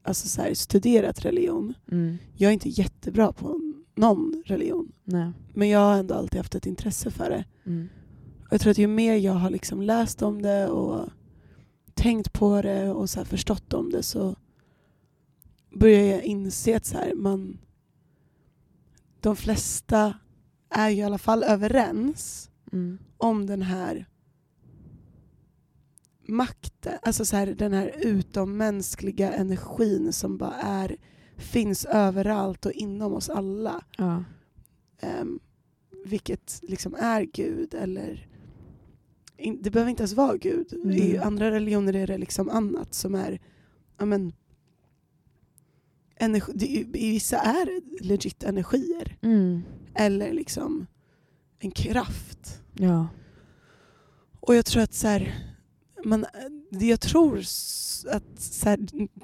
alltså 0.04 0.28
så 0.28 0.42
här, 0.42 0.54
studerat 0.54 1.26
religion, 1.26 1.74
Mm. 1.92 2.18
jag 2.36 2.50
är 2.50 2.54
inte 2.54 2.70
jättebra 2.70 3.34
på 3.34 3.60
någon 3.96 4.44
religion, 4.46 4.92
Nej. 5.04 5.32
men 5.54 5.70
jag 5.70 5.80
har 5.80 5.98
ändå 5.98 6.14
alltid 6.14 6.38
haft 6.40 6.56
ett 6.56 6.66
intresse 6.66 7.12
för 7.12 7.30
det. 7.30 7.46
Mm. 7.66 7.90
Jag 8.52 8.62
tror 8.62 8.72
att 8.72 8.78
ju 8.78 8.88
mer 8.88 9.16
jag 9.16 9.34
har 9.34 9.50
liksom 9.50 9.82
läst 9.82 10.22
om 10.22 10.42
det 10.42 10.68
och 10.68 11.10
tänkt 11.94 12.34
på 12.34 12.62
det 12.62 12.90
och 12.92 13.10
så 13.10 13.26
förstått 13.26 13.74
om 13.74 13.90
det 13.90 14.04
så 14.04 14.36
börjar 15.72 16.06
jag 16.06 16.24
inse 16.24 16.78
att 16.78 16.86
så 16.86 16.98
här, 16.98 17.14
man, 17.14 17.58
de 19.20 19.36
flesta 19.36 20.14
är 20.70 20.90
ju 20.90 20.98
i 20.98 21.04
alla 21.04 21.18
fall 21.18 21.44
överens 21.44 22.50
Mm. 22.72 23.00
om 23.18 23.46
den 23.46 23.62
här 23.62 24.06
makten, 26.28 26.94
alltså 27.02 27.26
så 27.26 27.36
här, 27.36 27.48
den 27.48 27.74
här 27.74 27.92
utommänskliga 27.98 29.34
energin 29.34 30.14
som 30.14 30.38
bara 30.38 30.56
är, 30.56 30.98
finns 31.38 31.86
överallt 31.86 32.66
och 32.66 32.72
inom 32.72 33.14
oss 33.14 33.30
alla. 33.30 33.84
Ja. 33.98 34.24
Ehm, 35.00 35.40
vilket 36.06 36.60
liksom 36.64 36.96
är 36.96 37.22
Gud 37.22 37.74
eller 37.74 38.28
in, 39.38 39.60
det 39.62 39.72
behöver 39.72 39.90
inte 39.90 40.04
ens 40.04 40.14
vara 40.14 40.38
Gud. 40.38 40.74
Mm. 40.74 40.92
I 40.92 41.18
andra 41.18 41.52
religioner 41.52 41.96
är 41.96 42.08
det 42.08 42.18
liksom 42.18 42.50
annat 42.50 42.94
som 42.94 43.16
är 43.16 43.40
ja, 43.98 44.06
men, 44.06 44.34
energi, 46.16 46.52
det, 46.56 46.66
I 47.00 47.12
vissa 47.12 47.38
är 47.38 47.66
det 47.66 48.06
legit 48.06 48.44
energier 48.44 49.18
Mm. 49.22 49.62
eller 49.96 50.34
liksom 50.34 50.88
en 51.60 51.72
kraft. 51.72 52.62
Ja. 52.74 53.08
Och 54.40 54.56
jag 54.56 54.66
tror 54.66 54.84
att 54.84 54.94
så 54.94 55.08
här, 55.08 55.36
man, 56.06 56.26
jag 56.70 57.02
tror 57.02 57.38
att 58.08 58.40
så 58.40 58.70
här, 58.70 58.80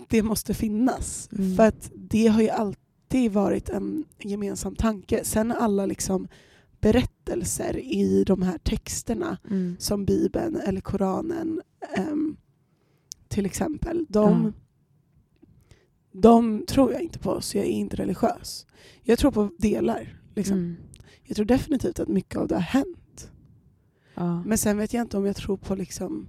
det 0.07 0.23
måste 0.23 0.53
finnas. 0.53 1.29
Mm. 1.31 1.55
För 1.55 1.67
att 1.67 1.91
det 1.95 2.27
har 2.27 2.41
ju 2.41 2.49
alltid 2.49 3.31
varit 3.31 3.69
en 3.69 4.05
gemensam 4.19 4.75
tanke. 4.75 5.23
Sen 5.23 5.51
alla 5.51 5.85
liksom 5.85 6.27
berättelser 6.81 7.77
i 7.77 8.23
de 8.23 8.41
här 8.41 8.57
texterna 8.57 9.37
Mm. 9.49 9.75
som 9.79 10.05
Bibeln 10.05 10.55
eller 10.55 10.81
Koranen 10.81 11.61
ehm, 11.95 12.37
till 13.27 13.45
exempel. 13.45 14.05
De, 14.09 14.43
Ja. 14.43 14.51
de 16.11 16.65
tror 16.67 16.91
jag 16.93 17.01
inte 17.01 17.19
på 17.19 17.41
så 17.41 17.57
jag 17.57 17.65
är 17.65 17.69
inte 17.69 17.95
religiös. 17.95 18.65
Jag 19.03 19.19
tror 19.19 19.31
på 19.31 19.49
delar. 19.57 20.21
Liksom. 20.35 20.57
Mm. 20.57 20.75
Jag 21.23 21.35
tror 21.35 21.45
definitivt 21.45 21.99
att 21.99 22.07
mycket 22.07 22.35
av 22.35 22.47
det 22.47 22.55
har 22.55 22.61
hänt. 22.61 23.31
Ja. 24.15 24.43
Men 24.43 24.57
sen 24.57 24.77
vet 24.77 24.93
jag 24.93 25.01
inte 25.01 25.17
om 25.17 25.25
jag 25.25 25.35
tror 25.35 25.57
på 25.57 25.75
liksom 25.75 26.27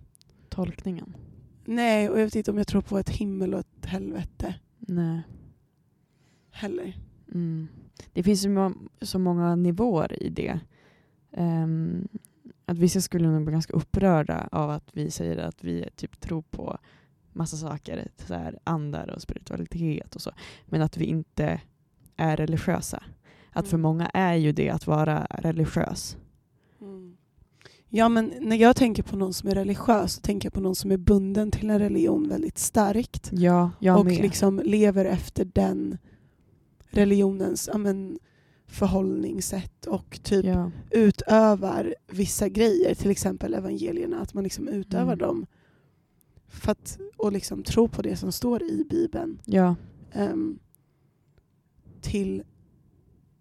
Tolkningen. 0.49 1.17
Nej, 1.65 2.09
och 2.11 2.21
jag 2.21 2.25
vet 2.25 2.37
inte 2.37 2.51
om 2.51 2.59
jag 2.59 2.67
tror 2.67 2.81
på 2.83 2.99
ett 2.99 3.09
himmel 3.11 3.55
och 3.55 3.61
ett 3.61 3.87
helvete 3.87 4.55
Nej. 4.79 5.21
heller. 6.51 6.97
Mm. 7.35 7.69
Det 8.13 8.23
finns 8.23 8.47
ju 8.47 8.73
så 9.01 9.19
många 9.19 9.57
nivåer 9.57 10.23
i 10.23 10.29
det. 10.29 10.61
Ehm, 11.33 12.09
att 12.67 12.79
vissa 12.79 13.01
skulle 13.01 13.29
nog 13.29 13.45
bli 13.45 13.53
ganska 13.53 13.73
upprörda 13.73 14.49
av 14.53 14.71
att 14.71 14.89
vi 14.93 15.11
säger 15.11 15.37
att 15.37 15.65
vi 15.65 15.89
typ 15.97 16.21
tror 16.21 16.43
på 16.43 16.79
massa 17.33 17.57
saker, 17.57 18.09
så 18.27 18.35
här 18.35 18.59
andar 18.65 19.11
och 19.11 19.23
spiritualitet 19.23 20.15
och 20.15 20.23
så. 20.23 20.31
Men 20.67 20.83
att 20.83 20.97
vi 20.97 21.05
inte 21.05 21.61
är 22.17 22.37
religiösa. 22.37 23.03
Att 23.53 23.69
för 23.69 23.75
Mm. 23.77 23.83
många 23.83 24.07
är 24.07 24.35
ju 24.35 24.53
det 24.53 24.71
att 24.71 24.87
vara 24.87 25.27
religiös. 25.31 26.17
Ja, 27.93 28.09
men 28.09 28.33
när 28.41 28.57
jag 28.57 28.77
tänker 28.77 29.03
på 29.03 29.17
någon 29.17 29.35
som 29.35 29.49
är 29.49 29.55
religiös 29.55 30.13
så 30.13 30.21
tänker 30.21 30.47
jag 30.47 30.53
på 30.53 30.61
någon 30.61 30.75
som 30.75 30.91
är 30.91 30.97
bunden 30.97 31.51
till 31.51 31.71
en 31.71 31.79
religion 31.79 32.29
väldigt 32.29 32.59
starkt. 32.59 33.31
Ja, 33.33 33.71
och 33.99 34.05
med. 34.05 34.23
liksom 34.23 34.61
lever 34.65 35.05
efter 35.05 35.45
den 35.45 35.99
religionens 36.91 37.69
ja, 37.73 37.79
men, 37.79 38.19
förhållningssätt 38.67 39.87
och 39.87 40.21
typ 40.23 40.45
ja. 40.45 40.71
utövar 40.91 41.95
vissa 42.13 42.49
grejer, 42.49 42.95
till 42.95 43.11
exempel 43.11 43.55
evangelierna, 43.55 44.21
att 44.21 44.35
man 44.35 44.45
liksom 44.45 44.69
utövar 44.69 45.13
Mm. 45.13 45.19
dem 45.19 45.47
för 46.49 46.73
att, 46.73 46.99
och 47.17 47.33
liksom 47.33 47.63
tror 47.63 47.89
på 47.89 48.03
det 48.03 48.17
som 48.17 48.33
står 48.33 48.63
i 48.63 48.85
Bibeln. 48.91 49.39
ja. 49.45 49.75
ehm, 50.13 50.59
till 52.01 52.43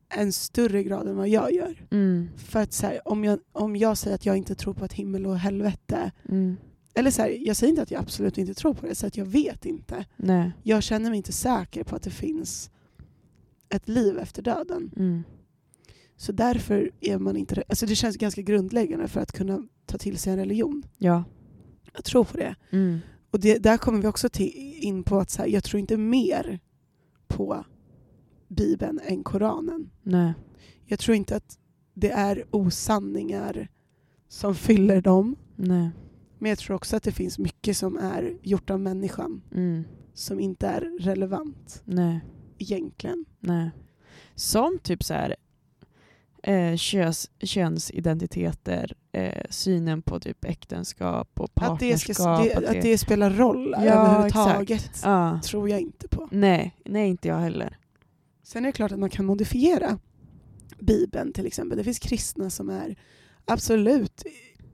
en 0.10 0.34
större 0.34 0.84
grad 0.84 1.08
än 1.08 1.16
vad 1.16 1.30
jag 1.30 1.54
gör. 1.54 1.86
Mm. 1.92 2.30
För 2.38 2.60
att 2.60 2.74
så 2.74 2.86
här, 2.88 3.08
om, 3.08 3.24
jag, 3.24 3.40
om 3.52 3.76
jag 3.76 3.98
säger 3.98 4.16
att 4.16 4.26
jag 4.26 4.38
inte 4.38 4.56
tror 4.56 4.74
på 4.74 4.86
ett 4.86 4.94
himmel 4.94 5.26
och 5.26 5.38
helvete, 5.40 6.12
Mm. 6.30 6.58
eller 6.94 7.12
så 7.12 7.22
här, 7.22 7.38
jag 7.48 7.56
säger 7.56 7.70
inte 7.70 7.82
att 7.82 7.92
jag 7.92 8.02
absolut 8.02 8.38
inte 8.38 8.54
tror 8.54 8.74
på 8.74 8.86
det, 8.86 8.96
så 8.96 9.08
att 9.08 9.18
jag 9.18 9.26
vet 9.26 9.66
inte. 9.66 10.06
Nej. 10.18 10.52
Jag 10.64 10.84
känner 10.84 11.10
mig 11.10 11.18
inte 11.18 11.32
säker 11.32 11.84
på 11.84 11.96
att 11.96 12.04
det 12.04 12.10
finns 12.10 12.72
ett 13.70 13.88
liv 13.88 14.18
efter 14.18 14.42
döden. 14.42 14.92
Mm. 14.96 15.24
Så 16.16 16.32
därför 16.32 16.92
är 17.02 17.18
man 17.18 17.38
inte... 17.38 17.64
Alltså 17.70 17.86
det 17.86 17.96
känns 17.96 18.18
ganska 18.18 18.42
grundläggande 18.42 19.08
för 19.08 19.20
att 19.22 19.32
kunna 19.32 19.68
ta 19.86 19.98
till 19.98 20.18
sig 20.18 20.34
en 20.34 20.40
religion. 20.40 20.84
Ja. 20.98 21.24
Att 21.94 22.06
tro 22.06 22.26
på 22.26 22.38
det. 22.38 22.56
Mm. 22.70 23.00
Och 23.32 23.40
det, 23.40 23.58
där 23.58 23.78
kommer 23.78 24.02
vi 24.02 24.08
också 24.08 24.30
till, 24.30 24.52
in 24.82 25.04
på 25.04 25.18
att 25.20 25.30
så 25.30 25.42
här, 25.42 25.50
jag 25.50 25.64
tror 25.64 25.80
inte 25.80 25.98
mer 25.98 26.60
på 27.28 27.66
Bibeln 28.48 29.00
än 29.04 29.24
Koranen. 29.24 29.90
Nej. 30.04 30.34
Jag 30.86 31.00
tror 31.00 31.16
inte 31.16 31.36
att 31.36 31.58
det 31.94 32.12
är 32.12 32.46
osanningar 32.52 33.68
som 34.28 34.56
fyller 34.56 35.02
dem. 35.02 35.36
Nej. 35.56 35.90
Men 36.40 36.50
jag 36.50 36.58
tror 36.60 36.76
också 36.76 36.96
att 36.96 37.04
det 37.04 37.12
finns 37.12 37.40
mycket 37.40 37.78
som 37.78 37.98
är 37.98 38.38
gjort 38.42 38.70
av 38.70 38.80
människan 38.80 39.42
Mm. 39.52 39.84
som 40.14 40.40
inte 40.40 40.68
är 40.68 41.00
relevant 41.00 41.82
Nej. 41.86 42.20
Egentligen. 42.60 43.26
Nej. 43.40 43.70
Som 44.36 44.80
typ 44.84 45.04
så 45.04 45.14
här 45.14 45.36
eh, 46.44 46.76
köns, 46.76 47.32
könsidentiteter, 47.42 48.94
eh, 49.12 49.44
synen 49.50 50.02
på 50.02 50.20
typ 50.20 50.46
äktenskap 50.46 51.40
och 51.40 51.46
Att 51.46 51.56
det, 51.56 51.62
partnerskap. 51.62 52.16
ska, 52.16 52.60
det, 52.60 52.70
att 52.70 52.82
det 52.82 52.98
spelar 52.98 53.30
roll 53.30 53.76
Ja, 53.78 53.84
överhuvudtaget. 53.84 55.02
Ja. 55.04 55.40
tror 55.44 55.70
jag 55.70 55.80
inte 55.80 56.08
på. 56.08 56.28
Nej, 56.32 56.76
nej 56.86 57.10
inte 57.10 57.28
jag 57.28 57.38
heller. 57.38 57.78
Sen 58.44 58.66
är 58.66 58.68
det 58.68 58.72
klart 58.72 58.92
att 58.92 59.00
man 59.00 59.10
kan 59.10 59.26
modifiera 59.26 60.00
Bibeln 60.80 61.34
till 61.34 61.46
exempel. 61.46 61.78
Det 61.78 61.84
finns 61.84 62.00
kristna 62.00 62.50
som 62.50 62.70
är 62.70 62.96
absolut 63.46 64.24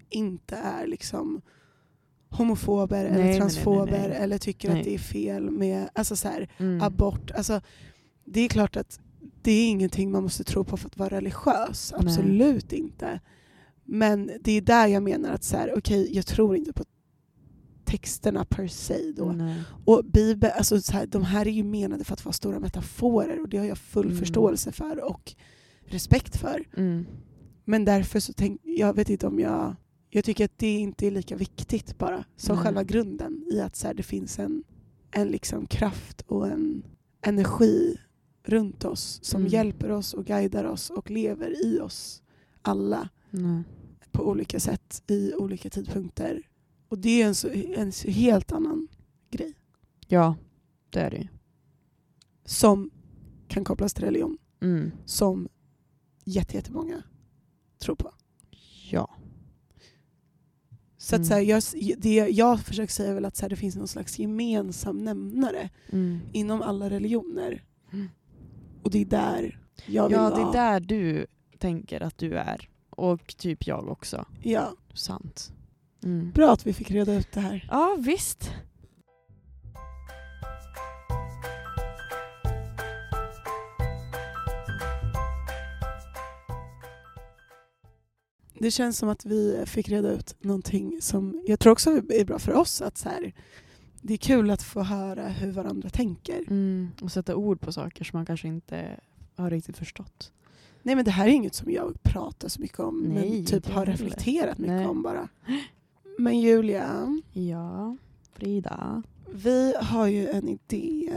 inte 0.10 0.56
är 0.56 0.88
liksom 0.88 1.42
homofober 2.38 3.10
Nej, 3.12 3.22
eller 3.22 3.38
transfober 3.40 3.92
nej, 3.92 4.08
nej. 4.10 4.18
eller 4.18 4.38
tycker 4.38 4.70
att 4.78 4.84
det 4.84 4.94
är 4.94 5.00
fel 5.00 5.52
med 5.52 5.90
alltså 5.94 6.16
så 6.16 6.28
här, 6.28 6.50
Mm. 6.58 6.82
abort. 6.82 7.32
Alltså, 7.32 7.62
det 8.26 8.40
är 8.42 8.50
klart 8.50 8.76
att 8.76 9.00
det 9.42 9.52
är 9.52 9.68
ingenting 9.70 10.12
man 10.12 10.24
måste 10.24 10.44
tro 10.44 10.64
på 10.64 10.78
för 10.78 10.88
att 10.88 10.98
vara 10.98 11.10
religiös. 11.10 11.94
Absolut 11.96 12.74
inte. 12.74 13.20
Men 13.84 14.32
det 14.42 14.52
är 14.52 14.62
där 14.62 14.88
jag 14.88 15.04
menar 15.04 15.30
att 15.30 15.44
så 15.44 15.58
här, 15.58 15.74
okej, 15.78 16.10
jag 16.16 16.26
tror 16.26 16.56
inte 16.56 16.74
på 16.74 16.84
texterna 17.86 18.46
per 18.46 18.68
se. 18.68 19.12
Då. 19.18 19.26
Nej. 19.26 19.62
Och 19.86 20.06
Bibeln, 20.06 20.54
alltså 20.58 20.82
så 20.82 20.92
här, 20.94 21.06
de 21.06 21.24
här 21.24 21.48
är 21.48 21.52
ju 21.52 21.64
menade 21.64 22.04
för 22.04 22.14
att 22.14 22.26
vara 22.26 22.34
stora 22.34 22.60
metaforer 22.60 23.42
och 23.42 23.50
det 23.50 23.58
har 23.58 23.66
jag 23.66 23.78
full 23.78 24.06
Mm. 24.06 24.18
förståelse 24.18 24.72
för 24.72 25.04
och 25.12 25.34
respekt 25.86 26.38
för. 26.38 26.64
Mm. 26.78 27.06
Men 27.66 27.86
därför 27.86 28.20
så 28.20 28.34
tänk, 28.34 28.62
jag 28.64 28.94
vet 28.96 29.10
inte 29.10 29.28
om 29.28 29.40
jag... 29.40 29.76
Jag 30.16 30.24
tycker 30.26 30.46
att 30.46 30.58
det 30.58 30.78
inte 30.78 31.08
är 31.08 31.12
lika 31.12 31.36
viktigt 31.36 31.98
bara 31.98 32.24
som 32.36 32.56
Nej. 32.56 32.64
själva 32.66 32.84
grunden 32.84 33.44
i 33.52 33.60
att 33.62 33.76
så 33.76 33.88
här, 33.88 33.94
det 33.94 34.04
finns 34.04 34.40
en, 34.40 34.64
en 35.12 35.28
liksom 35.28 35.66
kraft 35.66 36.22
och 36.22 36.48
en 36.48 36.84
energi 37.22 37.98
runt 38.44 38.86
oss 38.86 39.20
som 39.24 39.42
Mm. 39.42 39.52
hjälper 39.54 39.92
oss 39.92 40.14
och 40.14 40.26
guidar 40.26 40.64
oss 40.64 40.90
och 40.90 41.10
lever 41.12 41.66
i 41.66 41.80
oss 41.80 42.22
alla 42.62 43.10
Nej. 43.30 43.64
på 44.12 44.28
olika 44.30 44.60
sätt 44.60 45.04
i 45.08 45.34
olika 45.34 45.70
tidpunkter. 45.70 46.42
Och 46.88 46.98
det 47.00 47.22
är 47.22 47.28
en, 47.28 47.36
så, 47.36 47.50
en 47.50 47.92
så 47.92 48.08
helt 48.10 48.52
annan 48.52 48.88
grej 49.32 49.54
Ja, 50.08 50.36
det 50.90 51.00
är 51.00 51.10
det 51.12 51.18
ju. 51.18 51.28
som 52.46 52.90
kan 53.48 53.64
kopplas 53.64 53.94
till 53.94 54.04
religion 54.04 54.38
Mm. 54.62 54.92
som 55.06 55.48
jätte- 56.24 56.56
jättemånga 56.58 57.04
tror 57.80 57.96
på. 57.96 58.12
Ja. 58.92 59.10
Så 61.06 61.16
att 61.16 61.20
Mm. 61.20 61.28
så 61.28 61.34
här, 61.34 61.42
jag, 61.42 61.64
det 62.02 62.16
jag 62.16 62.60
försöker 62.60 62.94
säga 62.94 63.10
är 63.10 63.14
väl 63.14 63.26
att 63.26 63.36
så 63.36 63.42
här, 63.42 63.50
det 63.50 63.56
finns 63.56 63.76
någon 63.76 63.88
slags 63.88 64.20
gemensam 64.20 65.04
nämnare 65.04 65.70
Mm. 65.92 66.20
inom 66.34 66.62
alla 66.62 66.90
religioner. 66.90 67.64
Mm. 67.94 68.10
Och 68.84 68.92
det 68.92 69.02
är 69.02 69.06
där 69.06 69.60
jag 69.86 70.08
vill 70.10 70.18
Ja, 70.18 70.30
det 70.30 70.42
är 70.42 70.52
där 70.64 70.80
du 70.80 71.26
tänker 71.58 72.02
att 72.02 72.18
du 72.18 72.34
är. 72.38 72.70
Och 72.90 73.38
typ 73.38 73.68
jag 73.68 73.90
också. 73.90 74.26
Ja. 74.44 74.74
Sant. 74.94 75.54
Mm. 76.04 76.32
Bra 76.32 76.52
att 76.54 76.68
vi 76.68 76.74
fick 76.74 76.92
reda 76.92 77.14
ut 77.14 77.32
det 77.32 77.40
här. 77.40 77.68
Ja, 77.72 77.96
visst. 78.00 78.52
Det 88.60 88.72
känns 88.72 88.98
som 88.98 89.10
att 89.10 89.26
vi 89.26 89.64
fick 89.66 89.90
reda 89.90 90.12
ut 90.12 90.36
någonting 90.42 91.02
som 91.02 91.44
jag 91.48 91.60
tror 91.60 91.72
också 91.72 91.92
är 92.10 92.26
bra 92.26 92.40
för 92.40 92.54
oss. 92.54 92.82
att 92.82 92.98
så 92.98 93.10
här, 93.10 93.34
Det 94.02 94.14
är 94.14 94.18
kul 94.18 94.52
att 94.52 94.64
få 94.64 94.82
höra 94.84 95.28
hur 95.28 95.52
varandra 95.52 95.90
tänker. 95.90 96.38
Mm. 96.48 96.90
Och 97.02 97.12
sätta 97.12 97.36
ord 97.36 97.62
på 97.62 97.72
saker 97.72 98.04
som 98.06 98.18
man 98.18 98.26
kanske 98.26 98.48
inte 98.48 99.00
har 99.36 99.50
riktigt 99.50 99.78
förstått. 99.78 100.32
Nej 100.84 100.96
men 100.96 101.06
det 101.06 101.12
här 101.12 101.28
är 101.28 101.32
inget 101.32 101.56
som 101.56 101.72
jag 101.72 102.04
pratar 102.04 102.48
så 102.50 102.62
mycket 102.62 102.80
om 102.80 103.00
Nej, 103.00 103.30
men 103.32 103.46
typ 103.46 103.70
har 103.70 103.86
reflekterat 103.86 104.58
mycket 104.58 104.76
Nej. 104.76 104.88
om 104.88 105.02
bara. 105.04 105.30
Men 106.18 106.40
Julia, 106.40 107.22
Ja, 107.34 107.98
Frida. 108.34 109.04
vi 109.34 109.74
har 109.82 110.08
ju 110.08 110.28
en 110.28 110.48
idé 110.50 111.14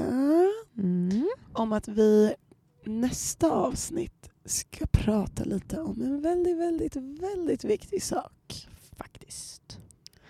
Mm. 0.79 1.29
om 1.53 1.73
att 1.73 1.89
vi 1.89 2.35
nästa 2.85 3.51
avsnitt 3.53 4.31
ska 4.49 4.87
prata 4.87 5.45
lite 5.45 5.81
om 5.81 6.03
en 6.03 6.21
väldigt, 6.23 6.59
väldigt, 6.59 6.97
väldigt 6.97 7.65
viktig 7.65 8.03
sak. 8.03 8.69
Faktiskt. 8.97 9.79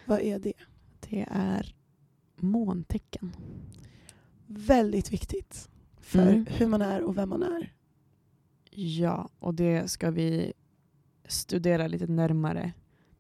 Vad 0.07 0.21
är 0.21 0.39
det? 0.39 0.53
Det 1.01 1.27
är 1.31 1.75
måntecken. 2.37 3.37
Väldigt 4.47 5.12
viktigt 5.12 5.69
för 6.01 6.23
Mm. 6.23 6.47
hur 6.51 6.66
man 6.66 6.83
är 6.83 7.03
och 7.03 7.16
vem 7.19 7.29
man 7.29 7.43
är. 7.43 7.73
Ja, 8.71 9.29
och 9.39 9.55
det 9.55 9.91
ska 9.91 10.11
vi 10.11 10.53
studera 11.29 11.87
lite 11.87 12.07
närmare 12.07 12.73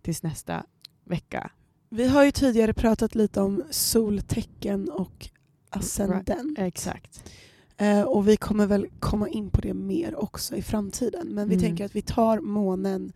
tills 0.02 0.22
nästa 0.22 0.66
vecka. 1.04 1.50
Vi 1.88 2.08
har 2.08 2.24
ju 2.24 2.30
tidigare 2.30 2.74
pratat 2.74 3.14
lite 3.14 3.40
om 3.40 3.62
soltecken 3.70 4.90
och 4.90 5.28
ascendent. 5.70 6.58
Exakt. 6.58 7.32
Eh, 7.80 8.02
och 8.02 8.28
vi 8.28 8.36
kommer 8.36 8.66
väl 8.66 8.86
komma 9.00 9.28
in 9.28 9.50
på 9.50 9.60
det 9.60 9.74
mer 9.74 10.14
också 10.16 10.56
i 10.56 10.62
framtiden. 10.62 11.28
Men 11.28 11.48
vi 11.48 11.54
Mm. 11.54 11.66
tänker 11.66 11.84
att 11.84 11.96
vi 11.96 12.02
tar 12.02 12.40
månen 12.40 13.12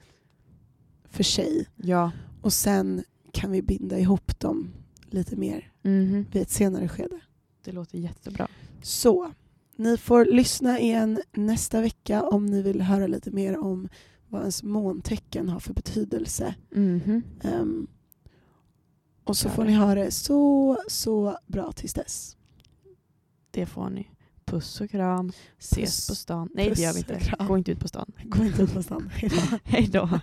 för 1.05 1.23
sig 1.25 1.67
Ja. 1.77 2.11
och 2.43 2.53
sen 2.53 3.05
kan 3.33 3.51
vi 3.51 3.63
binda 3.63 3.99
ihop 3.99 4.41
dem 4.41 4.73
lite 5.11 5.37
mer 5.37 5.73
Mhm. 5.83 6.27
vid 6.33 6.43
ett 6.43 6.51
senare 6.51 6.89
skede. 6.89 7.21
Det 7.65 7.73
låter 7.73 7.99
jättebra. 7.99 8.49
Så, 8.83 9.33
ni 9.77 9.97
får 9.97 10.25
lyssna 10.25 10.81
igen 10.81 11.21
nästa 11.33 11.81
vecka 11.81 12.23
om 12.23 12.47
ni 12.47 12.63
vill 12.63 12.81
höra 12.83 13.07
lite 13.07 13.31
mer 13.31 13.59
om 13.59 13.89
vad 14.29 14.41
ens 14.41 14.63
måntecken 14.63 15.49
har 15.49 15.61
för 15.61 15.75
betydelse. 15.75 16.55
Mhm. 16.71 17.23
Ehm, 17.43 17.87
och 19.25 19.37
så 19.37 19.49
får 19.49 19.65
ni 19.65 19.73
ha 19.73 19.95
det 19.95 20.11
så, 20.11 20.77
så 20.89 21.39
bra 21.47 21.73
tills 21.73 21.95
dess. 21.95 22.37
Det 23.51 23.67
får 23.67 23.91
ni. 23.91 24.09
Puss 24.53 24.80
och 24.80 24.90
kram. 24.90 25.32
Ses 25.59 25.80
Puss. 25.84 26.09
på 26.09 26.14
stan. 26.14 26.48
Nej 26.55 26.70
det 26.70 26.80
gör 26.80 26.92
vi 26.92 26.98
Puss 27.03 27.28
inte. 27.28 27.44
Gå 27.48 27.59
inte 27.59 27.72
ut 27.72 27.80
på 27.80 27.88
stan. 27.88 28.12
Gå 28.24 28.44
inte 28.44 28.62
ut 28.62 28.74
på 28.74 28.82
stan. 28.82 29.11
Hej 29.64 29.86
då. 29.86 30.20